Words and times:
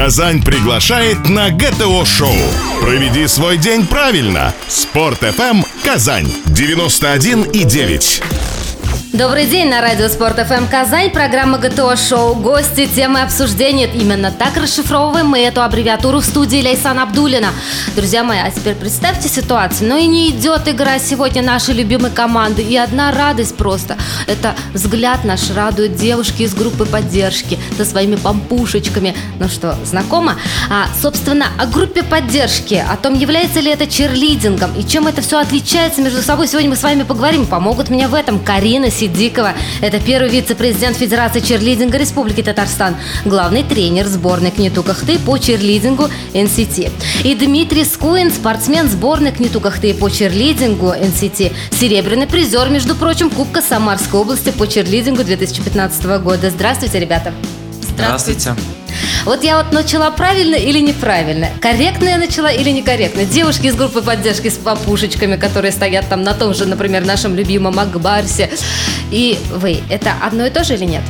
Казань 0.00 0.42
приглашает 0.42 1.28
на 1.28 1.50
ГТО-шоу. 1.50 2.34
Проведи 2.80 3.26
свой 3.26 3.58
день 3.58 3.86
правильно. 3.86 4.54
Спорт 4.66 5.22
FM 5.22 5.62
Казань 5.84 6.32
91 6.46 7.42
и 7.42 7.64
9. 7.64 8.22
Добрый 9.12 9.46
день 9.46 9.68
на 9.68 9.80
радио 9.80 10.06
Спорт 10.08 10.38
ФМ 10.38 10.68
Казань, 10.70 11.10
программа 11.10 11.58
ГТО 11.58 11.96
Шоу, 11.96 12.36
гости, 12.36 12.86
темы 12.86 13.22
обсуждения. 13.22 13.90
Именно 13.92 14.30
так 14.30 14.56
расшифровываем 14.56 15.26
мы 15.26 15.40
эту 15.40 15.62
аббревиатуру 15.62 16.20
в 16.20 16.24
студии 16.24 16.62
Лейсан 16.62 16.96
Абдулина. 17.00 17.48
Друзья 17.96 18.22
мои, 18.22 18.38
а 18.38 18.48
теперь 18.52 18.76
представьте 18.76 19.28
ситуацию. 19.28 19.88
Ну 19.88 19.96
и 19.96 20.06
не 20.06 20.30
идет 20.30 20.68
игра 20.68 21.00
сегодня 21.00 21.42
нашей 21.42 21.74
любимой 21.74 22.12
команды. 22.12 22.62
И 22.62 22.76
одна 22.76 23.10
радость 23.10 23.56
просто. 23.56 23.96
Это 24.28 24.54
взгляд 24.74 25.24
наш 25.24 25.50
радует 25.50 25.96
девушки 25.96 26.42
из 26.44 26.54
группы 26.54 26.86
поддержки 26.86 27.58
со 27.76 27.84
своими 27.84 28.14
помпушечками. 28.14 29.16
Ну 29.40 29.48
что, 29.48 29.76
знакомо? 29.84 30.36
А, 30.70 30.86
собственно, 31.02 31.46
о 31.58 31.66
группе 31.66 32.04
поддержки, 32.04 32.74
о 32.74 32.96
том, 32.96 33.14
является 33.14 33.58
ли 33.58 33.72
это 33.72 33.88
черлидингом 33.88 34.72
и 34.78 34.86
чем 34.86 35.08
это 35.08 35.20
все 35.20 35.40
отличается 35.40 36.00
между 36.00 36.22
собой. 36.22 36.46
Сегодня 36.46 36.70
мы 36.70 36.76
с 36.76 36.82
вами 36.84 37.02
поговорим. 37.02 37.44
Помогут 37.44 37.90
мне 37.90 38.06
в 38.06 38.14
этом 38.14 38.38
Карина 38.38 38.88
Сидикова. 39.00 39.54
Это 39.80 39.98
первый 39.98 40.28
вице-президент 40.28 40.96
Федерации 40.96 41.40
черлидинга 41.40 41.96
Республики 41.96 42.42
Татарстан, 42.42 42.96
главный 43.24 43.62
тренер 43.62 44.06
сборной 44.06 44.50
Кнету 44.50 44.82
Кахты 44.82 45.18
по 45.18 45.38
черлидингу 45.38 46.08
НСТ. 46.34 46.90
И 47.24 47.34
Дмитрий 47.34 47.84
Скуин, 47.84 48.30
спортсмен 48.30 48.88
сборной 48.90 49.32
Кнету 49.32 49.60
Кахты 49.60 49.94
по 49.94 50.10
черлидингу 50.10 50.92
НСТ, 50.92 51.50
серебряный 51.78 52.26
призер, 52.26 52.68
между 52.68 52.94
прочим, 52.94 53.30
Кубка 53.30 53.62
Самарской 53.62 54.20
области 54.20 54.50
по 54.50 54.66
черлидингу 54.66 55.24
2015 55.24 56.04
года. 56.22 56.50
Здравствуйте, 56.50 57.00
ребята. 57.00 57.32
Здравствуйте. 57.80 58.54
Вот 59.24 59.44
я 59.44 59.58
вот 59.58 59.72
начала 59.72 60.10
правильно 60.10 60.54
или 60.54 60.80
неправильно? 60.80 61.48
Корректно 61.60 62.08
я 62.08 62.18
начала 62.18 62.50
или 62.50 62.70
некорректно? 62.70 63.24
Девушки 63.24 63.66
из 63.66 63.74
группы 63.74 64.02
поддержки 64.02 64.48
с 64.48 64.56
папушечками, 64.56 65.36
которые 65.36 65.72
стоят 65.72 66.08
там 66.08 66.22
на 66.22 66.34
том 66.34 66.54
же, 66.54 66.66
например, 66.66 67.04
нашем 67.04 67.34
любимом 67.34 67.78
Акбарсе. 67.78 68.50
И 69.10 69.38
вы, 69.52 69.80
это 69.90 70.12
одно 70.22 70.46
и 70.46 70.50
то 70.50 70.64
же 70.64 70.74
или 70.74 70.84
нет? 70.84 71.02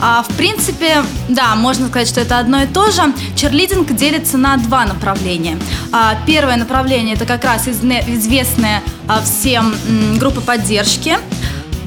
А, 0.00 0.22
в 0.22 0.28
принципе, 0.36 1.02
да, 1.28 1.56
можно 1.56 1.88
сказать, 1.88 2.06
что 2.06 2.20
это 2.20 2.38
одно 2.38 2.62
и 2.62 2.66
то 2.66 2.90
же. 2.92 3.02
Черлидинг 3.34 3.92
делится 3.94 4.38
на 4.38 4.56
два 4.56 4.84
направления. 4.84 5.58
А, 5.92 6.16
первое 6.24 6.56
направление 6.56 7.16
это 7.16 7.26
как 7.26 7.44
раз 7.44 7.66
известная 7.66 8.82
всем 9.24 9.74
группа 10.18 10.40
поддержки. 10.40 11.16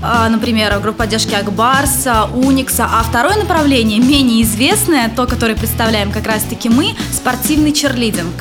А, 0.02 0.28
например, 0.30 0.78
группа 0.80 1.00
поддержки 1.00 1.36
Акбарса, 1.36 2.26
Уникса, 2.34 2.88
а 2.92 3.04
второе 3.04 3.38
направление, 3.38 4.00
менее 4.00 4.44
известное, 4.44 5.10
то, 5.10 5.28
которое 5.28 5.56
представляем 5.56 6.12
как 6.12 6.26
раз-таки 6.26 6.70
мы, 6.70 6.96
спортивный 7.12 7.72
черлидинг. 7.72 8.34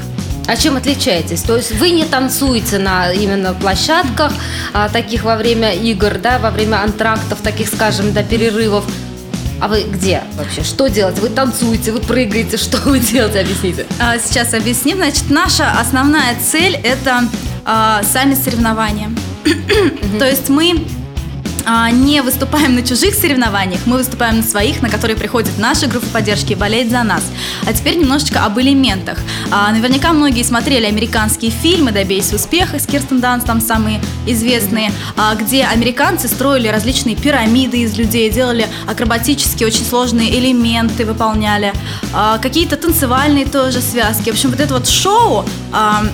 А 0.47 0.57
чем 0.57 0.77
отличаетесь? 0.77 1.43
То 1.43 1.57
есть 1.57 1.73
вы 1.73 1.91
не 1.91 2.05
танцуете 2.05 2.79
на 2.79 3.13
именно 3.13 3.53
площадках, 3.55 4.33
а, 4.73 4.89
таких 4.89 5.23
во 5.23 5.37
время 5.37 5.75
игр, 5.75 6.19
да, 6.19 6.39
во 6.39 6.51
время 6.51 6.83
антрактов, 6.83 7.41
таких, 7.43 7.69
скажем, 7.69 8.13
до 8.13 8.23
перерывов. 8.23 8.85
А 9.61 9.69
вы 9.69 9.83
где 9.83 10.23
вообще? 10.37 10.63
Что 10.65 10.89
делать? 10.89 11.19
Вы 11.19 11.29
танцуете, 11.29 11.93
вы 11.93 12.01
прыгаете, 12.01 12.57
что 12.59 12.79
вы 12.79 13.01
делаете? 13.01 13.41
Объясните. 13.41 13.87
А, 14.01 14.19
сейчас 14.19 14.55
объясним. 14.55 14.97
Значит, 14.97 15.31
наша 15.31 15.71
основная 15.79 16.35
цель– 16.41 16.75
это 16.83 17.25
а, 17.65 18.03
сами 18.03 18.35
соревнования. 18.35 19.11
То 20.19 20.27
есть 20.29 20.49
мы 20.49 20.87
не 21.93 22.23
выступаем 22.23 22.75
на 22.75 22.83
чужих 22.83 23.15
соревнованиях, 23.15 23.81
мы 23.87 23.99
выступаем 23.99 24.39
на 24.39 24.43
своих, 24.43 24.83
на 24.83 24.89
которые 24.89 25.17
приходит 25.17 25.59
наша 25.59 25.87
группа 25.87 26.07
поддержки 26.07 26.53
и 26.53 26.55
болеет 26.55 26.91
за 26.91 27.03
нас. 27.03 27.23
А 27.67 27.73
теперь 27.73 27.97
немножечко 27.97 28.45
об 28.45 28.59
элементах. 28.59 29.19
А, 29.51 29.71
наверняка 29.73 30.13
многие 30.13 30.43
смотрели 30.43 30.87
американские 30.87 31.51
фильмы 31.51 31.93
«Добейся 31.93 32.37
успеха» 32.37 32.79
с 32.79 32.87
Кирстен 32.87 33.21
Данс, 33.21 33.45
там 33.45 33.61
самые 33.61 34.01
известные, 34.27 34.93
а, 35.17 35.35
где 35.35 35.65
американцы 35.65 36.29
строили 36.29 36.69
различные 36.69 37.17
пирамиды 37.17 37.83
из 37.83 37.97
людей, 37.97 38.31
делали 38.31 38.67
акробатические, 38.87 39.67
очень 39.67 39.85
сложные 39.85 40.39
элементы, 40.39 41.05
выполняли, 41.05 41.73
какие-то 42.43 42.77
танцевальные 42.77 43.47
тоже 43.47 43.81
связки. 43.81 44.31
В 44.31 44.35
общем, 44.35 44.51
вот 44.51 44.61
это 44.61 44.75
вот 44.75 44.89
шоу 44.89 45.45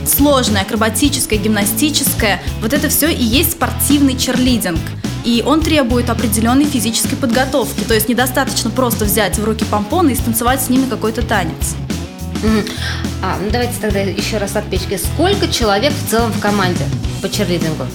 сложное, 0.07 0.63
акробатическое, 0.63 1.39
гимнастическое, 1.39 2.41
вот 2.61 2.73
это 2.73 2.89
все 2.89 3.09
и 3.09 3.23
есть 3.23 3.53
спортивный 3.53 4.17
черлидинг 4.17 4.81
и 5.27 5.43
он 5.45 5.61
требует 5.61 6.09
определенной 6.09 6.67
физической 6.67 7.17
подготовки. 7.17 7.83
То 7.83 7.95
есть 7.95 8.09
недостаточно 8.09 8.71
просто 8.71 9.05
взять 9.05 9.37
в 9.39 9.45
руки 9.45 9.65
помпоны 9.65 10.13
и 10.13 10.15
станцевать 10.15 10.63
с 10.63 10.71
ними 10.71 10.89
какой-то 10.89 11.23
танец. 11.23 11.75
Угу. 12.45 12.63
А, 13.25 13.37
ну 13.43 13.51
давайте 13.51 13.75
тогда 13.81 13.99
еще 13.99 14.39
раз 14.39 14.55
от 14.55 14.71
печки. 14.71 14.97
Сколько 14.97 15.49
человек 15.49 15.93
в 15.93 16.11
целом 16.11 16.31
в 16.31 16.39
команде 16.39 16.85
по 17.21 17.29
черлидингу? 17.29 17.87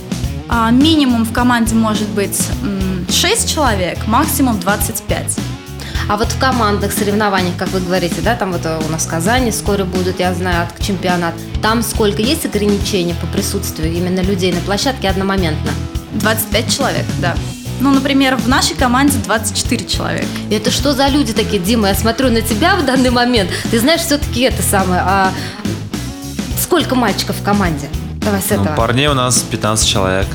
А, 0.49 0.71
минимум 0.71 1.23
в 1.23 1.31
команде 1.31 1.73
может 1.73 2.09
быть 2.09 2.37
6 3.09 3.49
человек, 3.49 4.05
максимум 4.07 4.59
25. 4.59 5.37
А 6.09 6.17
вот 6.17 6.27
в 6.27 6.37
командных 6.37 6.91
соревнованиях, 6.91 7.55
как 7.55 7.69
вы 7.69 7.79
говорите, 7.79 8.19
да, 8.21 8.35
там 8.35 8.51
вот 8.51 8.65
у 8.65 8.91
нас 8.91 9.05
в 9.05 9.09
Казани 9.09 9.51
скоро 9.51 9.85
будут, 9.85 10.19
я 10.19 10.33
знаю, 10.33 10.67
чемпионат. 10.81 11.35
Там 11.61 11.81
сколько 11.81 12.21
есть 12.21 12.45
ограничений 12.45 13.13
по 13.13 13.27
присутствию 13.27 13.93
именно 13.93 14.19
людей 14.19 14.51
на 14.51 14.59
площадке 14.59 15.07
одномоментно? 15.07 15.71
25 16.13 16.75
человек, 16.75 17.05
да. 17.19 17.35
Ну, 17.79 17.91
например, 17.91 18.35
в 18.35 18.47
нашей 18.47 18.75
команде 18.75 19.17
24 19.17 19.87
человека. 19.87 20.27
И 20.49 20.53
это 20.53 20.69
что 20.69 20.93
за 20.93 21.07
люди 21.07 21.33
такие, 21.33 21.61
Дима? 21.61 21.87
Я 21.87 21.95
смотрю 21.95 22.29
на 22.29 22.41
тебя 22.41 22.75
в 22.75 22.85
данный 22.85 23.09
момент. 23.09 23.49
Ты 23.71 23.79
знаешь, 23.79 24.01
все-таки 24.01 24.41
это 24.41 24.61
самое. 24.61 25.01
А 25.03 25.31
сколько 26.59 26.93
мальчиков 26.93 27.37
в 27.37 27.43
команде? 27.43 27.89
Давай 28.17 28.39
с 28.41 28.49
ну, 28.51 28.61
этого. 28.61 28.75
Парней 28.75 29.07
у 29.07 29.15
нас 29.15 29.39
15 29.41 29.87
человек. 29.87 30.27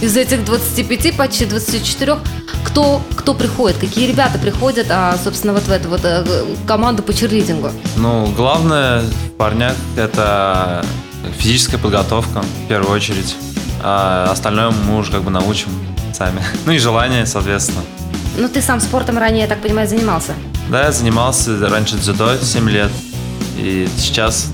Из 0.00 0.16
этих 0.16 0.44
25, 0.44 1.16
почти 1.16 1.44
24, 1.44 2.18
кто, 2.64 3.02
кто 3.16 3.34
приходит? 3.34 3.78
Какие 3.78 4.06
ребята 4.06 4.38
приходят, 4.38 4.86
а, 4.90 5.18
собственно, 5.22 5.52
вот 5.52 5.64
в 5.64 5.70
эту 5.70 5.88
вот 5.88 6.00
э, 6.04 6.24
команду 6.66 7.02
по 7.02 7.12
черлидингу? 7.12 7.70
Ну, 7.96 8.32
главное 8.36 9.02
в 9.02 9.30
парнях 9.36 9.74
это 9.96 10.84
физическая 11.38 11.80
подготовка, 11.80 12.42
в 12.42 12.68
первую 12.68 12.94
очередь. 12.94 13.36
А 13.82 14.30
остальное 14.30 14.70
мы 14.70 14.98
уже 14.98 15.12
как 15.12 15.22
бы 15.22 15.30
научим 15.30 15.68
сами. 16.12 16.42
Ну 16.66 16.72
и 16.72 16.78
желание, 16.78 17.26
соответственно. 17.26 17.82
Ну 18.36 18.48
ты 18.48 18.62
сам 18.62 18.80
спортом 18.80 19.18
ранее, 19.18 19.42
я 19.42 19.48
так 19.48 19.60
понимаю, 19.60 19.88
занимался? 19.88 20.32
Да, 20.68 20.84
я 20.84 20.92
занимался 20.92 21.58
раньше 21.68 21.96
дзюдо 21.96 22.36
7 22.36 22.68
лет. 22.68 22.90
И 23.56 23.88
сейчас 23.96 24.46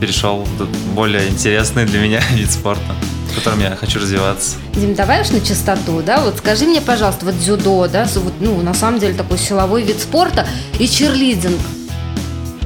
перешел 0.00 0.44
в 0.58 0.94
более 0.94 1.28
интересный 1.28 1.84
для 1.86 2.00
меня 2.00 2.20
вид 2.30 2.50
спорта 2.50 2.94
в 3.34 3.36
котором 3.36 3.60
я 3.60 3.74
хочу 3.74 3.98
развиваться. 3.98 4.58
Дим, 4.74 4.94
давай 4.94 5.20
уж 5.22 5.30
на 5.30 5.40
чистоту, 5.40 6.02
да, 6.02 6.20
вот 6.20 6.38
скажи 6.38 6.66
мне, 6.66 6.80
пожалуйста, 6.80 7.24
вот 7.26 7.36
дзюдо, 7.36 7.88
да, 7.88 8.06
вот, 8.14 8.34
ну, 8.38 8.62
на 8.62 8.74
самом 8.74 9.00
деле 9.00 9.14
такой 9.14 9.38
силовой 9.38 9.82
вид 9.82 9.98
спорта 9.98 10.46
и 10.78 10.86
черлидинг. 10.86 11.58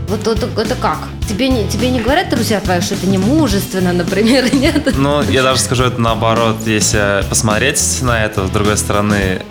Вот 0.09 0.27
это, 0.27 0.47
это 0.61 0.75
как? 0.75 1.09
Тебе 1.29 1.51
не, 1.51 1.69
тебе 1.69 1.91
не 1.91 2.01
говорят 2.01 2.31
друзья 2.31 2.59
твои, 2.59 2.81
что 2.81 2.95
это 2.95 3.07
не 3.07 3.19
мужественно, 3.19 3.93
например, 3.93 4.53
нет? 4.55 4.97
Ну, 4.97 5.23
я 5.23 5.43
даже 5.43 5.61
скажу 5.61 5.85
это 5.85 6.01
наоборот. 6.01 6.57
Если 6.67 7.23
посмотреть 7.29 8.01
на 8.01 8.25
это 8.25 8.47
с 8.47 8.51
другой 8.51 8.79
стороны, 8.79 9.43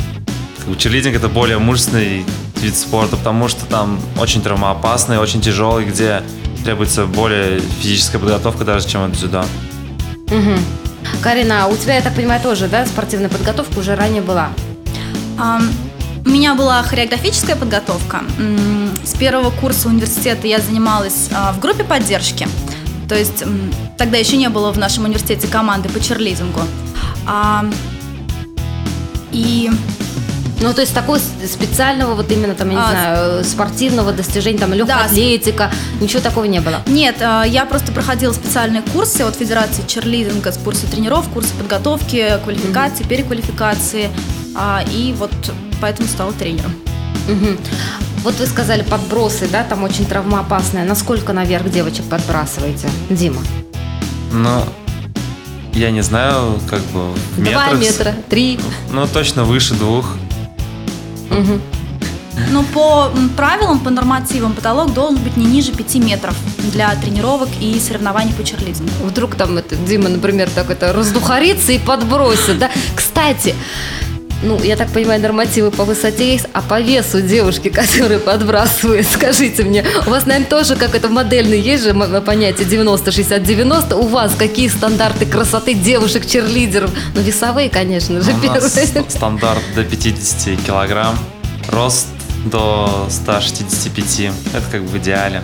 черлидинг 0.77 1.15
это 1.15 1.29
более 1.29 1.59
мужественный 1.59 2.25
вид 2.55 2.75
спорта, 2.75 3.15
потому 3.15 3.47
что 3.47 3.65
там 3.67 3.99
очень 4.19 4.41
травмоопасный, 4.41 5.19
очень 5.19 5.39
тяжелый, 5.39 5.85
где 5.85 6.23
требуется 6.63 7.05
более 7.05 7.59
физическая 7.59 8.19
подготовка 8.19 8.65
даже, 8.65 8.87
чем 8.87 9.03
от 9.03 9.11
дзюдо. 9.11 9.45
Угу. 10.25 11.21
Карина, 11.21 11.67
у 11.67 11.77
тебя, 11.77 11.95
я 11.95 12.01
так 12.01 12.15
понимаю, 12.15 12.41
тоже, 12.41 12.67
да, 12.67 12.87
спортивная 12.87 13.29
подготовка 13.29 13.77
уже 13.77 13.95
ранее 13.95 14.23
была? 14.23 14.49
Um, 15.37 15.69
у 16.27 16.29
меня 16.29 16.55
была 16.55 16.83
хореографическая 16.83 17.55
подготовка. 17.55 18.23
С 19.05 19.13
первого 19.13 19.49
курса 19.49 19.87
университета 19.87 20.45
я 20.45 20.59
занималась 20.59 21.29
а, 21.33 21.53
в 21.53 21.59
группе 21.61 21.85
поддержки. 21.85 22.47
То 23.07 23.15
есть 23.15 23.45
тогда 23.97 24.17
еще 24.17 24.35
не 24.35 24.49
было 24.49 24.73
в 24.73 24.77
нашем 24.77 25.05
университете 25.05 25.47
команды 25.47 25.87
по 25.87 26.01
черлидингу. 26.01 26.59
А, 27.25 27.65
и 29.31 29.71
ну, 30.59 30.73
то 30.73 30.81
есть 30.81 30.93
такого 30.93 31.17
специального, 31.17 32.13
вот 32.15 32.29
именно 32.29 32.55
там, 32.55 32.71
я 32.71 32.75
не 32.75 32.81
а, 32.81 32.89
знаю, 32.89 33.43
спортивного 33.45 34.11
достижения, 34.11 34.57
там, 34.57 34.73
легкая 34.73 34.97
да, 34.97 35.05
атлетика, 35.05 35.71
ничего 36.01 36.21
такого 36.21 36.43
не 36.43 36.59
было? 36.59 36.81
Нет, 36.87 37.15
а, 37.21 37.43
я 37.43 37.65
просто 37.65 37.93
проходила 37.93 38.33
специальные 38.33 38.81
курсы 38.81 39.21
от 39.21 39.35
Федерации 39.35 39.83
черлидинга, 39.87 40.51
курсы 40.65 40.87
тренеров, 40.87 41.29
курсы 41.29 41.53
подготовки, 41.53 42.37
квалификации, 42.43 43.05
mm-hmm. 43.05 43.07
переквалификации. 43.07 44.09
И 44.91 45.13
вот 45.19 45.31
поэтому 45.81 46.07
стала 46.07 46.33
тренером. 46.33 46.73
Угу. 47.27 47.57
Вот 48.23 48.39
вы 48.39 48.45
сказали 48.45 48.81
подбросы, 48.83 49.47
да, 49.47 49.63
там 49.63 49.83
очень 49.83 50.05
травмоопасная. 50.05 50.85
Насколько 50.85 51.33
наверх 51.33 51.69
девочек 51.69 52.05
подбрасываете, 52.05 52.89
Дима? 53.09 53.41
Ну, 54.31 54.63
я 55.73 55.91
не 55.91 56.01
знаю, 56.01 56.59
как 56.69 56.81
бы 56.87 57.11
в 57.11 57.43
Два 57.43 57.73
метра, 57.73 58.15
три. 58.29 58.59
Ну, 58.91 59.07
точно 59.07 59.43
выше 59.43 59.75
двух. 59.75 60.15
Угу. 61.29 61.61
Но 62.51 62.63
по 62.63 63.11
правилам, 63.35 63.79
по 63.79 63.89
нормативам 63.89 64.53
потолок 64.53 64.93
должен 64.93 65.17
быть 65.21 65.37
не 65.37 65.45
ниже 65.45 65.71
5 65.71 65.95
метров 65.95 66.35
для 66.71 66.93
тренировок 66.95 67.49
и 67.59 67.79
соревнований 67.79 68.33
по 68.33 68.43
черлидингу. 68.43 68.91
Вдруг 69.03 69.35
там 69.35 69.57
это, 69.57 69.75
Дима, 69.75 70.09
например, 70.09 70.49
так 70.53 70.69
это 70.69 70.93
раздухарится 70.93 71.71
и 71.71 71.79
подбросит, 71.79 72.59
да? 72.59 72.69
Кстати, 72.95 73.55
ну, 74.43 74.61
я 74.63 74.75
так 74.75 74.89
понимаю, 74.91 75.21
нормативы 75.21 75.71
по 75.71 75.83
высоте 75.83 76.33
есть, 76.33 76.45
а 76.53 76.61
по 76.61 76.79
весу 76.79 77.21
девушки, 77.21 77.69
которые 77.97 78.19
подбрасывают, 78.19 79.07
скажите 79.07 79.63
мне, 79.63 79.83
у 80.05 80.09
вас, 80.09 80.25
наверное, 80.25 80.49
тоже 80.49 80.75
как 80.75 80.95
это 80.95 81.09
модельный 81.09 81.59
есть 81.59 81.83
же 81.83 81.93
понятие 82.21 82.67
90-60-90, 82.67 83.95
у 83.95 84.07
вас 84.07 84.33
какие 84.37 84.67
стандарты 84.67 85.25
красоты 85.25 85.73
девушек-черлидеров? 85.73 86.91
Ну, 87.15 87.21
весовые, 87.21 87.69
конечно 87.69 88.21
же, 88.21 88.31
У 88.31 88.47
нас 88.47 89.11
стандарт 89.11 89.61
до 89.75 89.83
50 89.83 90.65
килограмм, 90.65 91.17
рост 91.69 92.07
до 92.45 93.07
165, 93.09 94.31
это 94.53 94.63
как 94.71 94.81
бы 94.83 94.87
в 94.87 94.97
идеале. 94.97 95.41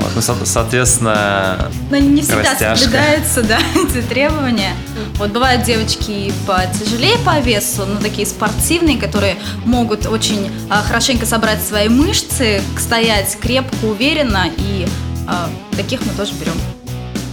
Вот, 0.00 0.12
ну, 0.14 0.20
соответственно, 0.44 1.70
Но 1.90 1.96
не 1.96 2.22
всегда 2.22 2.52
растяжка. 2.52 2.76
соблюдаются, 2.84 3.42
да, 3.48 3.58
эти 3.74 4.00
требования. 4.06 4.72
Вот 5.16 5.30
бывают 5.30 5.64
девочки 5.64 6.32
потяжелее 6.46 7.18
по 7.24 7.40
весу, 7.40 7.84
но 7.84 8.00
такие 8.00 8.26
спортивные, 8.26 8.96
которые 8.96 9.36
могут 9.64 10.06
очень 10.06 10.50
а, 10.70 10.82
хорошенько 10.82 11.26
собрать 11.26 11.60
свои 11.62 11.88
мышцы, 11.88 12.62
стоять 12.78 13.36
крепко, 13.40 13.84
уверенно, 13.84 14.44
и 14.56 14.86
а, 15.26 15.50
таких 15.76 16.00
мы 16.06 16.12
тоже 16.12 16.32
берем. 16.34 16.54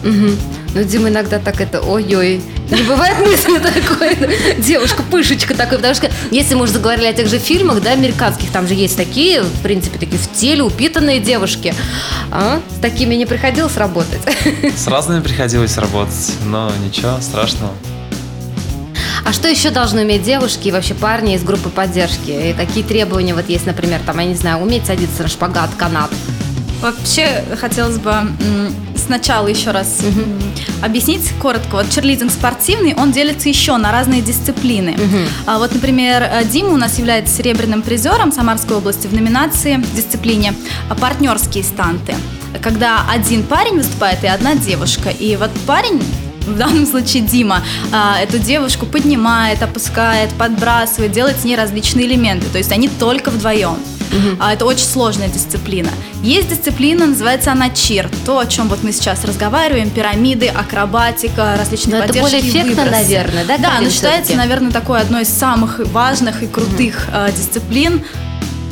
Угу. 0.04 0.36
Ну, 0.76 0.84
Дима 0.84 1.08
иногда 1.08 1.40
так 1.40 1.62
это, 1.62 1.80
ой-ой, 1.80 2.42
не 2.70 2.82
бывает 2.82 3.18
мысли 3.26 3.60
такой, 3.60 4.18
девушка, 4.58 5.04
пышечка 5.04 5.56
такой, 5.56 5.78
потому 5.78 5.96
что 5.96 6.12
если 6.32 6.54
мы 6.54 6.64
уже 6.64 6.74
заговорили 6.74 7.08
о 7.08 7.14
тех 7.14 7.30
же 7.30 7.40
фильмах, 7.40 7.82
да, 7.82 7.94
американских, 7.94 8.52
там 8.52 8.68
же 8.68 8.74
есть 8.74 8.98
такие, 8.98 9.42
в 9.42 9.62
принципе, 9.62 9.98
такие 9.98 10.18
в 10.18 10.30
теле 10.34 10.64
упитанные 10.64 11.22
девушки. 11.22 11.74
А? 12.30 12.60
С 12.78 12.82
такими 12.82 13.16
не 13.16 13.26
приходилось 13.26 13.78
работать? 13.78 14.20
С 14.76 14.88
разными 14.88 15.22
приходилось 15.22 15.78
работать, 15.78 16.34
но 16.46 16.70
ничего 16.86 17.22
страшного. 17.22 17.72
А 19.24 19.32
что 19.32 19.48
еще 19.48 19.70
должны 19.70 20.02
уметь 20.02 20.24
девушки 20.24 20.68
и 20.68 20.72
вообще 20.74 20.94
парни 20.94 21.36
из 21.36 21.44
группы 21.44 21.70
поддержки? 21.70 22.50
И 22.50 22.54
какие 22.54 22.84
требования 22.84 23.34
вот 23.34 23.48
есть, 23.48 23.66
например, 23.66 24.02
там, 24.06 24.20
я 24.20 24.26
не 24.26 24.36
знаю, 24.36 24.62
уметь 24.62 24.86
садиться 24.86 25.24
на 25.24 25.30
шпагат, 25.30 25.70
канат? 25.78 26.12
Вообще 26.82 27.46
хотелось 27.60 27.98
бы 27.98 28.14
сначала 29.06 29.48
еще 29.48 29.72
раз 29.72 30.00
угу. 30.02 30.22
объяснить 30.82 31.32
коротко. 31.42 31.76
Вот 31.76 31.90
черлидинг 31.90 32.32
спортивный, 32.32 32.96
он 32.96 33.12
делится 33.12 33.50
еще 33.50 33.78
на 33.78 33.92
разные 33.92 34.22
дисциплины. 34.22 34.92
Угу. 34.92 35.18
А 35.48 35.58
вот, 35.60 35.74
например, 35.74 36.24
э, 36.24 36.46
Дима 36.46 36.70
у 36.70 36.78
нас 36.78 36.98
является 36.98 37.36
серебряным 37.36 37.82
призером 37.82 38.32
Самарской 38.32 38.78
области 38.78 39.08
в 39.08 39.14
номинации 39.14 39.78
в 39.78 39.96
дисциплине 39.96 40.54
партнерские 41.00 41.64
станты. 41.64 42.16
Когда 42.62 43.06
один 43.10 43.44
парень 43.44 43.78
выступает 43.78 44.24
и 44.24 44.28
одна 44.28 44.56
девушка. 44.56 45.10
И 45.10 45.36
вот 45.36 45.52
парень 45.66 46.02
в 46.46 46.58
данном 46.58 46.86
случае 46.86 47.24
Дима, 47.24 47.62
а, 47.92 48.20
эту 48.20 48.40
девушку 48.40 48.86
поднимает, 48.86 49.62
опускает, 49.64 50.32
подбрасывает, 50.34 51.12
делает 51.12 51.40
с 51.40 51.44
ней 51.44 51.56
различные 51.56 52.06
элементы. 52.08 52.48
То 52.48 52.58
есть 52.58 52.72
они 52.72 52.88
только 52.88 53.32
вдвоем. 53.32 53.78
Угу. 54.16 54.38
А, 54.40 54.54
это 54.54 54.66
очень 54.66 54.86
сложная 54.86 55.28
дисциплина. 55.28 55.90
Есть 56.24 56.50
дисциплина, 56.50 57.06
называется 57.06 57.52
она 57.52 57.70
чир. 57.70 58.10
То, 58.26 58.40
о 58.40 58.46
чем 58.46 58.68
вот 58.70 58.84
мы 58.84 58.92
сейчас 58.92 59.26
разговариваем, 59.26 59.90
пирамиды, 59.90 60.48
акробатика, 60.48 61.56
различные 61.58 61.98
Но 61.98 62.08
поддержки. 62.08 62.36
Это 62.36 62.38
более 62.38 62.50
эффектно, 62.50 62.84
выбросы. 62.84 62.92
наверное, 62.92 63.46
да? 63.46 63.58
Да, 63.58 63.78
она 63.78 63.90
считается, 63.90 64.36
наверное, 64.36 64.72
такой 64.72 65.02
одной 65.02 65.24
из 65.24 65.30
самых 65.30 65.80
важных 65.92 66.44
и 66.44 66.48
крутых 66.48 67.08
угу. 67.08 67.32
дисциплин. 67.36 68.04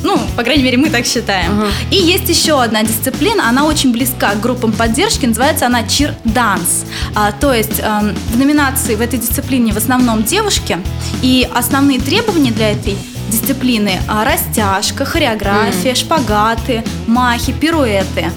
Ну, 0.04 0.20
по 0.36 0.42
крайней 0.42 0.62
мере, 0.62 0.76
мы 0.76 0.90
так 0.90 1.06
считаем. 1.06 1.50
Uh-huh. 1.52 1.70
И 1.90 1.96
есть 1.96 2.28
еще 2.28 2.62
одна 2.62 2.82
дисциплина, 2.82 3.48
она 3.48 3.64
очень 3.64 3.90
близка 3.90 4.34
к 4.34 4.40
группам 4.40 4.70
поддержки, 4.72 5.24
называется 5.24 5.64
она 5.64 5.82
чир 5.88 6.14
данс. 6.24 6.84
А, 7.14 7.32
то 7.32 7.54
есть 7.54 7.80
э, 7.80 8.14
в 8.32 8.38
номинации 8.38 8.96
в 8.96 9.00
этой 9.00 9.18
дисциплине 9.18 9.72
в 9.72 9.78
основном 9.78 10.22
девушки, 10.22 10.78
и 11.22 11.48
основные 11.54 12.00
требования 12.00 12.50
для 12.50 12.72
этой 12.72 12.98
дисциплины 13.28 14.00
а, 14.08 14.24
растяжка, 14.24 15.04
хореография, 15.04 15.92
mm. 15.92 15.96
шпагаты, 15.96 16.84
махи, 17.06 17.52
пируэты. 17.52 18.30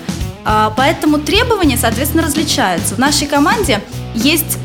А, 0.45 0.73
поэтому 0.75 1.19
требования, 1.19 1.77
соответственно, 1.77 2.23
различаются. 2.23 2.95
В 2.95 2.97
нашей 2.97 3.27
команде 3.27 3.81
есть 4.15 4.57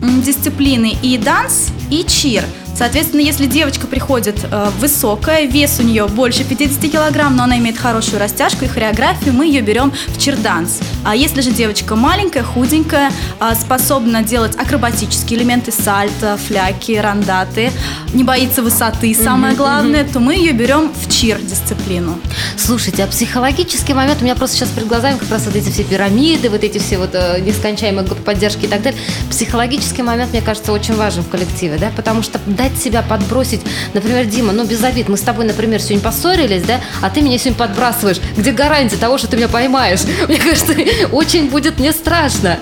дисциплины 0.00 0.96
и 1.02 1.18
данс, 1.18 1.68
и 1.90 2.04
чир– 2.04 2.44
Соответственно, 2.80 3.20
если 3.20 3.44
девочка 3.44 3.86
приходит 3.86 4.42
э, 4.50 4.70
высокая, 4.78 5.44
вес 5.44 5.78
у 5.80 5.82
нее 5.82 6.06
больше 6.06 6.44
50 6.44 6.90
килограмм, 6.90 7.36
но 7.36 7.42
она 7.42 7.58
имеет 7.58 7.76
хорошую 7.76 8.18
растяжку 8.18 8.64
и 8.64 8.68
хореографию, 8.68 9.34
мы 9.34 9.44
ее 9.44 9.60
берем 9.60 9.92
в 10.08 10.18
черданс. 10.18 10.78
А 11.04 11.14
если 11.14 11.42
же 11.42 11.50
девочка 11.50 11.94
маленькая, 11.94 12.42
худенькая, 12.42 13.12
э, 13.38 13.54
способна 13.54 14.22
делать 14.22 14.56
акробатические 14.56 15.40
элементы, 15.40 15.72
сальто, 15.72 16.38
фляки, 16.38 16.92
рандаты, 16.92 17.70
не 18.14 18.24
боится 18.24 18.62
высоты, 18.62 19.14
самое 19.14 19.54
главное, 19.54 20.04
то 20.04 20.18
мы 20.18 20.36
ее 20.36 20.52
берем 20.52 20.90
в 20.90 21.12
чир-дисциплину. 21.12 22.18
Слушайте, 22.56 23.04
а 23.04 23.08
психологический 23.08 23.92
момент, 23.92 24.22
у 24.22 24.24
меня 24.24 24.34
просто 24.34 24.56
сейчас 24.56 24.70
перед 24.70 24.88
глазами 24.88 25.18
как 25.18 25.30
раз 25.30 25.44
вот 25.44 25.54
эти 25.54 25.68
все 25.70 25.84
пирамиды, 25.84 26.48
вот 26.48 26.64
эти 26.64 26.78
все 26.78 26.96
вот 26.96 27.10
э, 27.12 27.40
нескончаемые 27.40 28.06
поддержки 28.06 28.64
и 28.64 28.68
так 28.68 28.80
далее. 28.80 28.98
Психологический 29.28 30.02
момент, 30.02 30.32
мне 30.32 30.40
кажется, 30.40 30.72
очень 30.72 30.94
важен 30.94 31.22
в 31.22 31.28
коллективе, 31.28 31.76
да, 31.80 31.90
потому 31.96 32.22
что 32.22 32.38
дать 32.46 32.76
себя 32.78 33.02
подбросить. 33.02 33.62
Например, 33.94 34.24
Дима, 34.26 34.52
ну 34.52 34.64
без 34.64 34.82
обид, 34.84 35.08
мы 35.08 35.16
с 35.16 35.22
тобой, 35.22 35.44
например, 35.46 35.80
сегодня 35.80 36.00
поссорились, 36.00 36.62
да, 36.62 36.80
а 37.00 37.10
ты 37.10 37.22
меня 37.22 37.38
сегодня 37.38 37.58
подбрасываешь. 37.58 38.18
Где 38.36 38.52
гарантия 38.52 38.96
того, 38.96 39.18
что 39.18 39.26
ты 39.26 39.36
меня 39.36 39.48
поймаешь? 39.48 40.00
Мне 40.28 40.38
кажется, 40.38 40.74
очень 41.10 41.50
будет 41.50 41.78
мне 41.78 41.92
страшно. 41.92 42.58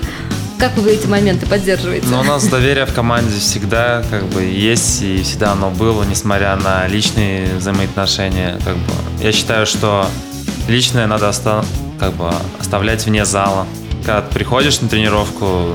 Как 0.57 0.75
вы 0.77 0.91
эти 0.91 1.07
моменты 1.07 1.45
поддерживаете? 1.45 2.05
Ну, 2.09 2.19
у 2.19 2.23
нас 2.23 2.45
доверие 2.47 2.85
в 2.85 2.93
команде 2.93 3.39
всегда 3.39 4.03
как 4.09 4.25
бы 4.25 4.43
есть, 4.43 5.01
и 5.01 5.21
всегда 5.23 5.53
оно 5.53 5.69
было, 5.69 6.03
несмотря 6.03 6.55
на 6.57 6.85
личные 6.87 7.55
взаимоотношения. 7.55 8.59
Как 8.65 8.75
бы. 8.75 8.91
Я 9.21 9.31
считаю, 9.31 9.65
что 9.65 10.07
личное 10.67 11.07
надо 11.07 11.29
оста- 11.29 11.63
как 11.97 12.13
бы, 12.13 12.29
оставлять 12.59 13.05
вне 13.05 13.23
зала. 13.25 13.67
Когда 14.05 14.21
ты 14.21 14.33
приходишь 14.33 14.81
на 14.81 14.89
тренировку, 14.89 15.73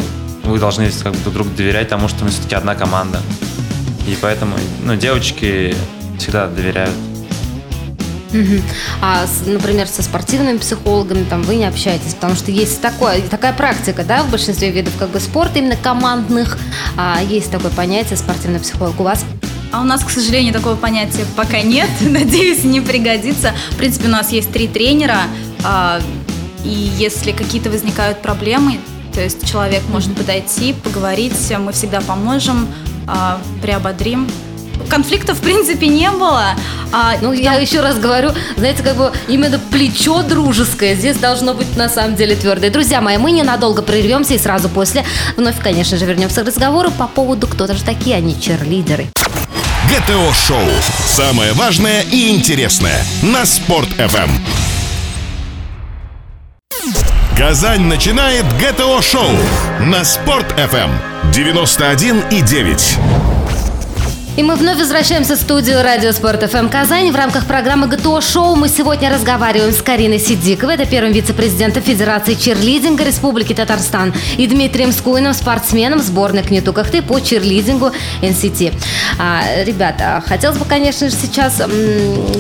вы 0.50 0.58
должны 0.58 0.90
как 1.02 1.12
бы, 1.12 1.18
друг 1.20 1.34
другу 1.34 1.50
доверять, 1.56 1.88
потому 1.88 2.08
что 2.08 2.24
мы 2.24 2.30
все-таки 2.30 2.54
одна 2.54 2.74
команда. 2.74 3.20
И 4.06 4.16
поэтому 4.20 4.56
ну, 4.84 4.96
девочки 4.96 5.74
всегда 6.18 6.46
доверяют. 6.46 6.94
А, 9.00 9.26
например, 9.46 9.86
со 9.86 10.02
спортивными 10.02 10.58
психологами 10.58 11.24
там 11.24 11.42
вы 11.42 11.54
не 11.56 11.66
общаетесь, 11.66 12.14
потому 12.14 12.34
что 12.34 12.50
есть 12.50 12.80
такое, 12.80 13.20
такая 13.22 13.52
практика, 13.52 14.02
да, 14.04 14.22
в 14.24 14.30
большинстве 14.30 14.70
видов 14.70 14.92
как 14.98 15.10
бы 15.10 15.20
спорта, 15.20 15.60
именно 15.60 15.76
командных, 15.76 16.58
а 16.96 17.22
есть 17.22 17.50
такое 17.50 17.70
понятие 17.70 18.16
спортивный 18.16 18.60
психолог. 18.60 18.98
У 18.98 19.04
вас 19.04 19.24
а 19.72 19.80
у 19.80 19.84
нас, 19.84 20.04
к 20.04 20.10
сожалению, 20.10 20.52
такого 20.52 20.76
понятия 20.76 21.24
пока 21.34 21.60
нет. 21.60 21.88
Надеюсь, 22.00 22.62
не 22.62 22.80
пригодится. 22.80 23.52
В 23.72 23.76
принципе, 23.76 24.06
у 24.06 24.10
нас 24.10 24.30
есть 24.30 24.52
три 24.52 24.68
тренера. 24.68 25.22
А, 25.64 26.00
и 26.64 26.92
если 26.96 27.32
какие-то 27.32 27.70
возникают 27.70 28.22
проблемы, 28.22 28.78
то 29.14 29.22
есть 29.22 29.48
человек 29.48 29.82
может 29.88 30.14
подойти, 30.14 30.72
поговорить, 30.72 31.34
мы 31.58 31.72
всегда 31.72 32.00
поможем, 32.00 32.68
а, 33.06 33.40
приободрим. 33.62 34.28
Конфликтов, 34.88 35.38
в 35.38 35.40
принципе, 35.40 35.86
не 35.86 36.10
было. 36.10 36.56
А, 36.92 37.14
ну, 37.22 37.32
я 37.32 37.54
еще 37.54 37.80
раз 37.80 37.96
говорю, 37.98 38.32
знаете, 38.56 38.82
как 38.82 38.96
бы 38.96 39.12
именно 39.28 39.58
плечо 39.70 40.22
дружеское 40.22 40.96
здесь 40.96 41.16
должно 41.16 41.54
быть 41.54 41.76
на 41.76 41.88
самом 41.88 42.16
деле 42.16 42.34
твердое. 42.34 42.70
Друзья 42.70 43.00
мои, 43.00 43.16
мы 43.16 43.30
ненадолго 43.30 43.82
прервемся 43.82 44.34
и 44.34 44.38
сразу 44.38 44.68
после 44.68 45.04
вновь, 45.36 45.60
конечно 45.62 45.96
же, 45.96 46.04
вернемся 46.04 46.42
к 46.42 46.46
разговору 46.46 46.90
по 46.90 47.06
поводу, 47.06 47.46
кто 47.46 47.66
же 47.68 47.82
такие 47.84 48.16
они, 48.16 48.38
черлидеры. 48.40 49.08
ГТО-шоу. 49.88 50.68
Самое 51.06 51.52
важное 51.52 52.02
и 52.02 52.30
интересное 52.30 53.04
на 53.22 53.46
Спорт-ФМ. 53.46 54.73
Казань 57.36 57.86
начинает 57.86 58.44
ГТО-шоу 58.58 59.28
на 59.80 60.04
Спорт-ФМ 60.04 61.32
91 61.32 62.22
и 64.36 64.38
9. 64.38 64.38
И 64.38 64.42
мы 64.42 64.56
вновь 64.56 64.78
возвращаемся 64.78 65.36
в 65.36 65.38
студию 65.38 65.82
Радио 65.82 66.12
Спорт 66.12 66.42
ФМ 66.42 66.68
Казань. 66.68 67.12
В 67.12 67.16
рамках 67.16 67.46
программы 67.46 67.86
ГТО 67.86 68.20
Шоу 68.20 68.56
мы 68.56 68.68
сегодня 68.68 69.08
разговариваем 69.10 69.72
с 69.72 69.80
Кариной 69.80 70.18
Сидиковой, 70.18 70.74
это 70.74 70.86
первым 70.86 71.12
вице-президентом 71.12 71.82
Федерации 71.82 72.34
черлидинга 72.34 73.04
Республики 73.04 73.54
Татарстан, 73.54 74.12
и 74.36 74.46
Дмитрием 74.46 74.92
Скуиным, 74.92 75.34
спортсменом 75.34 76.00
сборной 76.00 76.42
КНИТУ-КХТИ 76.42 77.02
по 77.02 77.20
черлидингу 77.20 77.92
НСТ. 78.22 78.72
А, 79.18 79.42
ребята, 79.64 80.22
хотелось 80.26 80.58
бы, 80.58 80.64
конечно 80.64 81.08
же, 81.08 81.14
сейчас 81.14 81.60
м, 81.60 81.70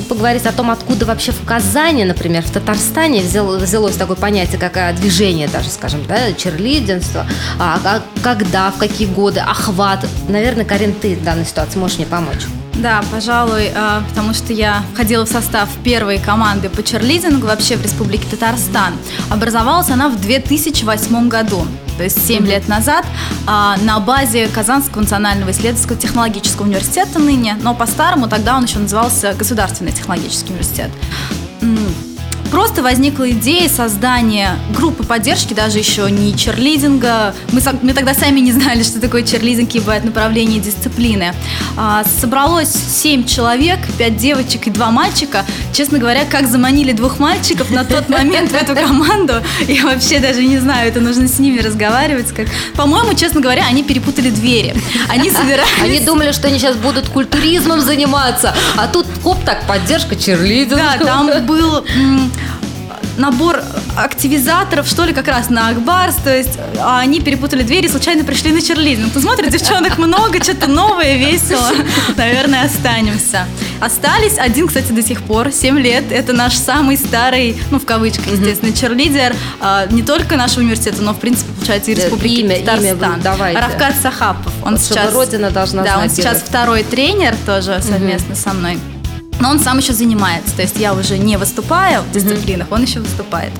поговорить 0.08 0.46
о 0.46 0.52
том, 0.52 0.70
откуда 0.70 1.06
вообще 1.06 1.32
в 1.32 1.44
Казани, 1.44 2.04
например, 2.04 2.42
в 2.42 2.50
Татарстане 2.50 3.20
взял, 3.20 3.56
взялось 3.56 3.96
такое 3.96 4.16
понятие, 4.16 4.58
как 4.58 4.76
а, 4.76 4.92
движение 4.92 5.48
даже, 5.48 5.70
скажем, 5.70 6.04
да, 6.06 6.32
черлидинство, 6.32 7.26
а, 7.58 7.78
а, 7.84 8.02
когда, 8.22 8.70
в 8.70 8.78
какие 8.78 9.06
годы, 9.06 9.40
охват. 9.40 10.04
Наверное, 10.28 10.64
Карин, 10.64 10.92
ты 10.94 11.14
в 11.14 11.22
данной 11.22 11.44
ситуации 11.44 11.83
можешь 11.84 11.98
мне 11.98 12.06
помочь? 12.06 12.46
Да, 12.76 13.04
пожалуй, 13.12 13.70
э, 13.74 14.00
потому 14.08 14.32
что 14.32 14.54
я 14.54 14.82
входила 14.94 15.26
в 15.26 15.28
состав 15.28 15.68
первой 15.84 16.18
команды 16.18 16.70
по 16.70 16.82
черлидингу 16.82 17.46
вообще 17.46 17.76
в 17.76 17.82
Республике 17.82 18.26
Татарстан. 18.30 18.94
Образовалась 19.28 19.90
она 19.90 20.08
в 20.08 20.18
2008 20.18 21.28
году, 21.28 21.66
то 21.98 22.02
есть 22.02 22.26
7 22.26 22.46
лет 22.46 22.68
назад, 22.68 23.04
а, 23.46 23.76
на 23.82 24.00
базе 24.00 24.48
Казанского 24.48 25.02
национального 25.02 25.50
исследовательского 25.50 25.98
технологического 25.98 26.64
университета 26.64 27.18
ныне, 27.18 27.58
но 27.62 27.74
по-старому 27.74 28.28
тогда 28.28 28.56
он 28.56 28.64
еще 28.64 28.78
назывался 28.78 29.34
Государственный 29.34 29.92
технологический 29.92 30.52
университет. 30.52 30.90
Просто 32.54 32.84
возникла 32.84 33.28
идея 33.32 33.68
создания 33.68 34.56
группы 34.76 35.02
поддержки, 35.02 35.54
даже 35.54 35.80
еще 35.80 36.08
не 36.08 36.36
черлидинга. 36.36 37.34
Мы, 37.50 37.60
мы 37.82 37.92
тогда 37.94 38.14
сами 38.14 38.38
не 38.38 38.52
знали, 38.52 38.84
что 38.84 39.00
такое 39.00 39.24
черлидинг, 39.24 39.66
какие 39.66 39.82
бывают 39.82 40.04
направления 40.04 40.58
и 40.58 40.60
дисциплины. 40.60 41.34
А, 41.76 42.04
собралось 42.20 42.72
7 42.72 43.24
человек, 43.24 43.80
5 43.98 44.16
девочек 44.16 44.68
и 44.68 44.70
2 44.70 44.90
мальчика. 44.92 45.44
Честно 45.72 45.98
говоря, 45.98 46.24
как 46.30 46.46
заманили 46.46 46.92
двух 46.92 47.18
мальчиков 47.18 47.72
на 47.72 47.84
тот 47.84 48.08
момент 48.08 48.52
в 48.52 48.54
эту 48.54 48.76
команду, 48.76 49.42
я 49.66 49.86
вообще 49.86 50.20
даже 50.20 50.44
не 50.44 50.58
знаю, 50.58 50.88
это 50.88 51.00
нужно 51.00 51.26
с 51.26 51.40
ними 51.40 51.58
разговаривать. 51.58 52.28
Как... 52.32 52.46
По-моему, 52.76 53.14
честно 53.14 53.40
говоря, 53.40 53.64
они 53.68 53.82
перепутали 53.82 54.30
двери. 54.30 54.76
Они 55.08 55.28
собирались... 55.28 55.82
Они 55.82 55.98
думали, 55.98 56.30
что 56.30 56.46
они 56.46 56.60
сейчас 56.60 56.76
будут 56.76 57.08
культуризмом 57.08 57.80
заниматься, 57.80 58.54
а 58.76 58.86
тут 58.86 59.06
хоп, 59.24 59.44
так, 59.44 59.66
поддержка 59.66 60.14
черлидинга. 60.14 60.76
Да, 61.00 61.04
там 61.04 61.44
был 61.46 61.84
набор 63.16 63.62
активизаторов, 63.96 64.86
что 64.88 65.04
ли, 65.04 65.12
как 65.12 65.28
раз 65.28 65.50
на 65.50 65.68
Акбарс, 65.68 66.16
то 66.24 66.34
есть 66.34 66.58
а 66.80 66.98
они 67.00 67.20
перепутали 67.20 67.62
двери 67.62 67.86
и 67.86 67.88
случайно 67.88 68.24
пришли 68.24 68.52
на 68.52 68.60
черлидинг. 68.60 69.12
Ты 69.12 69.20
смотришь, 69.20 69.52
девчонок 69.52 69.98
много, 69.98 70.42
что-то 70.42 70.66
новое, 70.66 71.16
весело. 71.16 71.70
Наверное, 72.16 72.64
останемся. 72.64 73.46
Остались 73.80 74.38
один, 74.38 74.66
кстати, 74.68 74.92
до 74.92 75.02
сих 75.02 75.22
пор, 75.22 75.52
7 75.52 75.78
лет. 75.78 76.04
Это 76.10 76.32
наш 76.32 76.54
самый 76.54 76.96
старый, 76.96 77.56
ну, 77.70 77.78
в 77.78 77.84
кавычках, 77.84 78.26
естественно, 78.26 78.72
черлидер 78.72 79.34
а, 79.60 79.86
не 79.90 80.02
только 80.02 80.36
нашего 80.36 80.60
университета, 80.60 81.02
но, 81.02 81.12
в 81.12 81.18
принципе, 81.20 81.52
получается, 81.52 81.90
и 81.90 81.94
Республики 81.94 82.40
имя- 82.40 82.56
имя 82.56 82.64
Татарстан. 82.66 83.20
давайте. 83.22 83.60
Равкат 83.60 83.94
Сахапов. 84.00 84.52
Он 84.64 84.72
Вот 84.74 84.80
сейчас... 84.80 85.12
Родина 85.12 85.50
должна 85.50 85.82
Да, 85.82 85.94
он 85.94 86.08
знать 86.08 86.12
сейчас 86.12 86.36
героя. 86.38 86.46
второй 86.48 86.82
тренер 86.84 87.34
тоже 87.46 87.80
совместно 87.82 88.34
со 88.34 88.52
мной. 88.52 88.78
Но 89.44 89.50
он 89.50 89.60
сам 89.60 89.76
еще 89.76 89.92
занимается. 89.92 90.56
То 90.56 90.62
есть 90.62 90.78
я 90.78 90.94
уже 90.94 91.18
не 91.18 91.36
выступаю 91.36 92.00
в 92.00 92.10
дисциплинах, 92.12 92.68
он 92.70 92.84
еще 92.84 93.00
выступает. 93.00 93.52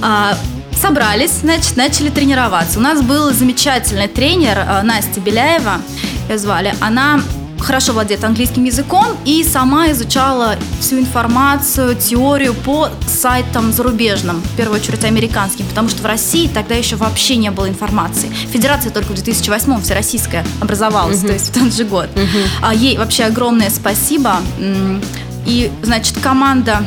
А, 0.00 0.38
собрались, 0.80 1.32
значит, 1.32 1.76
начали 1.76 2.08
тренироваться. 2.08 2.78
У 2.78 2.82
нас 2.82 3.02
был 3.02 3.30
замечательный 3.30 4.08
тренер 4.08 4.60
а, 4.66 4.82
Настя 4.82 5.20
Беляева, 5.20 5.82
ее 6.30 6.38
звали. 6.38 6.74
Она 6.80 7.20
хорошо 7.62 7.92
владеет 7.92 8.24
английским 8.24 8.64
языком 8.64 9.06
и 9.24 9.44
сама 9.44 9.90
изучала 9.92 10.56
всю 10.80 10.98
информацию, 10.98 11.94
теорию 11.94 12.54
по 12.54 12.88
сайтам 13.06 13.72
зарубежным, 13.72 14.40
в 14.40 14.56
первую 14.56 14.80
очередь 14.80 15.04
американским, 15.04 15.66
потому 15.66 15.88
что 15.88 16.02
в 16.02 16.06
России 16.06 16.48
тогда 16.48 16.74
еще 16.74 16.96
вообще 16.96 17.36
не 17.36 17.50
было 17.50 17.68
информации. 17.68 18.28
Федерация 18.50 18.90
только 18.92 19.12
в 19.12 19.14
2008 19.14 19.80
всероссийская 19.80 20.44
образовалась, 20.60 21.20
то 21.20 21.32
есть 21.32 21.50
в 21.50 21.60
тот 21.60 21.72
же 21.72 21.84
год. 21.84 22.08
А 22.60 22.74
ей 22.74 22.98
вообще 22.98 23.24
огромное 23.24 23.70
спасибо. 23.70 24.40
И, 25.46 25.70
значит, 25.82 26.18
команда 26.22 26.84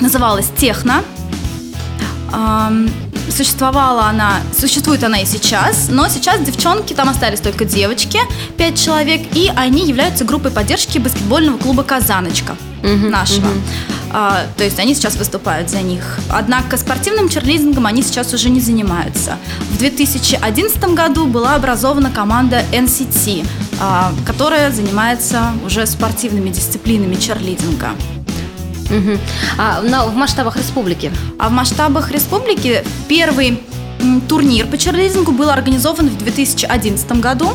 называлась 0.00 0.46
«Техно». 0.56 1.02
Существовала 3.30 4.04
она, 4.04 4.40
существует 4.56 5.02
она 5.02 5.20
и 5.20 5.26
сейчас, 5.26 5.88
но 5.88 6.08
сейчас 6.08 6.40
девчонки, 6.40 6.94
там 6.94 7.08
остались 7.08 7.40
только 7.40 7.64
девочки, 7.64 8.18
пять 8.56 8.80
человек, 8.80 9.22
и 9.34 9.50
они 9.54 9.86
являются 9.86 10.24
группой 10.24 10.50
поддержки 10.50 10.98
баскетбольного 10.98 11.58
клуба 11.58 11.82
«Казаночка» 11.82 12.56
нашего. 12.82 13.48
А, 14.16 14.46
то 14.56 14.62
есть 14.62 14.78
они 14.78 14.94
сейчас 14.94 15.16
выступают 15.16 15.70
за 15.70 15.82
них. 15.82 16.20
Однако 16.30 16.76
спортивным 16.76 17.28
черлидингом 17.28 17.86
они 17.86 18.00
сейчас 18.00 18.32
уже 18.32 18.48
не 18.48 18.60
занимаются. 18.60 19.38
В 19.72 19.78
2011 19.78 20.94
году 20.94 21.26
была 21.26 21.56
образована 21.56 22.12
команда 22.12 22.62
NCT, 22.70 23.44
а, 23.80 24.12
которая 24.24 24.70
занимается 24.70 25.52
уже 25.66 25.84
спортивными 25.86 26.50
дисциплинами 26.50 27.16
черлидинга. 27.16 27.90
Мгм. 28.90 29.18
А 29.58 29.80
на- 29.82 30.06
в 30.06 30.14
масштабах 30.14 30.56
республики? 30.56 31.10
А 31.38 31.48
в 31.48 31.52
масштабах 31.52 32.10
республики 32.10 32.84
первый 33.08 33.60
турнир 34.28 34.66
по 34.66 34.76
черлидингу 34.76 35.32
был 35.32 35.48
организован 35.50 36.08
в 36.08 36.18
2011 36.18 37.20
году. 37.20 37.50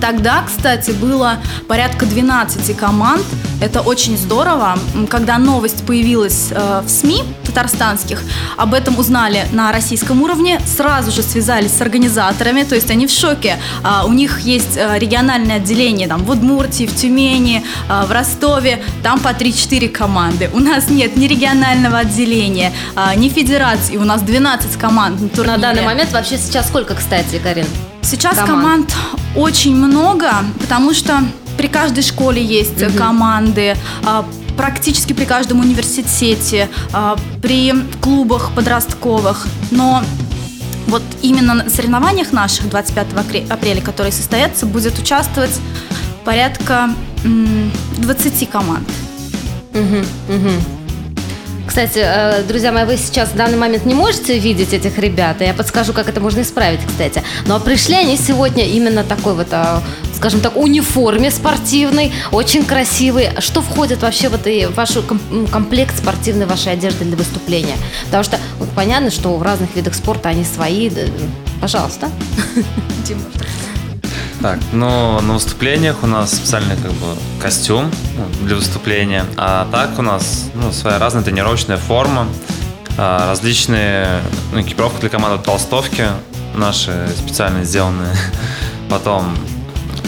Тогда, 0.00 0.42
кстати, 0.46 0.90
было 0.90 1.38
порядка 1.68 2.06
12 2.06 2.76
команд. 2.76 3.22
Это 3.60 3.80
очень 3.82 4.16
здорово. 4.16 4.78
Когда 5.08 5.38
новость 5.38 5.84
появилась 5.86 6.48
э, 6.50 6.82
в 6.84 6.88
СМИ 6.88 7.22
татарстанских, 7.44 8.22
об 8.56 8.72
этом 8.74 8.98
узнали 8.98 9.46
на 9.52 9.70
российском 9.72 10.22
уровне, 10.22 10.60
сразу 10.64 11.10
же 11.10 11.22
связались 11.22 11.72
с 11.76 11.80
организаторами, 11.82 12.62
то 12.62 12.74
есть 12.74 12.90
они 12.90 13.06
в 13.06 13.10
шоке. 13.10 13.58
А, 13.84 14.04
У 14.06 14.12
них 14.12 14.40
есть 14.40 14.76
э, 14.76 14.98
региональное 14.98 15.56
отделение 15.56 16.08
там, 16.08 16.24
в 16.24 16.30
Удмуртии, 16.30 16.86
в 16.86 16.94
Тюмени, 16.96 17.62
э, 17.88 18.04
в 18.06 18.12
Ростове, 18.12 18.82
там 19.02 19.20
по 19.20 19.28
3-4 19.28 19.88
команды. 19.88 20.48
У 20.52 20.58
нас 20.58 20.88
нет 20.88 21.16
ни 21.16 21.26
регионального 21.26 21.98
отделения, 21.98 22.72
а, 22.96 23.14
ни 23.14 23.28
федерации, 23.28 23.96
у 23.98 24.04
нас 24.04 24.22
12 24.22 24.76
команд 24.78 25.20
на 25.20 25.24
На 25.24 25.28
турнире. 25.28 25.58
данный 25.58 25.82
момент 25.82 26.12
вообще 26.12 26.38
сейчас 26.38 26.68
сколько, 26.68 26.94
кстати, 26.94 27.38
Карин? 27.42 27.66
Сейчас 28.02 28.36
команд? 28.36 28.50
команд, 28.92 28.94
очень 29.36 29.76
много, 29.76 30.30
потому 30.60 30.92
что 30.94 31.20
при 31.56 31.68
каждой 31.68 32.02
школе 32.02 32.42
есть 32.44 32.80
э, 32.80 32.90
команды, 32.90 33.76
а, 34.04 34.24
практически 34.56 35.12
при 35.12 35.24
каждом 35.24 35.60
университете, 35.60 36.68
а, 36.92 37.16
при 37.42 37.72
клубах 38.00 38.50
подростковых. 38.54 39.46
Но 39.70 40.02
вот 40.86 41.02
именно 41.22 41.54
на 41.54 41.70
соревнованиях 41.70 42.32
наших 42.32 42.68
25 42.68 43.06
акре- 43.14 43.46
апреля, 43.48 43.80
которые 43.80 44.12
состоятся, 44.12 44.66
будет 44.66 44.98
участвовать 44.98 45.58
порядка 46.24 46.90
м, 47.24 47.70
20 47.98 48.46
команд. 48.46 48.88
Мгм, 49.74 50.04
мгм. 50.28 50.79
Кстати, 51.70 52.00
э, 52.02 52.42
друзья 52.42 52.72
мои, 52.72 52.84
вы 52.84 52.96
сейчас 52.96 53.28
в 53.28 53.36
данный 53.36 53.56
момент 53.56 53.86
не 53.86 53.94
можете 53.94 54.36
видеть 54.40 54.72
этих 54.72 54.98
ребят, 54.98 55.40
я 55.40 55.54
подскажу, 55.54 55.92
как 55.92 56.08
это 56.08 56.20
можно 56.20 56.40
исправить, 56.40 56.80
кстати. 56.84 57.22
Но 57.46 57.60
пришли 57.60 57.94
они 57.94 58.16
сегодня 58.16 58.66
именно 58.66 59.04
такой 59.04 59.34
вот, 59.34 59.46
э, 59.52 59.78
скажем 60.16 60.40
так, 60.40 60.56
униформе 60.56 61.30
спортивной, 61.30 62.12
очень 62.32 62.64
красивой. 62.64 63.30
Что 63.38 63.62
входит 63.62 64.02
вообще 64.02 64.30
в, 64.30 64.34
этой, 64.34 64.66
в 64.66 64.74
ваш 64.74 64.98
комплект 65.52 65.96
спортивной 65.96 66.46
вашей 66.46 66.72
одежды 66.72 67.04
для 67.04 67.16
выступления? 67.16 67.76
Потому 68.06 68.24
что 68.24 68.38
вот, 68.58 68.68
понятно, 68.70 69.12
что 69.12 69.36
в 69.36 69.42
разных 69.44 69.76
видах 69.76 69.94
спорта 69.94 70.30
они 70.30 70.42
свои. 70.42 70.90
Пожалуйста. 71.60 72.08
Так, 74.40 74.58
ну, 74.72 75.20
на 75.20 75.34
выступлениях 75.34 76.02
у 76.02 76.06
нас 76.06 76.34
специальный 76.34 76.74
как 76.76 76.92
бы 76.92 77.14
костюм 77.38 77.90
ну, 78.16 78.46
для 78.46 78.56
выступления, 78.56 79.26
а 79.36 79.68
так 79.70 79.98
у 79.98 80.02
нас 80.02 80.48
ну, 80.54 80.72
своя 80.72 80.98
разная 80.98 81.22
тренировочная 81.22 81.76
форма, 81.76 82.26
а, 82.96 83.28
различные 83.28 84.22
ну, 84.54 84.62
экипировка 84.62 84.98
для 85.00 85.10
команды 85.10 85.44
толстовки 85.44 86.06
наши 86.54 87.06
специально 87.18 87.64
сделанные. 87.64 88.16
Потом 88.88 89.36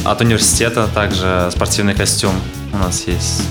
от 0.02 0.22
университета 0.22 0.88
также 0.94 1.50
спортивный 1.52 1.94
костюм 1.94 2.32
у 2.72 2.78
нас 2.78 3.06
есть. 3.06 3.42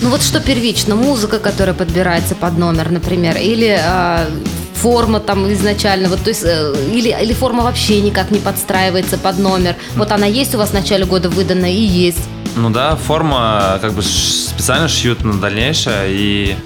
Ну 0.00 0.10
вот 0.10 0.22
что 0.22 0.38
первично, 0.38 0.94
музыка, 0.94 1.40
которая 1.40 1.74
подбирается 1.74 2.36
под 2.36 2.56
номер, 2.56 2.92
например, 2.92 3.36
или 3.36 3.76
э, 3.82 4.26
форма 4.76 5.20
там 5.20 5.52
изначально, 5.52 6.08
вот 6.08 6.22
то 6.22 6.28
есть 6.30 6.44
э, 6.44 6.74
или 6.92 7.16
или 7.22 7.32
форма 7.32 7.64
вообще 7.64 8.00
никак 8.00 8.30
не 8.30 8.38
подстраивается 8.38 9.18
под 9.18 9.38
номер. 9.38 9.76
Вот 9.96 10.12
она 10.12 10.26
есть 10.26 10.54
у 10.54 10.58
вас 10.58 10.70
в 10.70 10.74
начале 10.74 11.04
года 11.04 11.28
выдана 11.28 11.72
и 11.72 11.80
есть. 11.80 12.22
Ну 12.56 12.70
да, 12.70 12.96
форма 12.96 13.78
как 13.80 13.92
бы 13.92 14.02
специально 14.02 14.88
шьют 14.88 15.24
на 15.24 15.34
дальнейшее, 15.34 16.06
и 16.08 16.56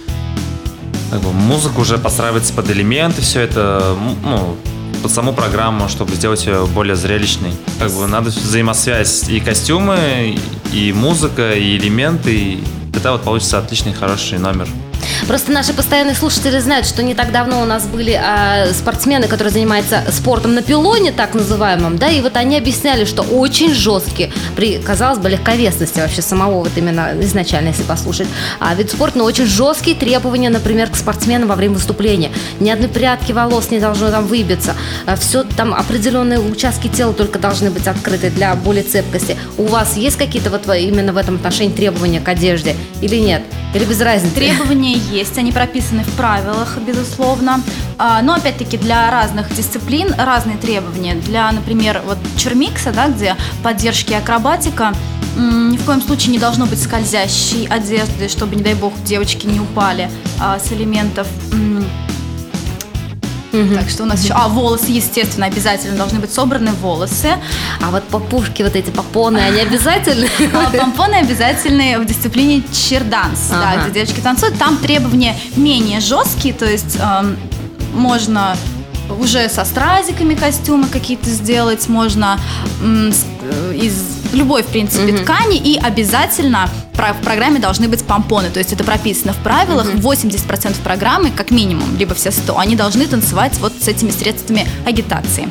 как 1.10 1.20
бы 1.20 1.32
музыка 1.32 1.80
уже 1.80 1.98
подстраивается 1.98 2.52
под 2.52 2.70
элементы, 2.70 3.22
все 3.22 3.40
это, 3.40 3.96
ну, 4.22 4.56
под 5.02 5.10
саму 5.10 5.32
программу, 5.32 5.88
чтобы 5.88 6.14
сделать 6.14 6.46
ее 6.46 6.66
более 6.66 6.94
зрелищной. 6.94 7.52
Как 7.78 7.90
бы 7.90 8.06
надо 8.06 8.30
взаимосвязь 8.30 9.28
и 9.28 9.40
костюмы, 9.40 10.38
и 10.72 10.92
музыка, 10.92 11.52
и 11.54 11.76
элементы, 11.76 12.34
и 12.34 12.64
тогда 12.92 13.12
вот 13.12 13.22
получится 13.22 13.58
отличный, 13.58 13.92
хороший 13.92 14.38
номер. 14.38 14.68
Просто 15.26 15.52
наши 15.52 15.73
постоянные 15.73 16.14
слушатели 16.14 16.59
знают, 16.59 16.87
что 16.87 17.02
не 17.02 17.14
так 17.14 17.33
давно 17.33 17.61
у 17.61 17.64
нас 17.64 17.87
были 17.87 18.12
а, 18.12 18.66
спортсмены, 18.73 19.28
которые 19.28 19.52
занимаются 19.52 20.04
спортом 20.11 20.54
на 20.54 20.62
пилоне, 20.62 21.12
так 21.12 21.35
называемом, 21.35 21.99
да, 21.99 22.09
и 22.09 22.21
вот 22.21 22.37
они 22.37 22.57
объясняли, 22.57 23.04
что 23.04 23.23
очень 23.23 23.75
жесткие, 23.75 24.33
при, 24.57 24.78
казалось 24.78 25.19
бы, 25.19 25.28
легковесности 25.28 26.00
вообще 26.00 26.23
самого 26.23 26.61
вот 26.61 26.73
именно 26.76 27.12
изначально, 27.21 27.69
если 27.69 27.83
послушать, 27.83 28.28
а 28.59 28.75
вид 28.75 28.90
спорта, 28.90 29.19
но 29.19 29.25
очень 29.25 29.47
жесткие 29.47 29.97
требования, 29.97 30.50
например, 30.50 30.90
к 30.90 30.97
спортсменам 30.97 31.49
во 31.49 31.54
время 31.54 31.75
выступления. 31.75 32.30
Ни 32.59 32.71
одной 32.71 32.88
прядки 32.88 33.33
волос 33.33 33.71
не 33.71 33.80
должно 33.80 34.11
там 34.11 34.26
выбиться, 34.26 34.75
а 35.07 35.16
все 35.16 35.45
там 35.45 35.75
определенные 35.75 36.40
участки 36.40 36.88
тела 36.88 37.12
только 37.12 37.38
должны 37.38 37.71
быть 37.71 37.87
открыты 37.87 38.30
для 38.30 38.54
более 38.54 38.83
цепкости. 38.83 39.37
У 39.59 39.64
вас 39.64 39.97
есть 39.97 40.16
какие-то 40.16 40.50
вот 40.50 40.66
именно 40.75 41.12
в 41.12 41.16
этом 41.16 41.37
отношении 41.37 41.73
требования 41.73 42.21
к 42.21 42.28
одежде 42.28 42.76
или 43.00 43.16
нет? 43.16 43.42
Или 43.74 43.84
без 43.84 44.00
разницы? 44.00 44.34
Требования 44.34 44.94
есть, 44.94 45.38
они 45.38 45.52
прописаны 45.52 46.02
в 46.02 46.12
правилах, 46.14 46.78
безусловно. 46.78 47.60
А, 47.98 48.20
но 48.22 48.34
опять-таки 48.34 48.76
для 48.76 49.10
разных 49.10 49.54
дисциплин 49.54 50.12
разные 50.18 50.56
требования. 50.56 51.14
Для, 51.14 51.50
например, 51.52 52.02
вот 52.04 52.18
чермикса, 52.36 52.92
да, 52.92 53.08
где 53.08 53.36
поддержки 53.62 54.12
акробатика, 54.12 54.92
ни 55.36 55.76
в 55.76 55.84
коем 55.84 56.02
случае 56.02 56.32
не 56.32 56.38
должно 56.38 56.66
быть 56.66 56.82
скользящей 56.82 57.66
одежды, 57.66 58.28
чтобы, 58.28 58.56
не 58.56 58.62
дай 58.62 58.74
бог, 58.74 58.92
девочки 59.04 59.46
не 59.46 59.60
упали 59.60 60.10
а, 60.40 60.58
с 60.58 60.72
элементов 60.72 61.28
Угу. 63.52 63.75
Так 63.75 63.90
что 63.90 64.04
у 64.04 64.07
нас 64.07 64.23
еще... 64.23 64.35
А, 64.35 64.49
волосы, 64.49 64.87
естественно, 64.88 65.47
обязательно 65.47 65.97
должны 65.97 66.21
быть 66.21 66.33
собраны 66.33 66.73
волосы. 66.73 67.30
А 67.83 67.90
вот 67.90 68.04
попушки, 68.04 68.62
вот 68.62 68.76
эти 68.76 68.90
попоны, 68.90 69.38
они 69.38 69.61
обязательны? 69.61 70.28
А, 70.52 70.71
помпоны 70.71 71.14
обязательны 71.14 71.99
в 71.99 72.04
дисциплине 72.04 72.62
черданс, 72.73 73.49
да, 73.50 73.83
где 73.83 74.00
девочки 74.00 74.21
танцуют. 74.21 74.59
Там 74.59 74.76
требования 74.78 75.37
менее 75.57 76.00
жесткие, 76.00 76.54
то 76.54 76.66
есть 76.66 76.97
эм, 77.00 77.37
можно 77.95 78.57
уже 79.19 79.49
со 79.49 79.64
стразиками 79.64 80.35
костюмы 80.35 80.88
какие-то 80.88 81.30
сделать, 81.30 81.88
можно 81.88 82.38
э, 82.83 83.11
из 83.75 84.21
любой, 84.33 84.62
в 84.62 84.66
принципе, 84.66 85.16
ткани, 85.19 85.57
и 85.57 85.78
обязательно 85.78 86.69
в 87.00 87.23
программе 87.23 87.59
должны 87.59 87.88
быть 87.88 88.04
помпоны, 88.04 88.50
то 88.50 88.59
есть 88.59 88.73
это 88.73 88.85
прописано 88.85 89.33
в 89.33 89.38
правилах, 89.38 89.87
mm-hmm. 89.87 90.00
80% 90.00 90.83
программы, 90.83 91.30
как 91.30 91.50
минимум, 91.50 91.97
либо 91.97 92.14
все 92.14 92.30
100, 92.30 92.59
они 92.59 92.76
должны 92.76 93.07
танцевать 93.07 93.57
вот 93.59 93.73
с 93.80 93.88
этими 93.88 94.11
средствами 94.11 94.66
агитации. 94.87 95.49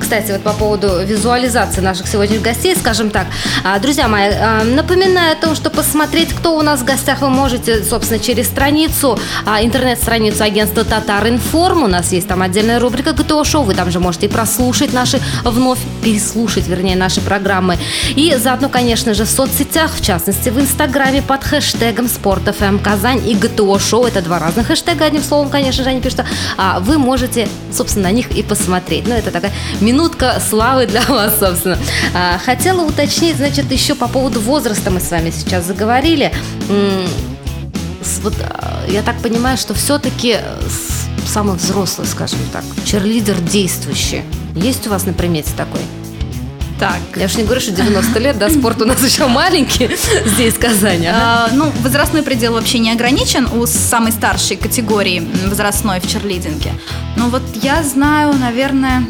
Кстати, 0.00 0.32
вот 0.32 0.42
по 0.42 0.52
поводу 0.52 1.04
визуализации 1.04 1.80
наших 1.80 2.08
сегодняшних 2.08 2.42
гостей, 2.42 2.74
скажем 2.76 3.10
так, 3.10 3.26
а, 3.62 3.78
друзья 3.78 4.08
мои, 4.08 4.30
а, 4.30 4.64
напоминаю 4.64 5.32
о 5.32 5.36
том, 5.36 5.54
что 5.54 5.70
посмотреть, 5.70 6.32
кто 6.32 6.56
у 6.56 6.62
нас 6.62 6.80
в 6.80 6.84
гостях, 6.84 7.20
вы 7.20 7.28
можете, 7.28 7.84
собственно, 7.84 8.18
через 8.18 8.46
страницу, 8.46 9.18
а, 9.44 9.62
интернет-страницу 9.62 10.42
агентства 10.42 10.84
Татар 10.84 11.28
Информ. 11.28 11.82
У 11.82 11.86
нас 11.88 12.12
есть 12.12 12.26
там 12.26 12.42
отдельная 12.42 12.80
рубрика 12.80 13.12
ГТО 13.12 13.44
Шоу. 13.44 13.64
Вы 13.64 13.74
там 13.74 13.90
же 13.90 14.00
можете 14.00 14.26
и 14.26 14.28
прослушать 14.28 14.92
наши, 14.92 15.20
вновь 15.44 15.78
переслушать, 16.02 16.66
вернее, 16.66 16.96
наши 16.96 17.20
программы. 17.20 17.78
И 18.16 18.34
заодно, 18.36 18.68
конечно 18.70 19.12
же, 19.12 19.24
в 19.24 19.30
соцсетях, 19.30 19.92
в 19.94 20.04
частности, 20.04 20.48
в 20.48 20.58
Инстаграме 20.58 21.20
под 21.22 21.44
хэштегом 21.44 22.08
Спорт 22.08 22.42
ФМ 22.56 22.78
Казань 22.78 23.26
и 23.28 23.34
ГТО 23.34 23.78
Шоу. 23.78 24.06
Это 24.06 24.22
два 24.22 24.38
разных 24.38 24.68
хэштега, 24.68 25.04
одним 25.04 25.22
словом, 25.22 25.50
конечно 25.50 25.84
же, 25.84 25.90
они 25.90 26.00
пишут. 26.00 26.24
Вы 26.80 26.98
можете, 26.98 27.48
собственно, 27.72 28.08
на 28.08 28.12
них 28.12 28.30
и 28.30 28.42
посмотреть. 28.42 29.06
Но 29.06 29.14
это 29.14 29.33
такая 29.34 29.52
минутка 29.80 30.40
славы 30.40 30.86
для 30.86 31.02
вас, 31.08 31.38
собственно. 31.38 31.78
А, 32.14 32.38
хотела 32.38 32.82
уточнить, 32.82 33.36
значит, 33.36 33.70
еще 33.70 33.94
по 33.94 34.08
поводу 34.08 34.40
возраста 34.40 34.90
мы 34.90 35.00
с 35.00 35.10
вами 35.10 35.30
сейчас 35.30 35.66
заговорили. 35.66 36.32
Вот 38.22 38.34
а, 38.40 38.84
я 38.88 39.02
так 39.02 39.20
понимаю, 39.20 39.58
что 39.58 39.74
все-таки 39.74 40.38
самый 41.26 41.56
взрослый, 41.56 42.06
скажем 42.06 42.38
так, 42.52 42.64
черлидер 42.84 43.38
действующий. 43.40 44.22
Есть 44.54 44.86
у 44.86 44.90
вас 44.90 45.04
на 45.04 45.12
примете 45.12 45.50
такой? 45.56 45.80
Так. 46.78 46.98
Я 47.16 47.26
уж 47.26 47.36
не 47.36 47.44
говорю, 47.44 47.60
что 47.60 47.70
90 47.70 48.18
лет, 48.18 48.38
да, 48.38 48.50
спорт 48.50 48.82
у 48.82 48.84
нас 48.84 49.02
еще 49.04 49.26
маленький 49.26 49.90
здесь, 50.26 50.54
в 50.54 50.58
Казани. 50.58 51.06
А, 51.06 51.48
ну, 51.52 51.72
возрастной 51.82 52.22
предел 52.22 52.52
вообще 52.52 52.78
не 52.78 52.90
ограничен 52.92 53.46
у 53.46 53.66
самой 53.66 54.12
старшей 54.12 54.56
категории 54.56 55.26
возрастной 55.46 56.00
в 56.00 56.06
черлидинге. 56.08 56.72
Но 57.16 57.28
вот 57.28 57.42
я 57.62 57.82
знаю, 57.82 58.34
наверное, 58.34 59.04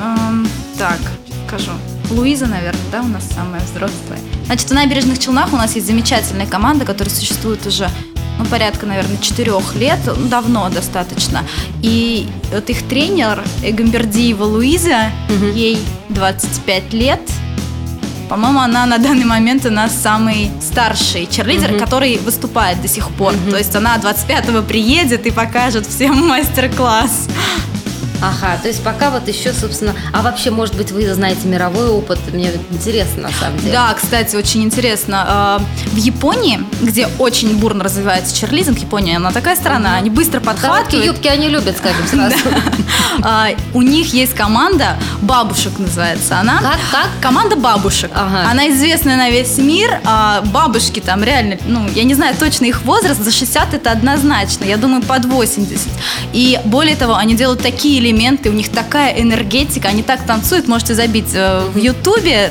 Эм, 0.00 0.48
так, 0.78 0.98
скажу. 1.46 1.72
Луиза, 2.10 2.46
наверное, 2.46 2.80
да, 2.90 3.02
у 3.02 3.06
нас 3.06 3.24
самая 3.34 3.60
взрослая. 3.60 4.18
Значит, 4.46 4.70
в 4.70 4.74
набережных 4.74 5.18
Челнах 5.18 5.52
у 5.52 5.56
нас 5.56 5.74
есть 5.74 5.86
замечательная 5.86 6.46
команда, 6.46 6.84
которая 6.84 7.14
существует 7.14 7.66
уже 7.66 7.90
ну, 8.38 8.44
порядка, 8.46 8.86
наверное, 8.86 9.18
четырех 9.18 9.74
лет, 9.74 9.98
ну, 10.06 10.28
давно 10.28 10.68
достаточно. 10.70 11.42
И 11.82 12.28
вот 12.52 12.70
их 12.70 12.88
тренер 12.88 13.42
Эгамбердиева 13.62 14.44
Луиза, 14.44 15.10
угу. 15.28 15.46
ей 15.46 15.78
25 16.10 16.92
лет, 16.92 17.20
по-моему, 18.28 18.60
она 18.60 18.84
на 18.84 18.98
данный 18.98 19.24
момент 19.24 19.64
у 19.64 19.70
нас 19.70 19.92
самый 19.94 20.50
старший 20.60 21.26
черлидер, 21.26 21.72
угу. 21.72 21.78
который 21.78 22.18
выступает 22.18 22.80
до 22.82 22.88
сих 22.88 23.08
пор. 23.10 23.32
Угу. 23.32 23.50
То 23.50 23.56
есть 23.56 23.74
она 23.74 23.96
25-го 23.96 24.62
приедет 24.62 25.26
и 25.26 25.30
покажет 25.30 25.86
всем 25.86 26.28
мастер-класс. 26.28 27.28
Ага, 28.20 28.58
то 28.60 28.68
есть 28.68 28.82
пока 28.82 29.10
вот 29.10 29.28
еще, 29.28 29.52
собственно, 29.52 29.94
а 30.12 30.22
вообще, 30.22 30.50
может 30.50 30.74
быть, 30.74 30.90
вы 30.90 31.12
знаете 31.14 31.46
мировой 31.46 31.88
опыт, 31.88 32.18
мне 32.32 32.50
интересно 32.70 33.24
на 33.24 33.30
самом 33.30 33.58
деле. 33.58 33.72
Да, 33.72 33.94
кстати, 33.94 34.36
очень 34.36 34.62
интересно. 34.64 35.24
А, 35.26 35.62
в 35.92 35.96
Японии, 35.96 36.60
где 36.80 37.08
очень 37.18 37.56
бурно 37.56 37.84
развивается 37.84 38.36
черлизинг, 38.36 38.78
Япония, 38.78 39.16
она 39.16 39.30
такая 39.30 39.56
страна, 39.56 39.94
они 39.96 40.10
быстро 40.10 40.40
подхватывают. 40.40 40.86
Короткие 40.88 41.04
юбки 41.06 41.28
они 41.28 41.48
любят, 41.48 41.76
скажем 41.78 42.06
сразу. 42.10 42.36
А, 43.22 43.48
у 43.74 43.82
них 43.82 44.12
есть 44.12 44.34
команда 44.34 44.96
бабушек 45.22 45.78
называется 45.78 46.38
она. 46.38 46.58
Как? 46.58 46.78
Как? 46.90 47.08
Команда 47.20 47.56
бабушек. 47.56 48.10
Она 48.14 48.68
известная 48.70 49.16
на 49.16 49.30
весь 49.30 49.58
мир. 49.58 50.00
А 50.04 50.42
бабушки 50.42 51.00
там 51.00 51.22
реально, 51.22 51.58
ну, 51.66 51.88
я 51.94 52.04
не 52.04 52.14
знаю 52.14 52.34
точно 52.38 52.64
их 52.66 52.82
возраст, 52.82 53.22
за 53.22 53.30
60 53.30 53.74
это 53.74 53.90
однозначно. 53.90 54.64
Я 54.64 54.76
думаю, 54.76 55.02
под 55.02 55.24
80. 55.24 55.88
И 56.32 56.58
более 56.64 56.96
того, 56.96 57.14
они 57.14 57.34
делают 57.34 57.62
такие 57.62 58.00
элементы, 58.08 58.50
у 58.50 58.52
них 58.52 58.68
такая 58.68 59.20
энергетика, 59.20 59.88
они 59.88 60.02
так 60.02 60.24
танцуют, 60.24 60.68
можете 60.68 60.94
забить 60.94 61.34
э, 61.34 61.62
в 61.72 61.76
Ютубе 61.76 62.50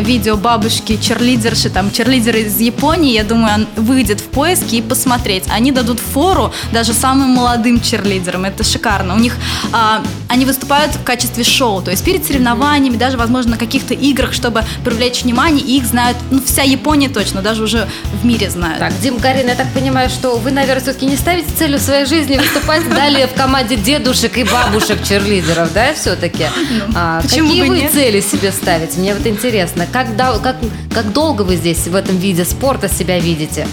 видео 0.00 0.36
бабушки, 0.36 0.96
черлидерши, 0.96 1.70
там, 1.70 1.90
черлидеры 1.90 2.42
из 2.42 2.58
Японии, 2.60 3.12
я 3.12 3.24
думаю, 3.24 3.54
он 3.54 3.66
выйдет 3.76 4.20
в 4.20 4.24
поиски 4.24 4.76
и 4.76 4.82
посмотреть. 4.82 5.44
Они 5.48 5.72
дадут 5.72 6.00
фору 6.00 6.52
даже 6.72 6.92
самым 6.92 7.30
молодым 7.30 7.80
черлидерам, 7.80 8.44
это 8.44 8.64
шикарно. 8.64 9.14
У 9.14 9.18
них, 9.18 9.36
а, 9.72 10.02
они 10.28 10.44
выступают 10.44 10.94
в 10.94 11.02
качестве 11.02 11.44
шоу, 11.44 11.82
то 11.82 11.90
есть 11.90 12.04
перед 12.04 12.24
соревнованиями, 12.26 12.96
даже, 12.96 13.16
возможно, 13.16 13.52
на 13.52 13.56
каких-то 13.58 13.94
играх, 13.94 14.32
чтобы 14.32 14.64
привлечь 14.84 15.22
внимание, 15.22 15.64
и 15.64 15.78
их 15.78 15.86
знают, 15.86 16.16
ну, 16.30 16.40
вся 16.44 16.62
Япония 16.62 17.08
точно, 17.08 17.42
даже 17.42 17.62
уже 17.62 17.88
в 18.20 18.24
мире 18.24 18.50
знают. 18.50 18.78
Так, 18.78 18.92
Дим 19.00 19.18
Карин, 19.18 19.48
я 19.48 19.54
так 19.54 19.72
понимаю, 19.72 20.08
что 20.08 20.36
вы, 20.36 20.50
наверное, 20.50 20.82
все-таки 20.82 21.06
не 21.06 21.16
ставите 21.16 21.48
целью 21.56 21.78
своей 21.78 22.06
жизни 22.06 22.36
выступать 22.36 22.88
далее 22.88 23.26
в 23.26 23.34
команде 23.34 23.76
дедушек 23.76 24.38
и 24.38 24.44
бабушек, 24.44 24.71
бабушек-черлидеров, 24.72 25.72
да, 25.72 25.94
все-таки? 25.94 26.46
Ну, 26.70 26.92
а, 26.94 27.20
какие 27.22 27.68
вы 27.68 27.80
нет? 27.80 27.92
цели 27.92 28.20
себе 28.20 28.52
ставите? 28.52 28.98
Мне 28.98 29.14
вот 29.14 29.26
интересно, 29.26 29.86
как, 29.90 30.16
как, 30.16 30.56
как 30.92 31.12
долго 31.12 31.42
вы 31.42 31.56
здесь 31.56 31.86
в 31.86 31.94
этом 31.94 32.16
виде 32.16 32.44
спорта 32.44 32.88
себя 32.88 33.18
видите? 33.18 33.66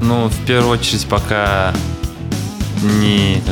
Ну, 0.00 0.28
в 0.28 0.46
первую 0.46 0.78
очередь, 0.78 1.06
пока 1.06 1.72
не... 2.82 3.42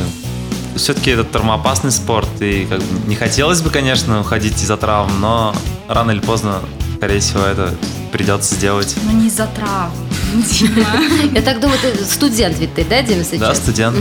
Все-таки 0.77 1.11
это 1.11 1.25
термоопасный 1.25 1.91
спорт, 1.91 2.29
и 2.41 2.65
как 2.65 2.79
бы 2.79 3.09
не 3.09 3.15
хотелось 3.15 3.61
бы, 3.61 3.69
конечно, 3.69 4.21
уходить 4.21 4.57
из-за 4.63 4.79
травм, 4.79 5.21
но 5.21 5.55
рано 5.87 6.13
или 6.13 6.21
поздно, 6.21 6.61
скорее 6.97 7.21
всего, 7.21 7.41
это 7.41 7.75
придется 8.11 8.55
сделать. 8.55 8.97
Но 9.05 9.13
не 9.13 9.27
из-за 9.27 9.47
травм. 9.49 9.93
Я 11.35 11.43
так 11.43 11.61
думаю, 11.61 11.79
ты 11.79 12.03
студент 12.07 12.59
ведь 12.59 12.75
ты, 12.75 12.87
да, 12.87 13.03
Дима, 13.03 13.23
сейчас? 13.23 13.39
Да, 13.39 13.55
студент. 13.55 13.97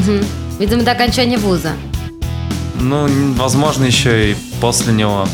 Видимо, 0.60 0.84
до 0.84 0.92
окончания 0.92 1.38
вуза. 1.38 1.74
Ну, 2.82 3.08
возможно, 3.34 3.86
еще 3.86 4.32
и 4.32 4.36
после 4.60 4.92
него. 4.94 5.28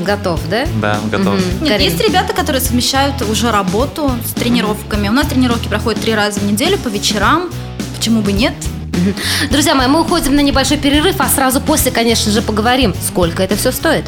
Готов, 0.00 0.40
да? 0.50 0.66
Да, 0.80 0.98
готов. 1.10 1.34
Угу. 1.34 1.64
Нет, 1.64 1.80
есть 1.80 2.00
ребята, 2.00 2.34
которые 2.34 2.60
совмещают 2.60 3.22
уже 3.22 3.50
работу 3.50 4.10
с 4.26 4.32
тренировками. 4.32 5.08
У 5.08 5.12
нас 5.12 5.26
тренировки 5.28 5.68
проходят 5.68 6.00
три 6.00 6.14
раза 6.14 6.40
в 6.40 6.44
неделю 6.44 6.76
по 6.78 6.88
вечерам. 6.88 7.48
Почему 7.96 8.20
бы 8.20 8.32
нет? 8.32 8.52
Друзья 9.50 9.74
мои, 9.74 9.86
мы 9.86 10.00
уходим 10.00 10.34
на 10.34 10.40
небольшой 10.40 10.76
перерыв, 10.76 11.16
а 11.18 11.28
сразу 11.28 11.60
после, 11.60 11.90
конечно 11.92 12.30
же, 12.32 12.42
поговорим, 12.42 12.94
сколько 13.06 13.42
это 13.42 13.56
все 13.56 13.72
стоит. 13.72 14.04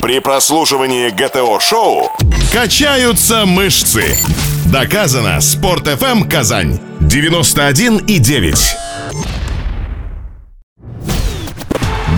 При 0.00 0.18
прослушивании 0.18 1.10
ГТО-шоу 1.10 2.10
качаются 2.52 3.46
мышцы. 3.46 4.18
Доказано. 4.66 5.40
Спорт 5.40 5.86
FM 5.86 6.28
Казань 6.28 6.80
91 7.00 7.98
и 7.98 8.18
9. 8.18 8.83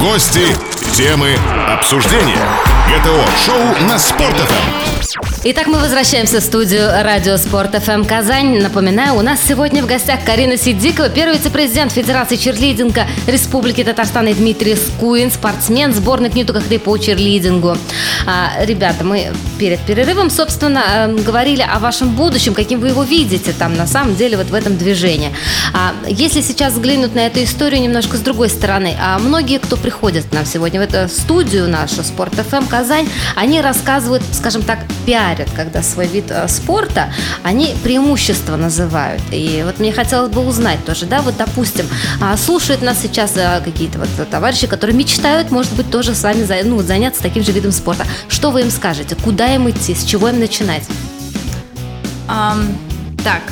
Гости, 0.07 0.55
темы, 0.93 1.37
обсуждения. 1.69 2.39
ГТО-шоу 2.89 3.89
на 3.89 3.99
Спорт.ФМ. 3.99 4.96
Итак, 5.45 5.67
мы 5.67 5.79
возвращаемся 5.79 6.41
в 6.41 6.43
студию 6.43 6.91
Радио 6.91 7.39
Спорт 7.39 7.75
ФМ 7.75 8.05
Казань. 8.05 8.61
Напоминаю, 8.61 9.15
у 9.15 9.23
нас 9.23 9.41
сегодня 9.41 9.83
в 9.83 9.87
гостях 9.87 10.23
Карина 10.25 10.59
Сидикова, 10.59 11.09
первый 11.09 11.39
вице-президент 11.39 11.93
Федерации 11.93 12.37
черлидинга 12.37 13.07
Республики 13.27 13.83
Татарстан 13.83 14.27
и 14.29 14.35
Дмитрий 14.35 14.77
Скуин, 14.77 15.31
спортсмен 15.31 15.95
сборной 15.95 16.29
Кнюту 16.29 16.53
Кахты 16.53 16.79
по 16.79 16.99
черлидингу. 16.99 17.79
А, 18.27 18.65
ребята, 18.65 19.05
мы 19.05 19.33
перед 19.59 19.81
перерывом, 19.81 20.29
собственно, 20.29 20.81
эм, 20.81 21.23
говорили 21.23 21.63
о 21.63 21.79
вашем 21.79 22.11
будущем, 22.11 22.53
каким 22.53 22.81
вы 22.81 22.89
его 22.89 23.03
видите 23.03 23.53
там 23.53 23.75
на 23.75 23.87
самом 23.87 24.17
деле 24.17 24.37
вот 24.37 24.49
в 24.49 24.55
этом 24.55 24.77
движении. 24.77 25.33
А, 25.73 25.95
если 26.09 26.43
сейчас 26.43 26.75
взглянуть 26.75 27.15
на 27.15 27.27
эту 27.27 27.43
историю 27.43 27.81
немножко 27.81 28.19
с 28.19 28.21
другой 28.21 28.51
стороны, 28.51 28.95
а 29.01 29.19
многие, 29.19 29.61
кто 29.61 29.77
приходит 29.77 30.27
к 30.27 30.33
нам 30.33 30.45
сегодня 30.45 30.81
в 30.81 30.83
эту 30.83 31.09
студию 31.09 31.69
нашу 31.69 32.03
Спорт 32.03 32.35
ФМ 32.35 32.67
Казань, 32.67 33.09
они 33.35 33.63
рассказывают, 33.63 34.23
скажем 34.33 34.63
так, 34.63 34.81
пиарят, 35.07 35.49
когда 35.55 35.83
свой 35.83 36.07
вид 36.07 36.27
э, 36.31 36.49
спорта, 36.49 37.13
они 37.43 37.75
преимущества 37.83 38.57
называют. 38.57 39.23
И 39.31 39.63
вот 39.65 39.79
мне 39.79 39.93
хотелось 39.93 40.31
бы 40.33 40.45
узнать 40.45 40.85
тоже, 40.85 41.07
да, 41.07 41.23
вот 41.23 41.37
допустим, 41.37 41.87
а, 42.21 42.37
слушают 42.37 42.83
нас 42.83 42.99
сейчас 43.01 43.37
э, 43.37 43.63
какие-то 43.65 43.99
вот 43.99 44.09
товарищи, 44.29 44.67
которые 44.67 44.97
мечтают, 44.97 45.51
может 45.51 45.73
быть, 45.75 45.91
тоже 45.91 46.15
с 46.15 46.23
вами 46.23 46.45
ну, 46.65 46.83
заняться 46.83 47.23
таким 47.23 47.45
же 47.45 47.53
видом 47.53 47.73
спорта. 47.73 48.05
Что 48.29 48.51
вы 48.51 48.63
им 48.63 48.71
скажете? 48.71 49.15
Куда 49.15 49.55
им 49.55 49.71
идти? 49.71 49.95
С 49.95 50.05
чего 50.05 50.29
им 50.29 50.41
начинать? 50.41 50.83
Um, 52.29 52.75
так, 53.23 53.43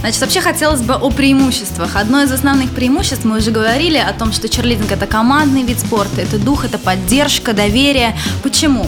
Значит, 0.00 0.20
вообще 0.20 0.40
хотелось 0.40 0.80
бы 0.80 0.94
о 0.94 1.10
преимуществах. 1.10 1.96
Одно 1.96 2.22
из 2.22 2.30
основных 2.30 2.70
преимуществ, 2.70 3.24
мы 3.24 3.38
уже 3.38 3.50
говорили 3.50 3.98
о 3.98 4.12
том, 4.12 4.32
что 4.32 4.48
черлидинг– 4.48 4.92
это 4.92 5.06
командный 5.06 5.62
вид 5.62 5.80
спорта, 5.80 6.20
это 6.20 6.38
дух, 6.38 6.64
это 6.64 6.78
поддержка, 6.78 7.52
доверие. 7.52 8.16
Почему? 8.42 8.86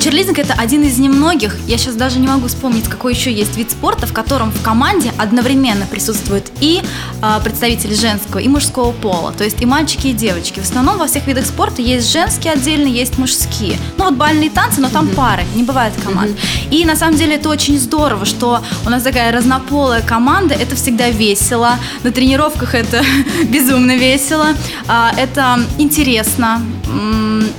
Черлидинг– 0.00 0.38
это 0.40 0.54
один 0.54 0.82
из 0.82 0.98
немногих, 0.98 1.56
я 1.66 1.76
сейчас 1.76 1.94
даже 1.94 2.18
не 2.18 2.26
могу 2.26 2.48
вспомнить, 2.48 2.88
какой 2.88 3.12
еще 3.14 3.32
есть 3.32 3.56
вид 3.56 3.70
спорта, 3.70 4.06
в 4.06 4.12
котором 4.12 4.50
в 4.50 4.62
команде 4.62 5.12
одновременно 5.18 5.86
присутствуют 5.86 6.50
и 6.60 6.82
э, 7.22 7.40
представители 7.44 7.94
женского, 7.94 8.40
и 8.40 8.48
мужского 8.48 8.92
пола, 8.92 9.32
то 9.32 9.44
есть 9.44 9.60
и 9.60 9.66
мальчики, 9.66 10.08
и 10.08 10.12
девочки. 10.12 10.60
В 10.60 10.64
основном 10.64 10.98
во 10.98 11.06
всех 11.06 11.26
видах 11.26 11.44
спорта 11.44 11.82
есть 11.82 12.10
женские 12.10 12.54
отдельно, 12.54 12.86
есть 12.86 13.18
мужские. 13.18 13.76
Ну 13.98 14.04
вот 14.04 14.14
бальные 14.14 14.50
танцы, 14.50 14.80
но 14.80 14.88
там 14.88 15.06
mm-hmm. 15.06 15.14
пары, 15.14 15.44
не 15.54 15.64
бывает 15.64 15.92
команд. 16.02 16.30
Mm-hmm. 16.30 16.70
И 16.70 16.84
на 16.84 16.96
самом 16.96 17.16
деле 17.16 17.36
это 17.36 17.48
очень 17.48 17.78
здорово, 17.78 18.24
что 18.24 18.62
у 18.86 18.90
нас 18.90 19.02
такая 19.02 19.32
разнополая 19.32 20.02
команда, 20.02 20.45
команда, 20.46 20.54
это 20.54 20.76
всегда 20.76 21.10
весело. 21.10 21.78
На 22.02 22.12
тренировках 22.12 22.74
это 22.74 23.02
безумно 23.48 23.96
весело. 23.96 24.48
А, 24.86 25.12
это 25.16 25.58
интересно. 25.78 26.62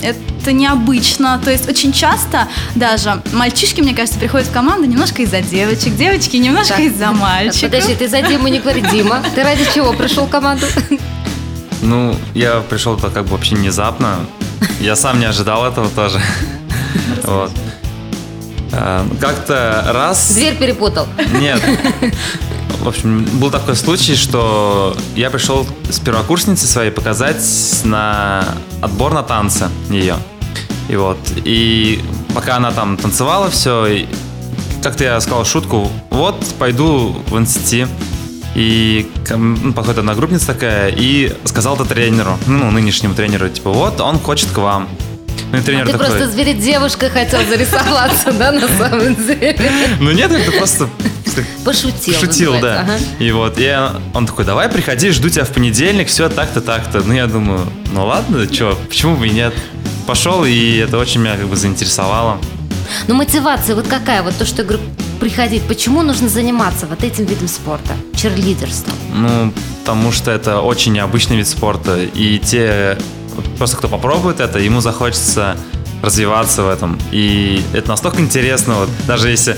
Это 0.02 0.52
необычно. 0.52 1.40
То 1.44 1.50
есть 1.50 1.68
очень 1.68 1.92
часто 1.92 2.48
даже 2.74 3.22
мальчишки, 3.32 3.80
мне 3.80 3.94
кажется, 3.94 4.18
приходят 4.18 4.48
в 4.48 4.52
команду 4.52 4.86
немножко 4.86 5.22
из-за 5.22 5.40
девочек, 5.40 5.96
девочки 5.96 6.36
немножко 6.36 6.74
так. 6.74 6.84
из-за 6.84 7.12
мальчиков. 7.12 7.70
Подожди, 7.70 7.94
ты 7.94 8.08
за 8.08 8.22
Диму 8.22 8.48
не 8.48 8.60
говори, 8.60 8.82
Дима. 8.92 9.22
Ты 9.34 9.42
ради 9.42 9.64
чего 9.74 9.92
пришел 9.92 10.26
в 10.26 10.30
команду? 10.30 10.66
Ну, 11.82 12.16
я 12.34 12.60
пришел-то 12.68 13.10
как 13.10 13.24
бы 13.24 13.32
вообще 13.32 13.54
внезапно. 13.54 14.16
Я 14.80 14.96
сам 14.96 15.20
не 15.20 15.26
ожидал 15.26 15.64
этого 15.66 15.88
тоже. 15.90 16.20
Вот. 17.22 17.52
А, 18.72 19.06
как-то 19.20 19.84
раз... 19.92 20.32
Дверь 20.34 20.56
перепутал. 20.56 21.06
Нет. 21.38 21.62
В 22.80 22.88
общем, 22.88 23.24
был 23.38 23.50
такой 23.50 23.76
случай, 23.76 24.14
что 24.14 24.96
я 25.16 25.30
пришел 25.30 25.66
с 25.90 25.98
первокурсницей 25.98 26.68
своей 26.68 26.90
показать 26.90 27.44
на 27.84 28.44
отбор 28.80 29.12
на 29.14 29.22
танцы 29.22 29.68
ее. 29.90 30.16
И 30.88 30.96
вот. 30.96 31.18
И 31.44 32.00
пока 32.34 32.56
она 32.56 32.70
там 32.70 32.96
танцевала 32.96 33.50
все, 33.50 34.06
как-то 34.82 35.04
я 35.04 35.20
сказал 35.20 35.44
шутку, 35.44 35.90
вот, 36.10 36.44
пойду 36.58 37.16
в 37.28 37.38
институт. 37.38 37.90
И 38.54 39.08
ну, 39.30 39.72
подходит 39.72 39.98
одна 39.98 40.14
группница 40.14 40.48
такая 40.48 40.88
и 40.88 41.32
сказал 41.44 41.76
это 41.76 41.84
тренеру, 41.84 42.38
ну, 42.46 42.70
нынешнему 42.70 43.14
тренеру, 43.14 43.48
типа, 43.48 43.70
вот, 43.70 44.00
он 44.00 44.18
хочет 44.18 44.50
к 44.50 44.58
вам. 44.58 44.88
Ну, 45.52 45.62
тренер 45.62 45.82
а 45.82 45.86
ты 45.86 45.92
такой... 45.92 46.06
просто 46.06 46.30
зверь 46.30 46.56
девушкой 46.56 47.10
хотел 47.10 47.40
зарисоваться, 47.48 48.32
да, 48.32 48.52
на 48.52 48.68
самом 48.68 49.14
деле? 49.14 49.56
Ну 50.00 50.10
нет, 50.12 50.30
это 50.30 50.52
просто 50.52 50.88
Пошутил. 51.64 52.14
Пошутил, 52.14 52.60
да. 52.60 52.80
Ага. 52.80 52.98
И 53.18 53.30
вот, 53.30 53.54
и 53.58 53.76
он 54.14 54.26
такой, 54.26 54.44
давай, 54.44 54.68
приходи, 54.68 55.10
жду 55.10 55.28
тебя 55.28 55.44
в 55.44 55.50
понедельник, 55.50 56.08
все 56.08 56.28
так-то, 56.28 56.60
так-то. 56.60 57.00
Ну, 57.00 57.14
я 57.14 57.26
думаю, 57.26 57.66
ну 57.92 58.06
ладно, 58.06 58.52
что, 58.52 58.78
почему 58.88 59.16
бы 59.16 59.28
и 59.28 59.30
нет. 59.30 59.54
Пошел, 60.06 60.44
и 60.44 60.76
это 60.78 60.98
очень 60.98 61.20
меня 61.20 61.36
как 61.36 61.46
бы 61.46 61.56
заинтересовало. 61.56 62.38
Ну, 63.06 63.14
мотивация 63.14 63.74
вот 63.74 63.86
какая? 63.86 64.22
Вот 64.22 64.34
то, 64.36 64.46
что 64.46 64.62
я 64.62 64.68
говорю, 64.68 64.82
приходить. 65.20 65.62
Почему 65.64 66.02
нужно 66.02 66.28
заниматься 66.28 66.86
вот 66.86 67.04
этим 67.04 67.26
видом 67.26 67.48
спорта, 67.48 67.94
черлидерством? 68.16 68.94
Ну, 69.14 69.52
потому 69.80 70.10
что 70.12 70.30
это 70.30 70.60
очень 70.60 70.92
необычный 70.92 71.36
вид 71.36 71.46
спорта. 71.46 71.98
И 72.02 72.38
те, 72.38 72.96
просто 73.56 73.76
кто 73.76 73.88
попробует 73.88 74.40
это, 74.40 74.58
ему 74.58 74.80
захочется 74.80 75.56
развиваться 76.02 76.62
в 76.62 76.68
этом. 76.68 76.98
И 77.10 77.62
это 77.72 77.88
настолько 77.88 78.20
интересно, 78.20 78.74
вот 78.74 78.88
даже 79.06 79.30
если 79.30 79.56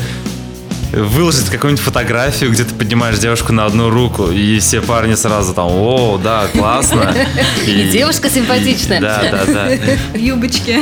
выложить 0.92 1.46
какую-нибудь 1.46 1.84
фотографию, 1.84 2.50
где 2.50 2.64
ты 2.64 2.74
поднимаешь 2.74 3.18
девушку 3.18 3.52
на 3.52 3.64
одну 3.64 3.90
руку, 3.90 4.30
и 4.30 4.58
все 4.58 4.80
парни 4.80 5.14
сразу 5.14 5.54
там, 5.54 5.68
о, 5.70 6.18
да, 6.22 6.48
классно. 6.52 7.14
И, 7.66 7.90
девушка 7.90 8.28
симпатичная. 8.28 9.00
Да, 9.00 9.22
да, 9.30 9.44
да. 9.46 9.68
В 10.12 10.16
юбочке. 10.16 10.80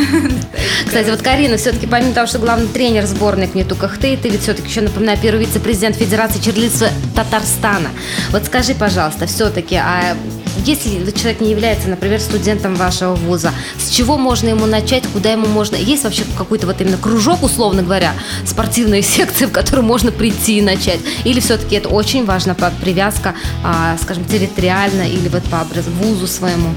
Кстати, 0.86 1.10
вот 1.10 1.22
Карина, 1.22 1.56
все-таки 1.56 1.86
помимо 1.86 2.14
того, 2.14 2.26
что 2.26 2.38
главный 2.38 2.68
тренер 2.68 3.06
сборной 3.06 3.48
Кнету 3.48 3.76
Кахты, 3.76 4.16
ты 4.16 4.28
ведь 4.30 4.42
все-таки 4.42 4.68
еще, 4.68 4.80
напоминаю, 4.80 5.18
первый 5.20 5.44
вице-президент 5.44 5.96
Федерации 5.96 6.40
черлидства 6.40 6.88
Татарстана. 7.14 7.90
Вот 8.30 8.46
скажи, 8.46 8.74
пожалуйста, 8.74 9.26
все-таки, 9.26 9.76
а 9.76 10.16
если 10.64 11.10
человек 11.12 11.40
не 11.40 11.50
является, 11.50 11.88
например, 11.88 12.20
студентом 12.20 12.74
вашего 12.74 13.14
вуза, 13.14 13.52
с 13.78 13.90
чего 13.90 14.18
можно 14.18 14.48
ему 14.48 14.66
начать, 14.66 15.06
куда 15.06 15.32
ему 15.32 15.46
можно... 15.46 15.76
Есть 15.76 16.04
вообще 16.04 16.24
какой-то 16.36 16.66
вот 16.66 16.80
именно 16.80 16.96
кружок, 16.96 17.42
условно 17.42 17.82
говоря, 17.82 18.14
спортивная 18.44 19.02
секция, 19.02 19.48
в 19.48 19.52
которую 19.52 19.84
можно 19.84 20.12
прийти 20.12 20.58
и 20.58 20.62
начать? 20.62 21.00
Или 21.24 21.40
все-таки 21.40 21.76
это 21.76 21.88
очень 21.88 22.24
важно, 22.24 22.54
привязка, 22.54 23.34
а, 23.64 23.96
скажем, 24.00 24.24
территориально 24.24 25.02
или 25.02 25.28
вот 25.28 25.42
по 25.44 25.66
вузу 26.00 26.26
своему 26.26 26.74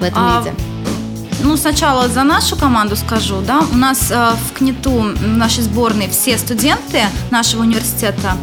в 0.00 0.02
этом 0.02 0.18
а... 0.22 0.40
виде? 0.40 0.54
Ну, 1.42 1.58
сначала 1.58 2.08
за 2.08 2.22
нашу 2.22 2.56
команду 2.56 2.96
скажу, 2.96 3.42
да, 3.46 3.60
у 3.70 3.76
нас 3.76 4.10
э, 4.10 4.30
в 4.48 4.58
КНИТУ, 4.58 4.90
в 4.90 5.26
нашей 5.26 5.62
сборной 5.62 6.08
все 6.08 6.38
студенты 6.38 7.02
нашего 7.30 7.62
университета 7.62 8.38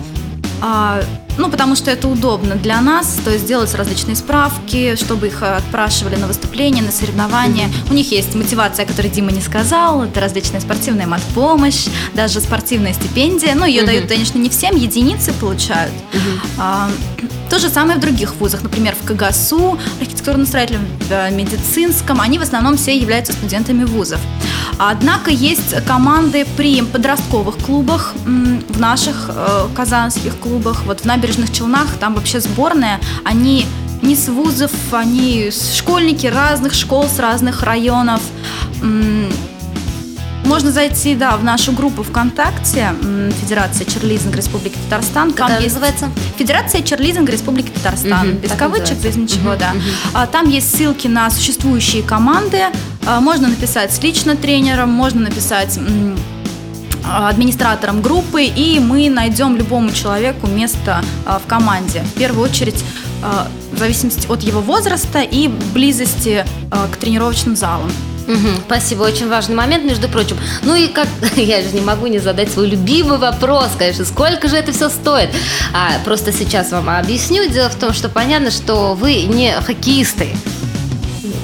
э, 0.61 1.03
ну, 1.37 1.49
потому 1.49 1.75
что 1.75 1.91
это 1.91 2.07
удобно 2.07 2.55
для 2.55 2.81
нас, 2.81 3.19
то 3.23 3.31
есть 3.31 3.45
делать 3.45 3.73
различные 3.75 4.15
справки, 4.15 4.95
чтобы 4.95 5.27
их 5.27 5.41
отпрашивали 5.43 6.15
на 6.15 6.27
выступления, 6.27 6.81
на 6.81 6.91
соревнования. 6.91 7.69
У 7.89 7.93
них 7.93 8.11
есть 8.11 8.35
мотивация, 8.35 8.85
о 8.85 8.87
которой 8.87 9.09
Дима 9.09 9.31
не 9.31 9.41
сказал, 9.41 10.03
это 10.03 10.19
различная 10.19 10.61
спортивная 10.61 11.07
матпомощь, 11.07 11.87
даже 12.13 12.41
спортивная 12.41 12.93
стипендия. 12.93 13.55
Ну, 13.55 13.65
ее 13.65 13.83
дают, 13.83 14.07
конечно, 14.07 14.37
не 14.37 14.49
всем, 14.49 14.75
единицы 14.75 15.33
получают. 15.33 15.91
То 17.51 17.59
же 17.59 17.69
самое 17.69 17.97
в 17.97 18.01
других 18.01 18.35
вузах, 18.35 18.63
например, 18.63 18.95
в 18.95 19.05
КГСУ, 19.05 19.77
архитектурно-строительном, 19.99 20.85
медицинском, 21.31 22.21
они 22.21 22.39
в 22.39 22.43
основном 22.43 22.77
все 22.77 22.97
являются 22.97 23.33
студентами 23.33 23.83
вузов. 23.83 24.21
Однако 24.77 25.31
есть 25.31 25.75
команды 25.85 26.45
при 26.55 26.81
подростковых 26.81 27.57
клубах, 27.57 28.13
в 28.23 28.79
наших 28.79 29.29
э, 29.35 29.67
казанских 29.75 30.39
клубах, 30.39 30.83
вот 30.85 31.01
в 31.01 31.05
набережных 31.05 31.51
Челнах, 31.51 31.87
там 31.99 32.15
вообще 32.15 32.39
сборная, 32.39 33.01
они 33.25 33.65
не 34.01 34.15
с 34.15 34.29
вузов, 34.29 34.71
они 34.93 35.51
школьники 35.51 36.27
разных 36.27 36.73
школ, 36.73 37.09
с 37.09 37.19
разных 37.19 37.63
районов. 37.63 38.21
Можно 40.51 40.69
зайти, 40.73 41.15
да, 41.15 41.37
в 41.37 41.45
нашу 41.45 41.71
группу 41.71 42.03
ВКонтакте 42.03 42.93
Федерация 43.39 43.85
Черлизинг 43.85 44.35
Республики 44.35 44.77
Татарстан. 44.89 45.31
Там 45.31 45.49
есть 45.61 45.75
называется? 45.75 46.09
Федерация 46.37 46.81
Черлизинг 46.81 47.29
Республики 47.29 47.69
Татарстан. 47.69 48.31
Угу, 48.31 48.37
без 48.39 48.51
кавычек, 48.51 48.97
без 48.97 49.15
ничего, 49.15 49.51
угу, 49.51 49.59
да. 49.59 49.71
Угу. 49.71 50.27
Там 50.33 50.49
есть 50.49 50.75
ссылки 50.75 51.07
на 51.07 51.29
существующие 51.29 52.03
команды. 52.03 52.63
А, 53.07 53.21
можно 53.21 53.47
написать 53.47 53.93
с 53.93 54.03
лично 54.03 54.35
тренером, 54.35 54.89
можно 54.89 55.21
написать 55.21 55.79
администратором 57.05 58.01
группы, 58.01 58.43
и 58.43 58.81
мы 58.81 59.09
найдем 59.09 59.55
любому 59.55 59.91
человеку 59.91 60.47
место 60.47 61.01
а, 61.25 61.39
в 61.39 61.47
команде. 61.47 62.01
В 62.01 62.19
первую 62.19 62.43
очередь 62.43 62.83
а, 63.23 63.47
в 63.71 63.77
зависимости 63.77 64.27
от 64.27 64.41
его 64.43 64.59
возраста 64.59 65.21
и 65.21 65.47
близости 65.47 66.45
к 66.69 66.97
тренировочным 66.97 67.55
залам. 67.55 67.89
Угу, 68.31 68.61
спасибо, 68.65 69.03
очень 69.03 69.27
важный 69.27 69.55
момент, 69.55 69.83
между 69.83 70.07
прочим. 70.07 70.37
Ну 70.63 70.73
и 70.75 70.87
как, 70.87 71.07
я 71.35 71.61
же 71.61 71.71
не 71.73 71.81
могу 71.81 72.07
не 72.07 72.19
задать 72.19 72.51
свой 72.51 72.67
любимый 72.67 73.17
вопрос, 73.17 73.69
конечно, 73.77 74.05
сколько 74.05 74.47
же 74.47 74.55
это 74.55 74.71
все 74.71 74.89
стоит? 74.89 75.29
А, 75.73 75.99
просто 76.05 76.31
сейчас 76.31 76.71
вам 76.71 76.89
объясню. 76.89 77.49
Дело 77.49 77.69
в 77.69 77.75
том, 77.75 77.93
что 77.93 78.07
понятно, 78.07 78.49
что 78.51 78.93
вы 78.93 79.23
не 79.23 79.53
хоккеисты. 79.61 80.29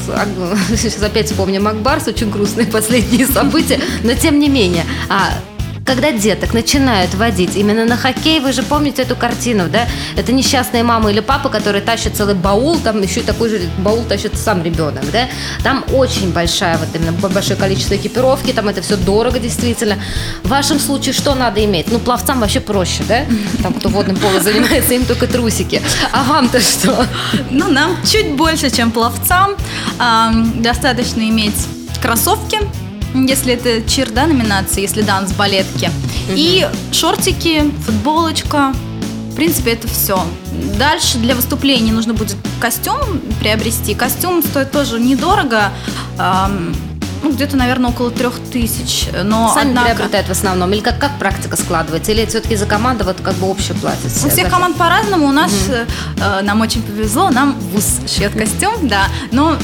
Сейчас 0.69 1.03
опять 1.03 1.27
вспомним 1.27 1.63
Макбарс, 1.63 2.07
очень 2.07 2.29
грустные 2.29 2.65
последние 2.71 3.27
события, 3.27 3.79
но 4.03 4.13
тем 4.13 4.39
не 4.39 4.47
менее. 4.47 4.85
А 5.09 5.33
когда 5.87 6.11
деток 6.11 6.53
начинают 6.53 7.15
водить 7.15 7.55
именно 7.55 7.85
на 7.85 7.95
хоккей, 7.95 8.41
вы 8.41 8.51
же 8.51 8.61
помните 8.61 9.03
эту 9.03 9.15
картину, 9.15 9.69
да? 9.69 9.87
Это 10.17 10.33
несчастная 10.33 10.83
мама 10.83 11.09
или 11.11 11.21
папа, 11.21 11.47
который 11.47 11.79
тащит 11.79 12.15
целый 12.15 12.35
баул, 12.35 12.77
там 12.77 13.01
еще 13.01 13.21
и 13.21 13.23
такой 13.23 13.49
же 13.49 13.61
баул 13.77 14.03
тащит 14.03 14.37
сам 14.37 14.61
ребенок, 14.63 15.09
да? 15.11 15.29
Там 15.63 15.85
очень 15.93 16.31
большая 16.33 16.77
вот 16.77 16.89
именно 16.93 17.13
большое 17.13 17.57
количество 17.57 17.95
экипировки, 17.95 18.51
там 18.51 18.67
это 18.67 18.81
все 18.81 18.97
дорого 18.97 19.39
действительно. 19.39 19.97
В 20.43 20.49
вашем 20.49 20.77
случае 20.77 21.13
что 21.13 21.35
надо 21.35 21.63
иметь? 21.63 21.89
Ну, 21.89 21.99
пловцам 21.99 22.41
вообще 22.41 22.59
проще, 22.59 23.03
да? 23.07 23.25
Там, 23.63 23.73
кто 23.73 23.87
водным 23.87 24.17
полом 24.17 24.43
занимается, 24.43 24.93
им 24.93 25.05
только 25.05 25.25
трусики. 25.25 25.81
А 26.11 26.25
вам-то 26.25 26.59
что? 26.59 27.05
Ну, 27.49 27.71
нам 27.71 27.95
чуть 28.03 28.33
больше, 28.33 28.69
чем 28.69 28.91
пловцам. 28.91 29.55
Ам, 29.99 30.61
достаточно 30.61 31.21
иметь 31.21 31.55
кроссовки, 32.01 32.59
если 33.25 33.53
это 33.53 33.87
чир, 33.89 34.11
да, 34.11 34.27
номинация, 34.27 34.81
если 34.81 35.01
данс, 35.01 35.31
балетки. 35.33 35.89
И 36.29 36.67
шортики, 36.91 37.71
футболочка. 37.85 38.73
В 39.31 39.35
принципе, 39.35 39.73
это 39.73 39.87
все. 39.87 40.19
Дальше 40.77 41.19
для 41.19 41.35
выступлений 41.35 41.91
нужно 41.91 42.13
будет 42.13 42.35
костюм 42.59 42.97
приобрести. 43.39 43.93
Костюм 43.93 44.41
стоит 44.41 44.71
тоже 44.71 44.99
недорого. 44.99 45.71
ам, 46.17 46.73
ну, 47.23 47.31
где-то, 47.31 47.57
наверное, 47.57 47.89
около 47.89 48.11
трех 48.11 48.33
тысяч. 48.51 49.07
Но 49.23 49.51
Сами 49.53 49.69
однако... 49.69 49.95
приобретают 49.95 50.27
в 50.27 50.31
основном? 50.31 50.71
Или 50.73 50.81
как, 50.81 50.99
как 50.99 51.17
практика 51.19 51.55
складывается? 51.57 52.11
Или 52.11 52.25
все-таки 52.25 52.55
за 52.55 52.65
команду 52.65 53.05
вот 53.05 53.17
как 53.21 53.35
бы 53.35 53.49
общую 53.49 53.77
платят? 53.77 54.05
У 54.25 54.29
всех 54.29 54.49
команд 54.49 54.77
по-разному. 54.77 55.27
У 55.27 55.31
нас, 55.31 55.51
э, 55.69 55.85
э, 56.19 56.41
нам 56.41 56.61
очень 56.61 56.81
повезло, 56.81 57.29
нам 57.29 57.59
ВУЗ 57.73 58.01
шьет 58.07 58.33
костюм, 58.33 58.87
да. 58.87 59.07
Но 59.31 59.57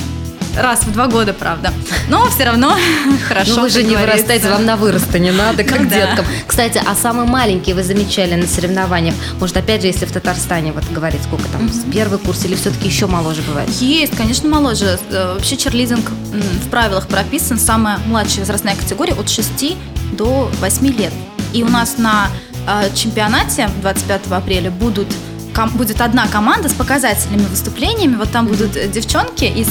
раз 0.57 0.83
в 0.83 0.91
два 0.91 1.07
года, 1.07 1.33
правда. 1.33 1.73
Но 2.09 2.29
все 2.29 2.45
равно 2.45 2.75
хорошо. 3.27 3.55
Ну 3.55 3.61
вы 3.63 3.69
же 3.69 3.83
не 3.83 3.95
вырастайте, 3.95 4.49
вам 4.49 4.65
на 4.65 4.75
выроста 4.75 5.19
не 5.19 5.31
надо, 5.31 5.63
как 5.63 5.89
деткам. 5.89 6.25
Кстати, 6.47 6.81
а 6.85 6.95
самый 6.95 7.25
маленький 7.25 7.73
вы 7.73 7.83
замечали 7.83 8.35
на 8.35 8.47
соревнованиях? 8.47 9.15
Может, 9.39 9.57
опять 9.57 9.81
же, 9.81 9.87
если 9.87 10.05
в 10.05 10.11
Татарстане 10.11 10.71
вот 10.71 10.83
говорить, 10.91 11.21
сколько 11.23 11.47
там, 11.49 11.69
первый 11.91 12.19
курс 12.19 12.45
или 12.45 12.55
все-таки 12.55 12.87
еще 12.87 13.07
моложе 13.07 13.41
бывает? 13.41 13.69
Есть, 13.69 14.15
конечно, 14.15 14.49
моложе. 14.49 14.99
Э, 15.09 15.33
Вообще 15.33 15.57
черлидинг 15.57 16.09
в 16.09 16.69
правилах 16.69 17.07
прописан. 17.07 17.57
Самая 17.59 17.99
младшая 18.05 18.39
возрастная 18.39 18.75
категория 18.75 19.13
от 19.13 19.29
6 19.29 19.75
до 20.13 20.49
8 20.59 20.87
лет. 20.97 21.13
И 21.53 21.63
у 21.63 21.69
нас 21.69 21.97
на 21.97 22.29
э, 22.67 22.89
чемпионате 22.95 23.69
25 23.81 24.21
апреля 24.31 24.71
будут 24.71 25.07
ком- 25.53 25.69
будет 25.71 26.01
одна 26.01 26.27
команда 26.27 26.69
с 26.69 26.73
показательными 26.73 27.45
выступлениями. 27.45 28.15
Вот 28.15 28.31
там 28.31 28.47
будут 28.47 28.75
э, 28.75 28.87
девчонки 28.87 29.45
из 29.45 29.67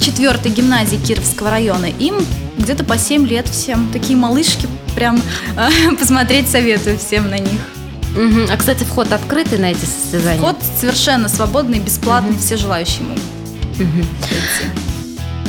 четвертой 0.00 0.50
гимназии 0.50 0.96
Кировского 0.96 1.50
района. 1.50 1.86
Им 1.86 2.16
где-то 2.58 2.84
по 2.84 2.98
7 2.98 3.26
лет 3.26 3.48
всем. 3.48 3.88
Такие 3.92 4.16
малышки. 4.18 4.68
Прям 4.94 5.20
э, 5.56 5.94
посмотреть 5.98 6.48
советую 6.48 6.98
всем 6.98 7.30
на 7.30 7.38
них. 7.38 7.60
Мгм. 8.16 8.46
А, 8.50 8.56
кстати, 8.56 8.82
вход 8.84 9.12
открытый 9.12 9.58
на 9.58 9.70
эти 9.70 9.84
состязания? 9.84 10.38
Вход 10.40 10.56
совершенно 10.80 11.28
свободный, 11.28 11.78
бесплатный, 11.78 12.36
все 12.36 12.56
желающие 12.56 13.02
могут. 13.04 13.22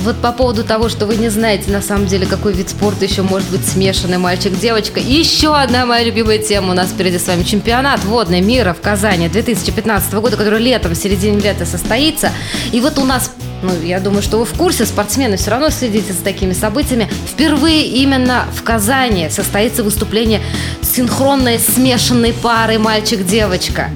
Вот 0.04 0.20
по 0.20 0.32
поводу 0.32 0.64
того, 0.64 0.90
что 0.90 1.06
вы 1.06 1.16
не 1.16 1.30
знаете 1.30 1.70
на 1.70 1.80
самом 1.80 2.08
деле, 2.08 2.26
какой 2.26 2.54
вид 2.54 2.70
спорта 2.70 3.06
еще 3.06 3.22
может 3.22 3.48
быть 3.52 3.64
смешанный 3.64 4.18
мальчик-девочка. 4.18 5.00
Еще 5.00 5.56
одна 5.56 5.86
моя 5.86 6.04
любимая 6.04 6.40
тема 6.40 6.72
у 6.72 6.74
нас 6.74 6.90
впереди 6.90 7.20
с 7.20 7.28
вами. 7.28 7.44
Чемпионат 7.44 8.04
водной 8.04 8.42
мира 8.42 8.74
в 8.74 8.82
Казани 8.82 9.30
2015 9.30 10.14
года, 10.14 10.38
который 10.38 10.60
летом, 10.60 10.94
в 10.94 10.96
середине 10.96 11.40
лета 11.40 11.68
состоится. 11.68 12.32
И 12.72 12.80
вот 12.82 12.98
у 12.98 13.06
нас, 13.06 13.32
ну, 13.62 13.80
я 13.84 14.00
думаю, 14.00 14.24
что 14.24 14.40
вы 14.40 14.46
в 14.46 14.54
курсе, 14.54 14.88
спортсмены 14.88 15.38
все 15.38 15.52
равно 15.52 15.70
следите 15.70 16.14
за 16.14 16.24
такими 16.24 16.54
событиями. 16.54 17.08
Впервые 17.32 17.86
именно 17.86 18.46
в 18.56 18.64
Казани 18.64 19.30
состоится 19.30 19.84
выступление 19.84 20.42
синхронной 20.82 21.60
смешанной 21.60 22.34
пары 22.34 22.80
мальчик-девочка. 22.80 23.92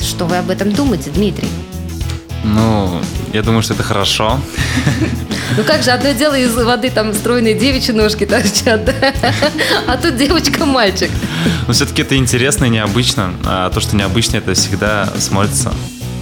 Что 0.00 0.26
вы 0.26 0.36
об 0.36 0.48
этом 0.48 0.70
думаете, 0.70 1.10
Дмитрий? 1.10 1.48
Ну, 2.44 3.00
я 3.32 3.42
думаю, 3.42 3.62
что 3.62 3.74
это 3.74 3.82
хорошо. 3.82 4.40
Ну 5.56 5.64
как 5.64 5.82
же, 5.82 5.90
одно 5.90 6.12
дело 6.12 6.38
из 6.38 6.54
воды 6.54 6.90
там 6.90 7.12
стройные 7.14 7.54
девичьи 7.54 7.92
ножки 7.94 8.26
торчат, 8.26 8.84
да? 8.84 8.92
А 9.86 9.96
тут 9.96 10.16
девочка-мальчик. 10.16 11.10
Но 11.66 11.72
все-таки 11.72 12.02
это 12.02 12.16
интересно 12.16 12.66
и 12.66 12.68
необычно. 12.68 13.32
А 13.44 13.70
то, 13.70 13.80
что 13.80 13.96
необычно, 13.96 14.36
это 14.36 14.54
всегда 14.54 15.08
смотрится 15.18 15.72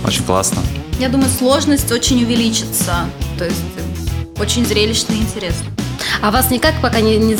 очень 0.04 0.22
классно. 0.22 0.62
Я 0.98 1.08
думаю, 1.08 1.28
сложность 1.28 1.90
очень 1.92 2.22
увеличится. 2.24 3.06
То 3.36 3.44
есть 3.44 3.60
э, 3.76 4.40
очень 4.40 4.64
зрелищно 4.64 5.12
и 5.12 5.16
интересно. 5.18 5.66
А 6.22 6.30
вас 6.30 6.50
никак 6.50 6.74
пока 6.80 7.00
не, 7.00 7.16
не, 7.18 7.34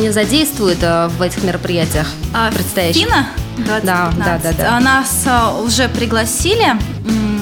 не 0.00 0.10
задействуют 0.12 0.78
а, 0.82 1.08
в 1.08 1.20
этих 1.20 1.42
мероприятиях 1.42 2.06
А 2.32 2.50
предстоящих? 2.50 3.02
Фина? 3.02 3.26
Да, 3.58 3.80
да, 3.82 4.12
да, 4.42 4.52
да. 4.52 4.76
А 4.76 4.80
Нас 4.80 5.24
а, 5.26 5.58
уже 5.60 5.88
пригласили 5.88 6.64
м, 6.64 7.41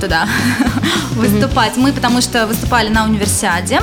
туда 0.00 0.26
выступать. 1.12 1.76
Мы 1.76 1.92
потому 1.92 2.20
что 2.20 2.46
выступали 2.46 2.88
на 2.88 3.04
универсиаде 3.04 3.80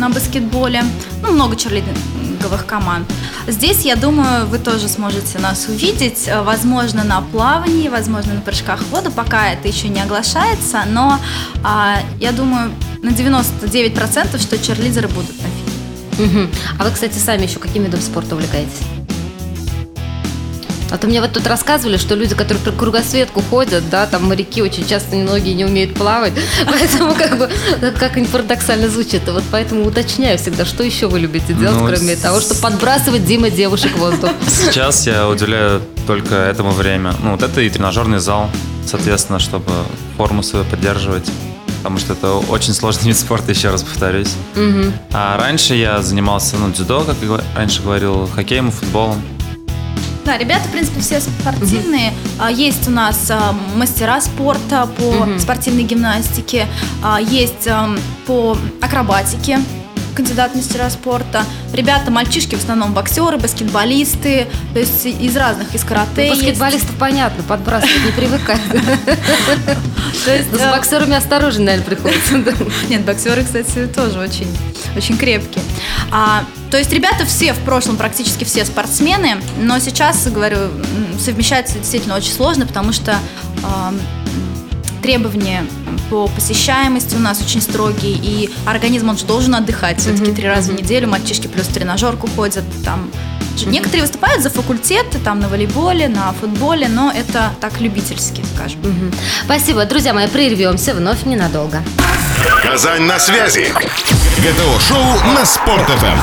на 0.00 0.08
баскетболе. 0.08 0.82
Ну, 1.22 1.32
много 1.32 1.56
черлидинговых 1.56 2.64
команд. 2.66 3.06
Здесь, 3.46 3.82
я 3.82 3.96
думаю, 3.96 4.46
вы 4.46 4.58
тоже 4.58 4.88
сможете 4.88 5.38
нас 5.38 5.68
увидеть. 5.68 6.26
Э, 6.26 6.42
Возможно, 6.42 7.04
на 7.04 7.20
плавании, 7.20 7.88
возможно, 7.88 8.34
на 8.34 8.40
прыжках 8.40 8.80
в 8.80 8.88
воду. 8.90 9.10
Пока 9.10 9.50
это 9.52 9.68
еще 9.68 9.88
не 9.88 10.00
оглашается, 10.00 10.84
но 10.86 11.18
а, 11.62 11.98
я 12.18 12.32
думаю, 12.32 12.72
на 13.02 13.10
99% 13.10 14.38
что 14.40 14.58
черлидеры 14.58 15.08
будут 15.08 15.36
на 15.42 15.48
фильме. 15.48 16.44
Мгм. 16.44 16.50
А 16.78 16.84
вы, 16.84 16.90
кстати, 16.90 17.18
сами 17.18 17.42
еще 17.42 17.58
каким 17.58 17.84
видом 17.84 18.00
спорта 18.00 18.34
увлекаетесь? 18.34 18.99
А 20.90 20.98
то 20.98 21.06
мне 21.06 21.20
вот 21.20 21.32
тут 21.32 21.46
рассказывали, 21.46 21.96
что 21.96 22.14
люди, 22.16 22.34
которые 22.34 22.62
про 22.64 22.72
кругосветку 22.72 23.42
ходят, 23.48 23.88
да, 23.90 24.06
там 24.06 24.24
моряки 24.26 24.60
очень 24.60 24.86
часто 24.86 25.14
многие 25.16 25.52
не 25.54 25.64
умеют 25.64 25.94
плавать, 25.94 26.32
поэтому 26.66 27.14
как 27.14 27.38
бы, 27.38 27.48
как 27.98 28.16
ни 28.16 28.24
парадоксально 28.24 28.88
звучит, 28.88 29.22
вот 29.28 29.44
поэтому 29.50 29.84
уточняю 29.86 30.36
всегда, 30.38 30.64
что 30.64 30.82
еще 30.82 31.06
вы 31.06 31.20
любите 31.20 31.52
делать, 31.54 31.76
Ну, 31.80 31.86
кроме 31.86 32.16
с- 32.16 32.20
того, 32.20 32.40
что 32.40 32.54
подбрасывать 32.56 33.24
Дима 33.24 33.50
девушек 33.50 33.92
в 33.92 33.98
воздух. 33.98 34.30
Сейчас 34.48 35.06
я 35.06 35.28
уделяю 35.28 35.80
только 36.06 36.34
этому 36.34 36.70
время. 36.72 37.14
Ну, 37.22 37.32
вот 37.32 37.42
это 37.42 37.60
и 37.60 37.70
тренажерный 37.70 38.18
зал, 38.18 38.50
соответственно, 38.86 39.38
чтобы 39.38 39.70
форму 40.16 40.42
свою 40.42 40.64
поддерживать. 40.64 41.30
Потому 41.78 41.98
что 41.98 42.12
это 42.14 42.32
очень 42.34 42.74
сложный 42.74 43.04
вид 43.08 43.16
спорта, 43.18 43.52
еще 43.52 43.70
раз 43.70 43.82
повторюсь. 43.84 44.32
Мгм. 44.56 44.92
А 45.12 45.36
раньше 45.38 45.74
я 45.76 46.02
занимался, 46.02 46.56
ну, 46.56 46.70
дзюдо, 46.72 47.02
как 47.04 47.16
я 47.22 47.40
раньше 47.56 47.80
говорил, 47.82 48.28
хоккеем 48.34 48.68
и 48.68 48.70
футболом. 48.72 49.22
Да, 50.24 50.36
ребята, 50.36 50.68
в 50.68 50.72
принципе, 50.72 51.00
все 51.00 51.20
спортивные. 51.20 52.12
А, 52.38 52.50
Есть 52.50 52.86
у 52.88 52.90
нас 52.90 53.30
а, 53.30 53.52
мастера 53.74 54.20
спорта 54.20 54.88
по 54.98 55.38
спортивной 55.38 55.84
гимнастике, 55.84 56.66
а, 57.02 57.20
есть 57.20 57.68
по 58.26 58.56
акробатике 58.80 59.58
кандидат 60.14 60.54
мастера 60.54 60.90
спорта. 60.90 61.44
Ребята, 61.72 62.10
мальчишки 62.10 62.54
в 62.54 62.58
основном 62.58 62.92
боксеры, 62.92 63.38
баскетболисты, 63.38 64.48
то 64.74 64.78
есть 64.78 65.06
из 65.06 65.36
разных, 65.36 65.74
из 65.74 65.84
карате. 65.84 66.10
Ну, 66.16 66.22
есть. 66.22 66.40
баскетболистов 66.40 66.94
понятно, 66.98 67.42
подбрасывать 67.44 68.04
не 68.04 68.12
привыкают. 68.12 68.60
Есть, 70.26 70.52
Но 70.52 70.58
С 70.58 70.76
боксерами 70.76 71.14
осторожно, 71.16 71.64
наверное, 71.64 71.86
приходится. 71.86 72.34
Нет, 72.88 73.04
боксеры, 73.04 73.44
кстати, 73.44 73.86
тоже 73.86 74.18
очень, 74.18 74.48
очень 74.96 75.16
крепкие. 75.16 75.62
То 76.70 76.78
есть 76.78 76.92
ребята 76.92 77.24
все 77.26 77.52
в 77.52 77.58
прошлом 77.58 77.96
практически 77.96 78.44
все 78.44 78.64
спортсмены, 78.64 79.36
но 79.58 79.78
сейчас, 79.80 80.26
говорю, 80.28 80.56
м, 80.58 81.18
совмещать 81.18 81.72
действительно 81.72 82.16
очень 82.16 82.32
сложно, 82.32 82.66
потому 82.66 82.92
что 82.92 83.18
ам, 83.62 83.98
требования 85.02 85.64
по 86.10 86.28
посещаемости 86.28 87.16
у 87.16 87.18
нас 87.18 87.40
очень 87.42 87.60
строгие, 87.60 88.12
и 88.12 88.50
организм 88.66 89.08
он 89.08 89.18
же 89.18 89.24
должен 89.24 89.54
отдыхать 89.54 89.98
все-таки 90.00 90.32
три 90.32 90.46
раза 90.46 90.72
в 90.72 90.74
неделю, 90.80 91.08
мальчишки 91.08 91.46
плюс 91.48 91.66
в 91.66 91.74
тренажерку 91.74 92.28
ходят, 92.36 92.64
там 92.84 93.10
Некоторые 93.66 94.02
выступают 94.02 94.42
за 94.42 94.48
факультеты, 94.48 95.18
там 95.18 95.40
на 95.40 95.48
волейболе, 95.48 96.08
на 96.08 96.32
футболе, 96.32 96.88
но 96.88 97.12
это 97.14 97.50
так 97.60 97.78
любительски, 97.80 98.42
скажем. 98.54 98.80
Мгм. 98.80 99.12
Спасибо, 99.44 99.84
друзья 99.84 100.14
мои, 100.14 100.28
прервемся 100.28 100.94
вновь 100.94 101.24
ненадолго. 101.24 101.82
Казань 102.62 103.02
на 103.02 103.18
связи. 103.18 103.70
ГТО-шоу 104.42 105.04
на 105.34 105.44
Спорт.ФМ. 105.44 106.18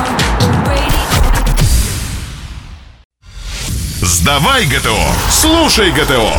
Сдавай 4.01 4.65
ГТО, 4.65 4.97
слушай 5.29 5.91
ГТО 5.91 6.33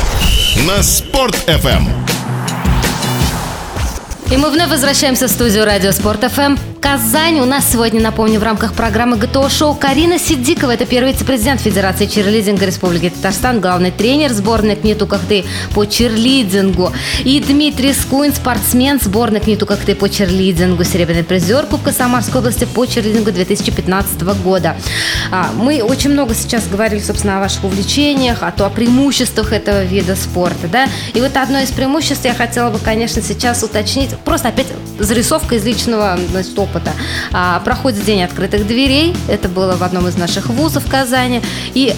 на 0.67 0.83
Спорт.ФМ. 0.83 1.88
И 4.33 4.37
мы 4.37 4.51
вновь 4.51 4.71
возвращаемся 4.71 5.29
в 5.29 5.31
студию 5.31 5.64
Радио 5.64 5.93
Спорт 5.93 6.25
ФМ. 6.25 6.57
Казань. 6.81 7.41
У 7.41 7.45
нас 7.45 7.71
сегодня, 7.71 8.01
напомню, 8.01 8.38
в 8.38 8.43
рамках 8.43 8.73
программы 8.73 9.17
ГТО-шоу 9.17 9.75
Карина 9.75 10.19
Сидикова. 10.19 10.73
Это 10.73 10.87
первый 10.87 11.12
вице-президент 11.12 11.61
Федерации 11.61 12.07
черлидинга 12.07 12.67
Республики 12.67 13.11
Татарстан, 13.11 13.61
главный 13.61 13.91
тренер 13.91 14.33
сборной 14.33 14.77
КНИТУ-КХТИ 14.77 15.45
по 15.75 15.85
черлидингу. 15.87 16.93
И 17.25 17.41
Дмитрий 17.41 17.93
Скуин, 17.93 18.33
спортсмен 18.33 19.01
сборной 19.01 19.41
Книту 19.41 19.67
Кахты 19.67 19.95
по 19.95 20.09
черлидингу, 20.09 20.85
серебряный 20.85 21.25
призер 21.25 21.67
Кубка 21.67 21.93
Самарской 21.93 22.41
области 22.41 22.64
по 22.64 22.87
черлидингу 22.87 23.33
2015 23.33 24.23
года. 24.43 24.77
А, 25.31 25.51
мы 25.57 25.83
очень 25.83 26.11
много 26.11 26.35
сейчас 26.35 26.67
говорили, 26.69 27.01
собственно, 27.01 27.38
о 27.38 27.41
ваших 27.41 27.64
увлечениях, 27.64 28.43
о, 28.43 28.53
то, 28.53 28.67
о 28.67 28.71
преимуществах 28.71 29.53
этого 29.53 29.85
вида 29.85 30.14
спорта. 30.14 30.69
Да? 30.69 30.88
И 31.14 31.21
вот 31.21 31.37
одно 31.37 31.59
из 31.59 31.71
преимуществ 31.71 32.25
я 32.25 32.35
хотела 32.35 32.71
бы, 32.71 32.79
конечно, 32.79 33.21
сейчас 33.21 33.62
уточнить. 33.62 34.11
Просто 34.25 34.49
опять 34.49 34.69
зарисовка 34.99 35.57
из 35.57 35.64
личного 35.64 36.19
значит, 36.31 36.59
опыта. 36.69 36.93
А, 37.33 37.61
проходит 37.61 38.05
День 38.05 38.23
открытых 38.23 38.67
дверей. 38.67 39.17
Это 39.29 39.49
было 39.49 39.77
в 39.77 39.83
одном 39.83 40.07
из 40.09 40.17
наших 40.17 40.47
вузов 40.49 40.85
в 40.85 40.91
Казани. 40.91 41.43
И 41.75 41.95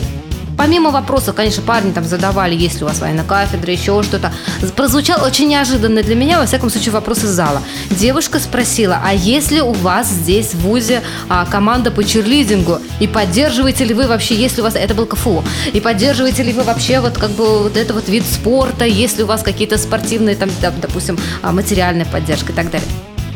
Помимо 0.60 0.90
вопросов, 0.90 1.34
конечно, 1.36 1.62
парни 1.62 1.90
там 1.90 2.04
задавали, 2.04 2.54
есть 2.54 2.80
ли 2.80 2.84
у 2.84 2.86
вас 2.86 3.00
военная 3.00 3.24
кафедра, 3.24 3.72
еще 3.72 4.02
что-то. 4.02 4.30
Прозвучал 4.76 5.24
очень 5.24 5.48
неожиданно 5.48 6.02
для 6.02 6.14
меня, 6.14 6.38
во 6.38 6.44
всяком 6.44 6.68
случае, 6.68 6.92
вопрос 6.92 7.24
из 7.24 7.30
зала. 7.30 7.62
Девушка 7.88 8.38
спросила, 8.38 9.00
а 9.02 9.14
есть 9.14 9.50
ли 9.50 9.62
у 9.62 9.72
вас 9.72 10.08
здесь 10.08 10.52
в 10.52 10.60
ВУЗе 10.60 11.00
а, 11.30 11.46
команда 11.46 11.90
по 11.90 12.04
черлидингу? 12.04 12.78
И 13.00 13.06
поддерживаете 13.06 13.86
ли 13.86 13.94
вы 13.94 14.06
вообще, 14.06 14.34
если 14.34 14.60
у 14.60 14.64
вас... 14.64 14.74
Это 14.74 14.92
был 14.92 15.06
КФУ. 15.06 15.42
И 15.72 15.80
поддерживаете 15.80 16.42
ли 16.42 16.52
вы 16.52 16.62
вообще 16.62 17.00
вот 17.00 17.16
как 17.16 17.30
бы 17.30 17.62
вот 17.62 17.78
это 17.78 17.94
вот 17.94 18.10
вид 18.10 18.26
спорта? 18.26 18.84
Есть 18.84 19.16
ли 19.16 19.24
у 19.24 19.26
вас 19.26 19.42
какие-то 19.42 19.78
спортивные, 19.78 20.36
там, 20.36 20.50
допустим, 20.60 21.18
а, 21.40 21.52
материальная 21.52 22.04
поддержка 22.04 22.52
и 22.52 22.54
так 22.54 22.70
далее? 22.70 22.86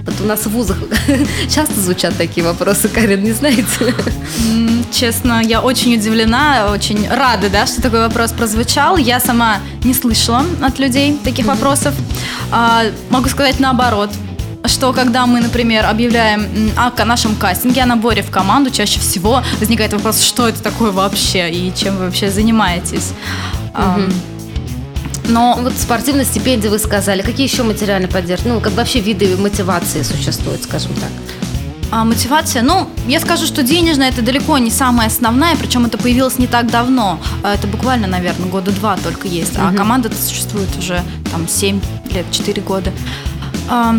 Вот 0.07 0.21
у 0.21 0.25
нас 0.25 0.41
в 0.41 0.51
вузах 0.51 0.77
часто 1.49 1.81
звучат 1.81 2.17
такие 2.17 2.45
вопросы, 2.45 2.89
Карин, 2.89 3.23
не 3.23 3.33
знаете? 3.33 3.95
Честно, 4.93 5.41
я 5.43 5.63
очень 5.63 5.95
удивлена, 5.95 6.69
очень 6.71 7.09
рада, 7.09 7.49
да, 7.49 7.67
что 7.67 7.81
такой 7.81 8.01
вопрос 8.01 8.33
прозвучал. 8.33 8.99
Я 8.99 9.19
сама 9.19 9.59
не 9.83 9.95
слышала 9.95 10.45
от 10.63 10.79
людей 10.79 11.19
таких 11.25 11.47
вопросов. 11.47 11.95
А, 12.51 12.83
могу 13.11 13.29
сказать 13.29 13.61
наоборот 13.61 14.11
что 14.67 14.95
когда 14.95 15.27
мы, 15.27 15.43
например, 15.43 15.85
объявляем 15.85 16.71
о 16.75 17.05
нашем 17.05 17.37
кастинге, 17.37 17.83
о 17.83 17.87
наборе 17.87 18.23
в 18.23 18.31
команду, 18.31 18.71
чаще 18.71 18.99
всего 18.99 19.43
возникает 19.61 19.93
вопрос, 19.93 20.23
что 20.23 20.49
это 20.49 20.63
такое 20.63 20.91
вообще 20.91 21.51
и 21.51 21.73
чем 21.75 21.99
вы 21.99 22.07
вообще 22.07 22.31
занимаетесь. 22.31 23.13
Угу. 23.75 24.34
Но 25.29 25.59
вот 25.61 25.73
спортивные 25.75 26.25
стипендии 26.25 26.69
вы 26.69 26.79
сказали. 26.79 27.23
Какие 27.23 27.47
еще 27.47 27.63
материальные 27.63 28.09
поддержки? 28.09 28.49
Ну, 28.49 28.61
как 28.61 28.75
вообще 28.75 29.01
виды 29.01 29.37
мотивации 29.37 30.03
существуют, 30.03 30.63
скажем 30.63 30.93
так? 30.95 31.11
А, 31.91 32.05
мотивация, 32.05 32.63
ну, 32.63 32.89
я 33.07 33.21
скажу, 33.21 33.47
что 33.47 33.63
денежная 33.63 34.09
это 34.09 34.21
далеко 34.21 34.59
не 34.59 34.71
самая 34.71 35.07
основная, 35.07 35.55
причем 35.57 35.87
это 35.87 35.97
появилось 35.97 36.39
не 36.39 36.47
так 36.47 36.71
давно. 36.71 37.21
А, 37.43 37.55
это 37.55 37.67
буквально, 37.67 38.07
наверное, 38.07 38.49
года 38.49 38.73
два 38.73 38.97
только 38.97 39.29
есть. 39.29 39.55
А 39.59 39.69
угу. 39.69 39.77
команда 39.77 40.11
существует 40.15 40.69
уже 40.77 41.03
там 41.31 41.47
7 41.49 41.81
лет, 42.13 42.27
4 42.31 42.63
года. 42.63 42.93
А, 43.69 43.95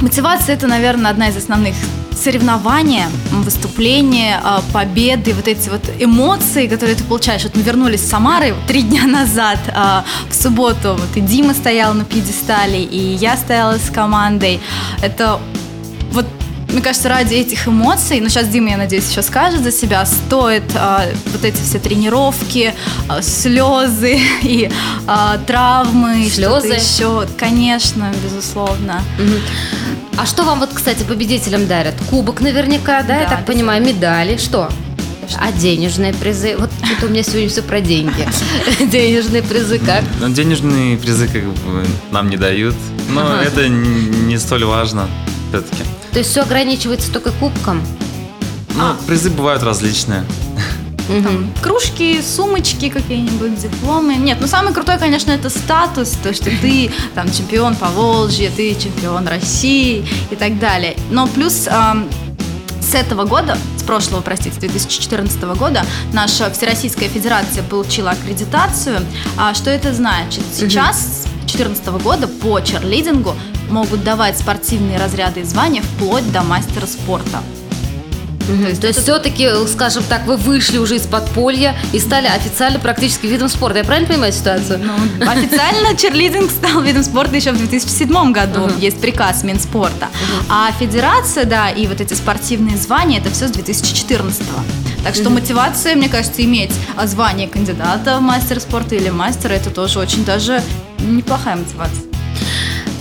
мотивация 0.00 0.54
это, 0.54 0.66
наверное, 0.66 1.10
одна 1.10 1.28
из 1.28 1.36
основных 1.36 1.74
соревнования, 2.16 3.08
выступления, 3.30 4.40
а, 4.42 4.62
победы, 4.72 5.32
вот 5.34 5.48
эти 5.48 5.68
вот 5.68 5.82
эмоции, 5.98 6.66
которые 6.66 6.96
ты 6.96 7.04
получаешь. 7.04 7.42
Вот 7.44 7.56
мы 7.56 7.62
вернулись 7.62 8.00
с 8.00 8.10
Самары 8.10 8.54
три 8.66 8.82
дня 8.82 9.06
назад, 9.06 9.58
а, 9.74 10.04
в 10.28 10.34
субботу. 10.34 10.96
Вот 10.98 11.16
и 11.16 11.20
Дима 11.20 11.54
стоял 11.54 11.94
на 11.94 12.04
пьедестале, 12.04 12.82
и 12.82 13.14
я 13.14 13.36
стояла 13.36 13.78
с 13.78 13.90
командой. 13.90 14.60
Это 15.02 15.40
вот 16.12 16.26
мне 16.72 16.82
кажется, 16.82 17.08
ради 17.08 17.34
этих 17.34 17.66
эмоций, 17.66 18.20
ну 18.20 18.28
сейчас 18.28 18.46
Дима, 18.48 18.70
я 18.70 18.76
надеюсь, 18.76 19.10
еще 19.10 19.22
скажет 19.22 19.62
за 19.62 19.72
себя, 19.72 20.06
стоит 20.06 20.62
а, 20.74 21.04
вот 21.32 21.44
эти 21.44 21.60
все 21.60 21.78
тренировки, 21.78 22.74
а, 23.08 23.22
слезы 23.22 24.20
и 24.42 24.70
а, 25.06 25.38
травмы, 25.38 26.28
слезы 26.30 26.74
еще, 26.74 27.26
конечно, 27.36 28.12
безусловно. 28.22 29.02
А 30.16 30.26
что 30.26 30.44
вам 30.44 30.60
вот, 30.60 30.70
кстати, 30.72 31.02
победителям 31.02 31.66
дарят? 31.66 31.94
Кубок 32.10 32.40
наверняка, 32.40 33.02
да, 33.02 33.08
да 33.08 33.20
я 33.22 33.28
так 33.28 33.46
понимаю, 33.46 33.82
медали, 33.82 34.36
что? 34.36 34.68
А 35.38 35.52
денежные 35.52 36.12
призы? 36.12 36.56
Вот 36.58 36.70
это 36.82 37.06
у 37.06 37.08
меня 37.08 37.22
сегодня 37.22 37.48
все 37.48 37.62
про 37.62 37.80
деньги. 37.80 38.28
Денежные 38.90 39.42
призы 39.42 39.78
как? 39.78 40.02
Ну, 40.20 40.28
денежные 40.28 40.98
призы 40.98 41.28
как 41.28 41.44
бы 41.44 41.86
нам 42.10 42.28
не 42.28 42.36
дают, 42.36 42.74
но 43.08 43.20
ага. 43.22 43.42
это 43.42 43.68
не 43.68 44.38
столь 44.38 44.64
важно 44.64 45.08
все-таки. 45.50 45.84
То 46.12 46.18
есть 46.18 46.30
все 46.30 46.42
ограничивается 46.42 47.12
только 47.12 47.30
кубком? 47.30 47.80
Ну, 48.74 48.82
а. 48.82 48.96
призы 49.06 49.30
бывают 49.30 49.62
различные. 49.62 50.24
Там, 51.08 51.52
кружки, 51.62 52.20
сумочки 52.22 52.88
какие-нибудь, 52.88 53.60
дипломы. 53.60 54.16
Нет, 54.16 54.38
ну 54.40 54.46
самый 54.46 54.72
крутой, 54.72 54.98
конечно, 54.98 55.30
это 55.30 55.50
статус, 55.50 56.16
то, 56.22 56.32
что 56.32 56.44
ты 56.44 56.90
там 57.14 57.30
чемпион 57.30 57.74
по 57.76 57.88
Волжье, 57.88 58.50
ты 58.50 58.74
чемпион 58.74 59.26
России 59.26 60.04
и 60.30 60.36
так 60.36 60.58
далее. 60.58 60.96
Но 61.10 61.26
плюс 61.26 61.66
эм, 61.66 62.08
с 62.80 62.94
этого 62.94 63.24
года, 63.24 63.56
с 63.76 63.82
прошлого, 63.82 64.20
простите, 64.20 64.58
2014 64.58 65.40
года, 65.56 65.84
наша 66.12 66.50
Всероссийская 66.50 67.08
Федерация 67.08 67.62
получила 67.62 68.10
аккредитацию. 68.10 69.00
А 69.36 69.54
что 69.54 69.70
это 69.70 69.94
значит? 69.94 70.42
Сейчас, 70.52 70.98
с 70.98 71.22
2014 71.46 71.86
года, 72.02 72.26
по 72.26 72.60
черлидингу 72.60 73.34
могут 73.68 74.02
давать 74.02 74.38
спортивные 74.38 74.98
разряды 74.98 75.40
и 75.40 75.44
звания 75.44 75.82
вплоть 75.82 76.30
до 76.32 76.42
мастера 76.42 76.86
спорта. 76.86 77.42
Угу. 78.50 78.80
То 78.80 78.86
есть, 78.86 79.02
все-таки, 79.02 79.48
скажем 79.68 80.02
так, 80.04 80.26
вы 80.26 80.36
вышли 80.36 80.78
уже 80.78 80.96
из 80.96 81.06
подполья 81.06 81.76
и 81.92 81.98
стали 81.98 82.26
официально 82.26 82.78
практически 82.78 83.26
видом 83.26 83.48
спорта. 83.48 83.78
Я 83.78 83.84
правильно 83.84 84.08
понимаю 84.08 84.32
ситуацию? 84.32 84.80
Ну, 84.82 85.26
официально 85.26 85.96
черлидинг 85.96 86.50
стал 86.50 86.82
видом 86.82 87.02
спорта 87.02 87.36
еще 87.36 87.52
в 87.52 87.58
2007 87.58 88.32
году. 88.32 88.62
Угу. 88.62 88.78
Есть 88.78 89.00
приказ 89.00 89.42
Минспорта. 89.44 90.06
Угу. 90.06 90.46
А 90.50 90.72
федерация, 90.72 91.44
да, 91.44 91.70
и 91.70 91.86
вот 91.86 92.00
эти 92.00 92.14
спортивные 92.14 92.76
звания, 92.76 93.18
это 93.18 93.30
все 93.30 93.48
с 93.48 93.50
2014 93.50 94.42
так 95.02 95.14
что 95.14 95.30
мотивация, 95.30 95.96
мне 95.96 96.08
кажется, 96.08 96.44
иметь 96.44 96.72
звание 97.04 97.48
кандидата 97.48 98.18
в 98.18 98.20
мастер 98.20 98.60
спорта 98.60 98.96
или 98.96 99.08
мастера, 99.08 99.54
это 99.54 99.70
тоже 99.70 99.98
очень 99.98 100.24
даже 100.24 100.62
неплохая 100.98 101.56
мотивация. 101.56 102.04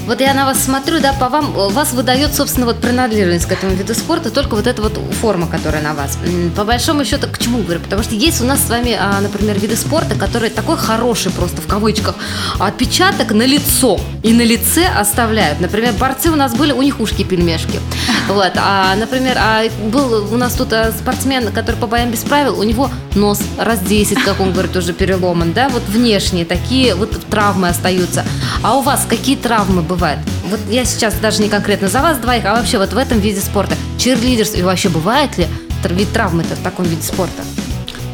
Вот 0.09 0.21
я 0.21 0.33
на 0.33 0.45
вас 0.45 0.63
смотрю, 0.63 0.99
да, 0.99 1.13
по 1.13 1.29
вам, 1.29 1.51
вас 1.51 1.93
выдает, 1.93 2.33
собственно, 2.33 2.65
вот 2.65 2.81
принадлежность 2.81 3.45
к 3.45 3.51
этому 3.51 3.75
виду 3.75 3.93
спорта, 3.93 4.31
только 4.31 4.55
вот 4.55 4.65
эта 4.65 4.81
вот 4.81 4.99
форма, 5.21 5.45
которая 5.45 5.83
на 5.83 5.93
вас. 5.93 6.17
По 6.55 6.63
большому 6.63 7.05
счету, 7.05 7.27
к 7.31 7.37
чему 7.37 7.61
говорю? 7.61 7.79
Потому 7.79 8.01
что 8.01 8.15
есть 8.15 8.41
у 8.41 8.43
нас 8.43 8.59
с 8.59 8.69
вами, 8.71 8.97
а, 8.99 9.21
например, 9.21 9.59
виды 9.59 9.75
спорта, 9.75 10.15
которые 10.15 10.49
такой 10.49 10.77
хороший 10.77 11.31
просто, 11.31 11.61
в 11.61 11.67
кавычках, 11.67 12.15
отпечаток 12.57 13.33
на 13.33 13.45
лицо 13.45 13.99
и 14.23 14.33
на 14.33 14.41
лице 14.41 14.87
оставляют. 14.87 15.61
Например, 15.61 15.93
борцы 15.93 16.31
у 16.31 16.35
нас 16.35 16.55
были, 16.55 16.71
у 16.71 16.81
них 16.81 16.99
ушки-пельмешки. 16.99 17.79
Вот. 18.29 18.53
А, 18.57 18.95
например, 18.95 19.37
а 19.39 19.63
был 19.91 20.31
у 20.31 20.37
нас 20.37 20.53
тут 20.53 20.71
а, 20.71 20.91
спортсмен, 20.91 21.51
который 21.51 21.77
по 21.77 21.87
боям 21.87 22.11
без 22.11 22.19
правил, 22.19 22.59
у 22.59 22.63
него 22.63 22.89
нос 23.15 23.41
раз 23.57 23.79
10, 23.79 24.23
как 24.23 24.39
он 24.39 24.53
говорит, 24.53 24.75
уже 24.75 24.93
переломан, 24.93 25.51
да, 25.53 25.67
вот 25.69 25.81
внешние 25.87 26.45
такие 26.45 26.93
вот 26.93 27.11
травмы 27.27 27.69
остаются. 27.69 28.23
А 28.61 28.75
у 28.77 28.81
вас 28.81 29.05
какие 29.09 29.35
травмы 29.35 29.81
бывают? 29.81 29.98
Вот 29.99 30.59
я 30.69 30.85
сейчас 30.85 31.13
даже 31.15 31.41
не 31.41 31.49
конкретно 31.49 31.87
за 31.87 32.01
вас 32.01 32.17
двоих, 32.17 32.45
а 32.45 32.55
вообще 32.55 32.77
вот 32.77 32.93
в 32.93 32.97
этом 32.97 33.19
виде 33.19 33.39
спорта. 33.39 33.75
Чирлидерство, 33.97 34.57
и 34.57 34.61
вообще 34.61 34.89
бывает 34.89 35.37
ли 35.37 35.47
вид 35.89 36.11
травмы-то 36.11 36.55
в 36.55 36.59
таком 36.59 36.85
виде 36.85 37.01
спорта? 37.01 37.43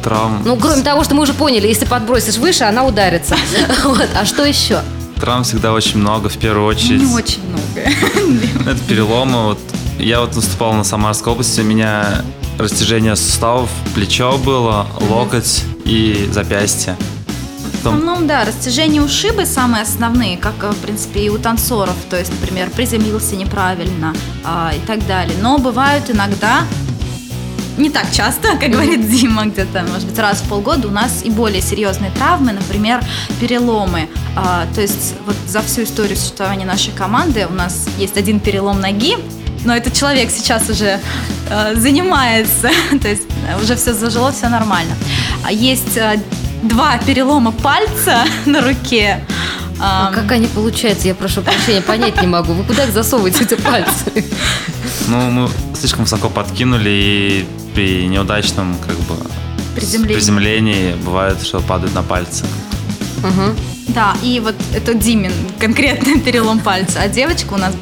Травм. 0.02 0.42
Ну, 0.44 0.56
кроме 0.56 0.82
того, 0.82 1.02
что 1.02 1.14
мы 1.14 1.22
уже 1.22 1.34
поняли, 1.34 1.66
если 1.66 1.84
подбросишь 1.84 2.36
выше, 2.36 2.64
она 2.64 2.84
ударится. 2.84 3.36
Вот. 3.84 4.08
А 4.14 4.24
что 4.24 4.44
еще? 4.44 4.80
Травм 5.20 5.44
всегда 5.44 5.72
очень 5.72 5.98
много, 5.98 6.28
в 6.28 6.36
первую 6.36 6.66
очередь. 6.66 7.02
Не 7.02 7.14
очень 7.14 7.40
много. 7.48 7.90
Это 8.70 8.78
переломы. 8.86 9.44
Вот 9.44 9.58
я 9.98 10.20
вот 10.20 10.34
выступал 10.34 10.74
на 10.74 10.84
Самарской 10.84 11.32
области, 11.32 11.60
у 11.60 11.64
меня 11.64 12.22
растяжение 12.58 13.16
суставов, 13.16 13.70
плечо 13.94 14.38
было, 14.38 14.86
локоть 15.00 15.64
и 15.84 16.28
запястье. 16.32 16.96
В 17.86 17.94
основном, 17.94 18.26
да, 18.26 18.44
растяжение 18.44 19.00
ушибы 19.00 19.46
самые 19.46 19.82
основные, 19.82 20.36
как, 20.36 20.54
в 20.54 20.76
принципе, 20.78 21.20
и 21.20 21.28
у 21.28 21.38
танцоров. 21.38 21.94
То 22.10 22.18
есть, 22.18 22.32
например, 22.32 22.70
приземлился 22.70 23.36
неправильно 23.36 24.14
а, 24.44 24.72
и 24.74 24.80
так 24.86 25.06
далее. 25.06 25.36
Но 25.40 25.58
бывают 25.58 26.10
иногда 26.10 26.64
не 27.76 27.90
так 27.90 28.10
часто, 28.10 28.56
как 28.60 28.70
говорит 28.70 29.08
Дима, 29.08 29.46
где-то, 29.46 29.82
может 29.82 30.08
быть, 30.08 30.18
раз 30.18 30.38
в 30.40 30.48
полгода 30.48 30.88
у 30.88 30.90
нас 30.90 31.22
и 31.24 31.30
более 31.30 31.62
серьезные 31.62 32.10
травмы, 32.10 32.52
например, 32.52 33.00
переломы. 33.40 34.08
А, 34.34 34.66
то 34.74 34.80
есть 34.80 35.14
вот 35.24 35.36
за 35.46 35.62
всю 35.62 35.84
историю 35.84 36.16
существования 36.16 36.66
нашей 36.66 36.92
команды 36.92 37.46
у 37.48 37.52
нас 37.52 37.86
есть 37.98 38.16
один 38.16 38.40
перелом 38.40 38.80
ноги, 38.80 39.16
но 39.64 39.76
этот 39.76 39.94
человек 39.94 40.30
сейчас 40.30 40.70
уже 40.70 41.00
э, 41.50 41.74
занимается, 41.74 42.70
то 43.02 43.08
есть 43.08 43.24
уже 43.62 43.76
все 43.76 43.92
зажило, 43.94 44.32
все 44.32 44.48
нормально. 44.48 44.94
А 45.44 45.52
есть 45.52 45.96
э, 45.96 46.20
два 46.68 46.98
перелома 46.98 47.52
пальца 47.52 48.24
на 48.46 48.60
руке. 48.60 49.24
А 49.78 50.10
как 50.10 50.32
они 50.32 50.46
получаются, 50.46 51.06
я 51.08 51.14
прошу 51.14 51.42
прощения, 51.42 51.82
понять 51.82 52.20
не 52.22 52.26
могу. 52.26 52.54
Вы 52.54 52.64
куда 52.64 52.84
их 52.84 52.92
засовываете, 52.92 53.44
эти 53.44 53.54
пальцы? 53.54 54.24
Ну, 55.08 55.30
мы 55.30 55.50
слишком 55.78 56.04
высоко 56.04 56.30
подкинули, 56.30 56.88
и 56.88 57.46
при 57.74 58.06
неудачном 58.06 58.74
как 58.86 58.96
бы 59.00 59.16
Приземлении. 59.74 60.14
приземлении 60.14 60.94
бывает, 61.04 61.42
что 61.42 61.60
падают 61.60 61.94
на 61.94 62.02
пальцы. 62.02 62.46
Мгм. 63.22 63.54
Да, 63.88 64.16
и 64.22 64.40
вот 64.40 64.54
это 64.74 64.94
Димин, 64.94 65.32
конкретно 65.60 66.18
перелом 66.24 66.60
пальца. 66.60 67.00
А 67.02 67.08
девочка 67.08 67.52
у 67.52 67.58
нас 67.58 67.74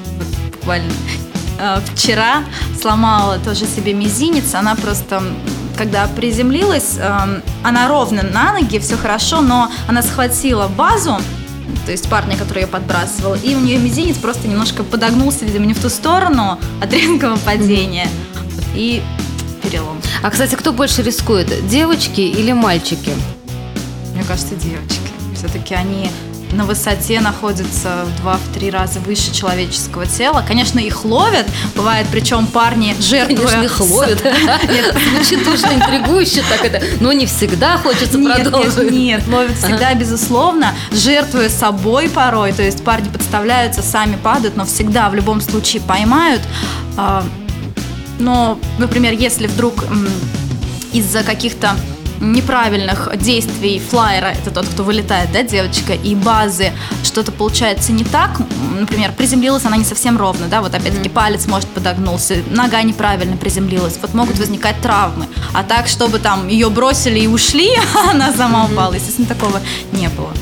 буквально 0.52 0.92
э, 1.60 1.78
вчера 1.94 2.42
сломала 2.80 3.38
тоже 3.38 3.66
себе 3.66 3.92
мизинец. 3.94 4.52
Она 4.54 4.74
просто, 4.74 5.22
когда 5.76 6.06
приземлилась, 6.08 6.96
эм, 6.98 7.42
она 7.62 7.88
ровно 7.88 8.22
на 8.22 8.52
ноги, 8.52 8.78
все 8.78 8.96
хорошо, 8.96 9.40
но 9.40 9.70
она 9.88 10.02
схватила 10.02 10.68
базу, 10.68 11.18
то 11.84 11.92
есть 11.92 12.08
парня, 12.08 12.36
который 12.36 12.62
ее 12.62 12.66
подбрасывал, 12.66 13.34
и 13.34 13.54
у 13.54 13.60
нее 13.60 13.78
мизинец 13.78 14.16
просто 14.16 14.48
немножко 14.48 14.84
подогнулся, 14.84 15.44
видимо, 15.44 15.66
не 15.66 15.74
в 15.74 15.80
ту 15.80 15.88
сторону 15.88 16.58
от 16.82 16.92
резкого 16.92 17.36
падения. 17.36 18.08
И 18.74 19.02
перелом. 19.62 20.00
А, 20.22 20.30
кстати, 20.30 20.54
кто 20.54 20.72
больше 20.72 21.02
рискует, 21.02 21.66
девочки 21.68 22.20
или 22.20 22.52
мальчики? 22.52 23.12
Мне 24.14 24.24
кажется, 24.24 24.54
девочки. 24.54 24.98
Все-таки 25.36 25.74
они 25.74 26.10
на 26.54 26.64
высоте 26.64 27.20
находятся 27.20 28.04
в 28.06 28.20
два-три 28.20 28.70
раза 28.70 29.00
выше 29.00 29.32
человеческого 29.32 30.06
тела. 30.06 30.44
Конечно, 30.46 30.78
их 30.78 31.04
ловят. 31.04 31.46
Бывает, 31.74 32.06
причем 32.10 32.46
парни 32.46 32.94
жертвуя... 33.00 33.46
Конечно, 33.46 33.62
их 33.62 33.80
ловят. 33.80 34.22
Звучит 35.10 35.46
уже 35.46 35.66
интригующе 35.66 36.42
так 36.48 36.64
это. 36.64 36.82
Но 37.00 37.12
не 37.12 37.26
всегда 37.26 37.76
хочется 37.78 38.18
продолжить. 38.18 38.90
нет, 38.90 39.26
ловят 39.26 39.56
всегда, 39.56 39.94
безусловно, 39.94 40.74
жертвуя 40.92 41.48
собой 41.48 42.08
порой, 42.08 42.52
то 42.52 42.62
есть 42.62 42.84
парни 42.84 43.08
подставляются, 43.08 43.82
сами 43.82 44.16
падают, 44.16 44.56
но 44.56 44.64
всегда 44.64 45.08
в 45.10 45.14
любом 45.14 45.40
случае 45.40 45.82
поймают. 45.82 46.42
А, 46.96 47.24
Но, 48.18 48.58
например, 48.78 49.12
если 49.12 49.46
вдруг 49.48 49.84
из-за 50.92 51.24
каких-то 51.24 51.76
неправильных 52.32 53.10
действий 53.16 53.78
флайера, 53.78 54.26
это 54.26 54.50
тот, 54.50 54.66
кто 54.66 54.84
вылетает, 54.84 55.32
да, 55.32 55.42
девочка, 55.42 55.92
и 55.92 56.14
базы, 56.14 56.72
что-то 57.02 57.32
получается 57.32 57.92
не 57.92 58.04
так, 58.04 58.40
например, 58.78 59.12
приземлилась 59.12 59.64
она 59.64 59.76
не 59.76 59.84
совсем 59.84 60.16
ровно, 60.16 60.46
да, 60.48 60.60
вот 60.60 60.74
опять-таки 60.74 61.08
палец, 61.08 61.46
может, 61.46 61.68
подогнулся, 61.68 62.36
нога 62.50 62.82
неправильно 62.82 63.36
приземлилась, 63.36 63.98
вот 64.00 64.14
могут 64.14 64.38
возникать 64.38 64.80
травмы, 64.80 65.26
а 65.52 65.62
так, 65.62 65.86
чтобы 65.88 66.18
там 66.18 66.48
ее 66.48 66.70
бросили 66.70 67.20
и 67.20 67.26
ушли, 67.26 67.70
а 67.94 68.10
она 68.12 68.32
сама 68.32 68.66
упала, 68.66 68.94
естественно, 68.94 69.28
такого 69.28 69.60
не 69.92 70.08
было. 70.08 70.32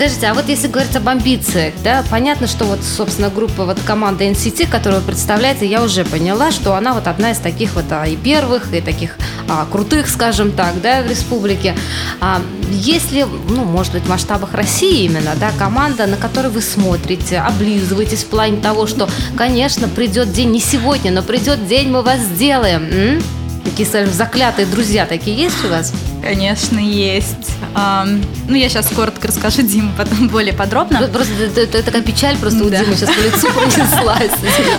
Скажите, 0.00 0.28
а 0.28 0.32
вот 0.32 0.48
если 0.48 0.66
говорить 0.66 0.96
об 0.96 1.06
амбициях, 1.06 1.74
да, 1.84 2.02
понятно, 2.10 2.46
что 2.46 2.64
вот, 2.64 2.82
собственно, 2.82 3.28
группа, 3.28 3.66
вот 3.66 3.78
команда 3.84 4.24
NCT, 4.24 4.66
которую 4.66 5.02
вы 5.02 5.08
представляете, 5.08 5.66
я 5.66 5.82
уже 5.82 6.06
поняла, 6.06 6.52
что 6.52 6.74
она 6.74 6.94
вот 6.94 7.06
одна 7.06 7.32
из 7.32 7.38
таких 7.38 7.74
вот 7.74 7.84
а, 7.90 8.06
и 8.06 8.16
первых, 8.16 8.72
и 8.72 8.80
таких 8.80 9.18
а, 9.46 9.66
крутых, 9.70 10.08
скажем 10.08 10.52
так, 10.52 10.80
да, 10.80 11.02
в 11.02 11.10
республике. 11.10 11.76
А, 12.18 12.40
если, 12.70 13.26
ну, 13.50 13.64
может 13.64 13.92
быть, 13.92 14.04
в 14.04 14.08
масштабах 14.08 14.54
России 14.54 15.04
именно, 15.04 15.34
да, 15.38 15.50
команда, 15.58 16.06
на 16.06 16.16
которую 16.16 16.54
вы 16.54 16.62
смотрите, 16.62 17.36
облизываетесь 17.36 18.24
в 18.24 18.28
плане 18.28 18.56
того, 18.56 18.86
что, 18.86 19.06
конечно, 19.36 19.86
придет 19.86 20.32
день, 20.32 20.50
не 20.50 20.60
сегодня, 20.60 21.12
но 21.12 21.20
придет 21.22 21.68
день, 21.68 21.90
мы 21.90 22.00
вас 22.00 22.20
сделаем. 22.20 22.84
М? 22.90 23.22
Такие, 23.66 23.86
скажем, 23.86 24.14
заклятые 24.14 24.64
друзья 24.64 25.04
такие 25.04 25.36
есть 25.36 25.62
у 25.62 25.68
вас? 25.68 25.92
Конечно, 26.22 26.78
есть. 26.78 27.52
Ам, 27.74 28.20
ну, 28.48 28.54
я 28.54 28.68
сейчас 28.68 28.88
коротко 28.88 29.28
расскажу 29.28 29.62
Диму 29.70 29.92
потом 29.96 30.28
более 30.28 30.52
подробно. 30.52 31.00
Просто 31.08 31.32
это, 31.34 31.60
это 31.60 31.82
такая 31.82 32.02
печаль 32.02 32.36
просто 32.36 32.64
у 32.64 32.70
Да. 32.70 32.84
Димы 32.84 32.94
сейчас 32.94 33.10
по 33.10 33.20
лицу 33.20 33.46
пронеслась. 33.54 34.32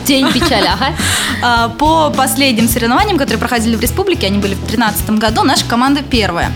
Тень 0.05 0.31
печали, 0.31 0.67
ага. 0.67 0.93
А, 1.41 1.69
По 1.69 2.11
последним 2.11 2.67
соревнованиям, 2.67 3.17
которые 3.17 3.39
проходили 3.39 3.75
в 3.75 3.81
республике, 3.81 4.27
они 4.27 4.37
были 4.37 4.53
в 4.53 4.59
2013 4.59 5.09
году, 5.11 5.43
наша 5.43 5.65
команда 5.65 6.01
первая. 6.03 6.51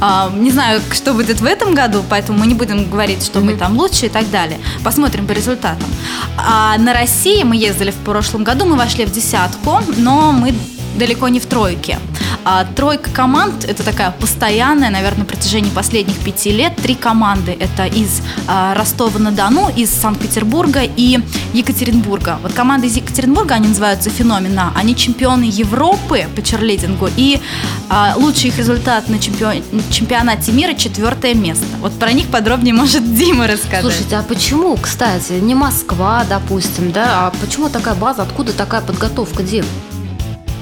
А, 0.00 0.30
Не 0.34 0.50
знаю, 0.50 0.80
что 0.92 1.14
будет 1.14 1.40
в 1.40 1.44
этом 1.44 1.74
году, 1.74 2.02
поэтому 2.08 2.38
мы 2.38 2.46
не 2.46 2.54
будем 2.54 2.90
говорить, 2.90 3.24
что 3.24 3.40
мы 3.40 3.54
там 3.56 3.76
лучше 3.76 4.06
и 4.06 4.08
так 4.08 4.30
далее. 4.30 4.58
Посмотрим 4.82 5.26
по 5.26 5.32
результатам. 5.32 5.88
А 6.36 6.76
на 6.78 6.92
России 6.92 7.42
мы 7.42 7.56
ездили 7.56 7.90
в 7.90 7.96
прошлом 7.96 8.44
году, 8.44 8.64
мы 8.64 8.76
вошли 8.76 9.04
в 9.04 9.12
десятку, 9.12 9.80
но 9.96 10.32
мы 10.32 10.54
далеко 10.96 11.28
не 11.28 11.40
в 11.40 11.46
тройке. 11.46 11.98
А 12.44 12.64
тройка 12.64 13.10
команд– 13.10 13.64
это 13.68 13.82
такая 13.82 14.10
постоянная, 14.10 14.90
наверное, 14.90 15.20
на 15.20 15.24
протяжении 15.24 15.70
последних 15.70 16.18
пяти 16.18 16.52
лет. 16.52 16.76
Три 16.76 16.94
команды– 16.94 17.56
это 17.60 17.86
из 17.86 18.20
а, 18.46 18.74
Ростова-на-Дону, 18.74 19.70
из 19.74 19.90
Санкт-Петербурга 19.90 20.82
и 20.84 21.20
Екатеринбурга. 21.54 22.38
Вот 22.42 22.52
команды 22.52 22.88
из 22.88 22.96
Екатеринбурга, 22.96 23.54
они 23.54 23.68
называются 23.68 24.10
«Феномена». 24.10 24.72
Они 24.76 24.94
чемпионы 24.94 25.44
Европы 25.44 26.26
по 26.36 26.42
черлидингу. 26.42 27.08
И 27.16 27.40
а, 27.88 28.12
лучший 28.16 28.50
их 28.50 28.58
результат 28.58 29.08
на 29.08 29.16
чемпион- 29.18 29.62
чемпионате 29.90 30.52
мира– 30.52 30.74
четвертое 30.76 31.34
место. 31.34 31.64
Вот 31.80 31.98
про 31.98 32.12
них 32.12 32.26
подробнее 32.26 32.74
может 32.74 33.14
Дима 33.14 33.46
рассказать. 33.46 33.80
Слушайте, 33.80 34.16
а 34.16 34.22
почему, 34.22 34.76
кстати, 34.76 35.32
не 35.32 35.54
Москва, 35.54 36.24
допустим, 36.28 36.92
да, 36.92 37.26
а 37.26 37.32
почему 37.40 37.70
такая 37.70 37.94
база, 37.94 38.22
откуда 38.22 38.52
такая 38.52 38.82
подготовка 38.82 39.42
дев? 39.42 39.64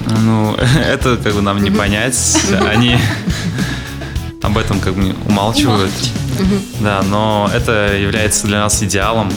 Ну, 0.05 0.55
это 0.85 1.17
как 1.17 1.33
бы 1.33 1.41
нам 1.41 1.63
не 1.63 1.71
понять. 1.71 2.17
Они 2.69 2.97
об 4.41 4.57
этом 4.57 4.79
как 4.79 4.93
бы 4.93 5.15
умалчивают. 5.27 5.91
Да, 6.81 7.01
но 7.03 7.49
это 7.53 7.95
является 7.95 8.47
для 8.47 8.59
нас 8.59 8.81
идеалом. 8.83 9.31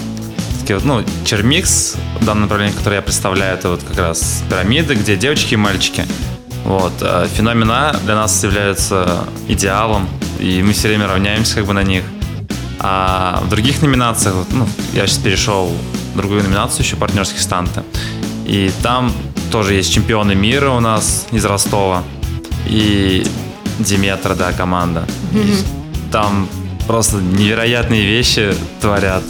Такие 0.60 0.78
вот, 0.78 0.84
ну, 0.84 1.04
чермикс, 1.24 1.94
в 2.20 2.24
данном 2.24 2.42
направлении, 2.42 2.76
которое 2.76 2.96
я 2.96 3.02
представляю, 3.02 3.56
это 3.56 3.68
вот 3.70 3.82
как 3.84 3.98
раз 3.98 4.42
пирамиды, 4.50 4.94
где 4.94 5.16
девочки 5.16 5.54
и 5.54 5.56
мальчики. 5.56 6.04
Вот. 6.64 6.92
а 7.02 7.28
Феномена 7.28 7.94
для 8.04 8.16
нас 8.16 8.42
являются 8.42 9.24
идеалом, 9.46 10.08
и 10.40 10.62
мы 10.62 10.72
все 10.72 10.88
время 10.88 11.06
равняемся 11.06 11.56
как 11.56 11.66
бы 11.66 11.72
на 11.72 11.84
них. 11.84 12.02
А 12.80 13.40
в 13.44 13.48
других 13.48 13.80
номинациях, 13.80 14.34
вот, 14.34 14.48
ну, 14.52 14.68
я 14.92 15.06
сейчас 15.06 15.18
перешел 15.18 15.70
в 16.14 16.16
другую 16.16 16.42
номинацию, 16.42 16.84
еще 16.84 16.96
партнерские 16.96 17.40
станты. 17.40 17.82
И 18.44 18.72
там 18.82 19.12
тоже 19.46 19.74
есть 19.74 19.92
чемпионы 19.92 20.34
мира 20.34 20.70
у 20.70 20.80
нас 20.80 21.26
из 21.32 21.44
Ростова. 21.44 22.02
И 22.66 23.26
Диметра, 23.78 24.34
да, 24.34 24.52
команда. 24.52 25.06
И 25.32 25.54
там 26.10 26.48
просто 26.86 27.16
невероятные 27.16 28.04
вещи 28.04 28.54
творят. 28.80 29.22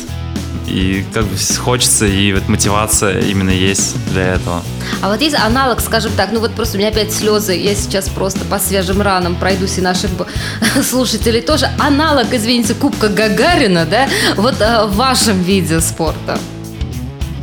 И 0.67 1.05
как 1.12 1.25
бы 1.25 1.37
хочется, 1.59 2.07
и 2.07 2.33
вот 2.33 2.49
мотивация 2.49 3.21
именно 3.21 3.51
есть 3.51 3.95
для 4.12 4.35
этого. 4.35 4.62
А 5.01 5.09
вот 5.09 5.21
есть 5.21 5.37
аналог, 5.37 5.81
скажем 5.81 6.11
так, 6.17 6.33
ну 6.33 6.41
вот 6.41 6.55
просто 6.55 6.77
у 6.77 6.81
меня 6.81 6.89
опять 6.89 7.12
слезы, 7.12 7.55
я 7.55 7.75
сейчас 7.75 8.09
просто 8.09 8.45
по 8.45 8.59
свежим 8.59 9.01
ранам 9.01 9.37
пройдусь 9.37 9.79
и 9.79 9.81
наших 9.81 10.11
слушателей 10.83 11.41
тоже. 11.41 11.71
Аналог, 11.79 12.27
извините, 12.33 12.75
Кубка 12.75 13.09
Гагарина, 13.09 13.87
да, 13.87 14.09
вот 14.37 14.61
э, 14.61 14.87
в 14.87 14.97
вашем 14.97 15.41
виде 15.43 15.81
спорта. 15.81 16.39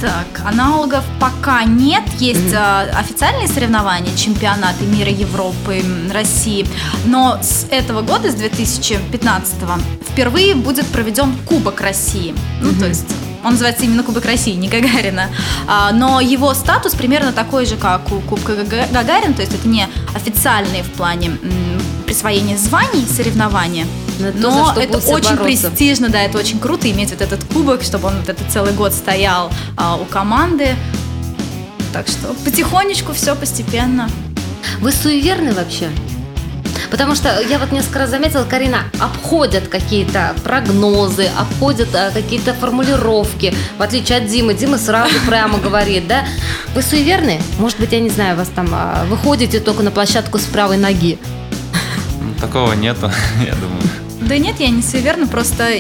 Так, 0.03 0.45
аналогов 0.45 1.05
пока 1.17 1.63
нет. 1.63 2.03
Есть 2.19 2.53
а, 2.53 2.81
официальные 2.93 3.47
соревнования, 3.47 4.13
чемпионаты 4.17 4.83
мира, 4.83 5.09
Европы, 5.09 5.81
России. 6.11 6.67
Но 7.05 7.39
с 7.41 7.65
этого 7.71 8.01
года, 8.01 8.29
с 8.29 8.35
2015 8.35 9.55
впервые 10.09 10.55
будет 10.55 10.87
проведен 10.87 11.33
Кубок 11.47 11.79
России. 11.79 12.35
Ну, 12.61 12.77
то 12.77 12.85
есть 12.85 13.15
он 13.43 13.51
называется 13.51 13.83
именно 13.83 14.03
Кубок 14.03 14.25
России, 14.25 14.53
не 14.53 14.67
Гагарина. 14.67 15.29
А, 15.67 15.91
но 15.91 16.21
его 16.21 16.53
статус 16.53 16.93
примерно 16.93 17.31
такой 17.33 17.65
же, 17.65 17.75
как 17.75 18.11
у 18.11 18.19
Кубка 18.21 18.53
Гага- 18.53 18.87
Гагарина. 18.91 19.33
То 19.33 19.41
есть 19.41 19.53
это 19.53 19.67
не 19.67 19.87
официальные 20.15 20.83
в 20.83 20.91
плане 20.91 21.31
присвоения 22.05 22.57
званий 22.57 23.05
соревнования. 23.05 23.85
Но 24.19 24.31
за 24.51 24.57
Но 24.57 24.71
что 24.71 24.81
это 24.81 24.97
очень 24.99 25.35
бороться. 25.35 25.43
престижно, 25.69 26.09
да, 26.09 26.21
это 26.21 26.37
очень 26.37 26.59
круто 26.59 26.89
иметь 26.91 27.09
вот 27.11 27.21
этот 27.21 27.43
кубок, 27.45 27.81
чтобы 27.83 28.07
он 28.09 28.17
вот 28.19 28.29
этот 28.29 28.49
целый 28.51 28.73
год 28.73 28.93
стоял 28.93 29.51
а, 29.75 29.95
у 29.95 30.05
команды. 30.05 30.75
Так 31.91 32.07
что 32.07 32.33
потихонечку 32.45 33.13
все 33.13 33.35
постепенно. 33.35 34.09
Вы 34.79 34.91
суеверны 34.91 35.53
вообще? 35.53 35.89
Потому 36.93 37.15
что 37.15 37.41
я 37.41 37.57
вот 37.57 37.71
несколько 37.71 37.97
раз 37.97 38.11
заметила, 38.11 38.43
Карина, 38.43 38.83
обходят 38.99 39.67
какие-то 39.67 40.35
прогнозы, 40.43 41.25
обходят 41.35 41.87
а, 41.95 42.11
какие-то 42.11 42.53
формулировки, 42.53 43.51
в 43.79 43.81
отличие 43.81 44.19
от 44.19 44.27
Димы. 44.27 44.53
Дима 44.53 44.77
сразу 44.77 45.15
прямо 45.27 45.57
говорит, 45.57 46.07
да? 46.07 46.23
Вы 46.75 46.83
суеверны? 46.83 47.41
Может 47.57 47.79
быть, 47.79 47.93
я 47.93 47.99
не 47.99 48.11
знаю, 48.11 48.37
вас 48.37 48.49
там 48.49 48.69
а, 48.71 49.05
выходите 49.05 49.59
только 49.59 49.81
на 49.81 49.89
площадку 49.89 50.37
с 50.37 50.43
правой 50.43 50.77
ноги. 50.77 51.17
Ну, 52.21 52.39
Такого 52.39 52.73
нету, 52.73 53.09
я 53.43 53.55
думаю. 53.55 54.02
Да 54.33 54.39
нет, 54.39 54.59
я 54.59 54.69
не 54.69 54.81
суеверна, 54.81 55.27
просто, 55.27 55.73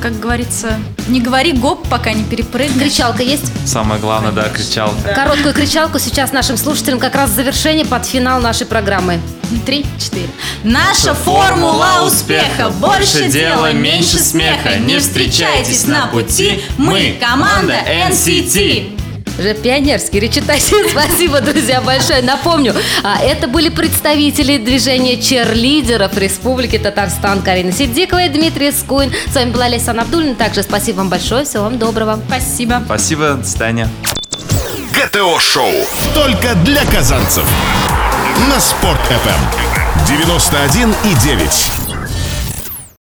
как 0.00 0.18
говорится, 0.18 0.78
не 1.08 1.20
говори 1.20 1.52
гоп, 1.52 1.86
пока 1.88 2.14
не 2.14 2.24
перепрыгнешь. 2.24 2.80
Кричалка 2.80 3.22
есть? 3.22 3.52
Самое 3.66 4.00
главное, 4.00 4.32
да, 4.32 4.48
кричалка. 4.48 5.12
Короткую 5.14 5.52
кричалку 5.52 5.98
сейчас 5.98 6.32
нашим 6.32 6.56
слушателям 6.56 7.00
как 7.00 7.14
раз 7.14 7.28
завершение 7.28 7.84
под 7.84 8.06
финал 8.06 8.40
нашей 8.40 8.66
программы. 8.66 9.20
Три, 9.66 9.84
четыре. 9.98 10.30
Наша 10.64 11.12
формула 11.12 12.06
успеха. 12.06 12.70
Больше 12.70 13.28
дела, 13.28 13.74
меньше 13.74 14.16
смеха. 14.16 14.78
Не 14.78 15.00
встречайтесь 15.00 15.86
на 15.86 16.06
пути. 16.06 16.62
Мы 16.78 17.18
команда 17.20 17.74
NCT. 18.08 18.97
Уже 19.38 19.54
пионерский 19.54 20.20
речитатив. 20.20 20.90
Спасибо, 20.90 21.40
друзья, 21.40 21.80
большое. 21.80 22.22
Напомню, 22.22 22.74
а, 23.02 23.20
это 23.22 23.46
были 23.46 23.68
представители 23.68 24.58
движения 24.58 25.20
черлидеров 25.20 26.16
Республики 26.18 26.78
Татарстан 26.78 27.42
Карина 27.42 27.72
Сидикова 27.72 28.24
и 28.24 28.28
Дмитрий 28.28 28.72
Скуин. 28.72 29.12
С 29.30 29.34
вами 29.34 29.50
была 29.50 29.66
Лейсан 29.66 30.00
Абдулина. 30.00 30.34
Также 30.34 30.62
спасибо 30.62 30.98
вам 30.98 31.08
большое. 31.08 31.44
Всего 31.44 31.64
вам 31.64 31.78
доброго. 31.78 32.20
Спасибо. 32.26 32.82
Спасибо, 32.84 33.34
до 33.34 33.44
свидания. 33.44 33.88
ГТО-шоу. 34.92 35.72
Только 36.14 36.54
для 36.64 36.84
казанцев. 36.86 37.44
На 38.48 38.58
Спорт 38.60 39.00
FM. 39.08 40.06
91 40.06 40.94
и 41.04 41.14
9. 41.24 41.87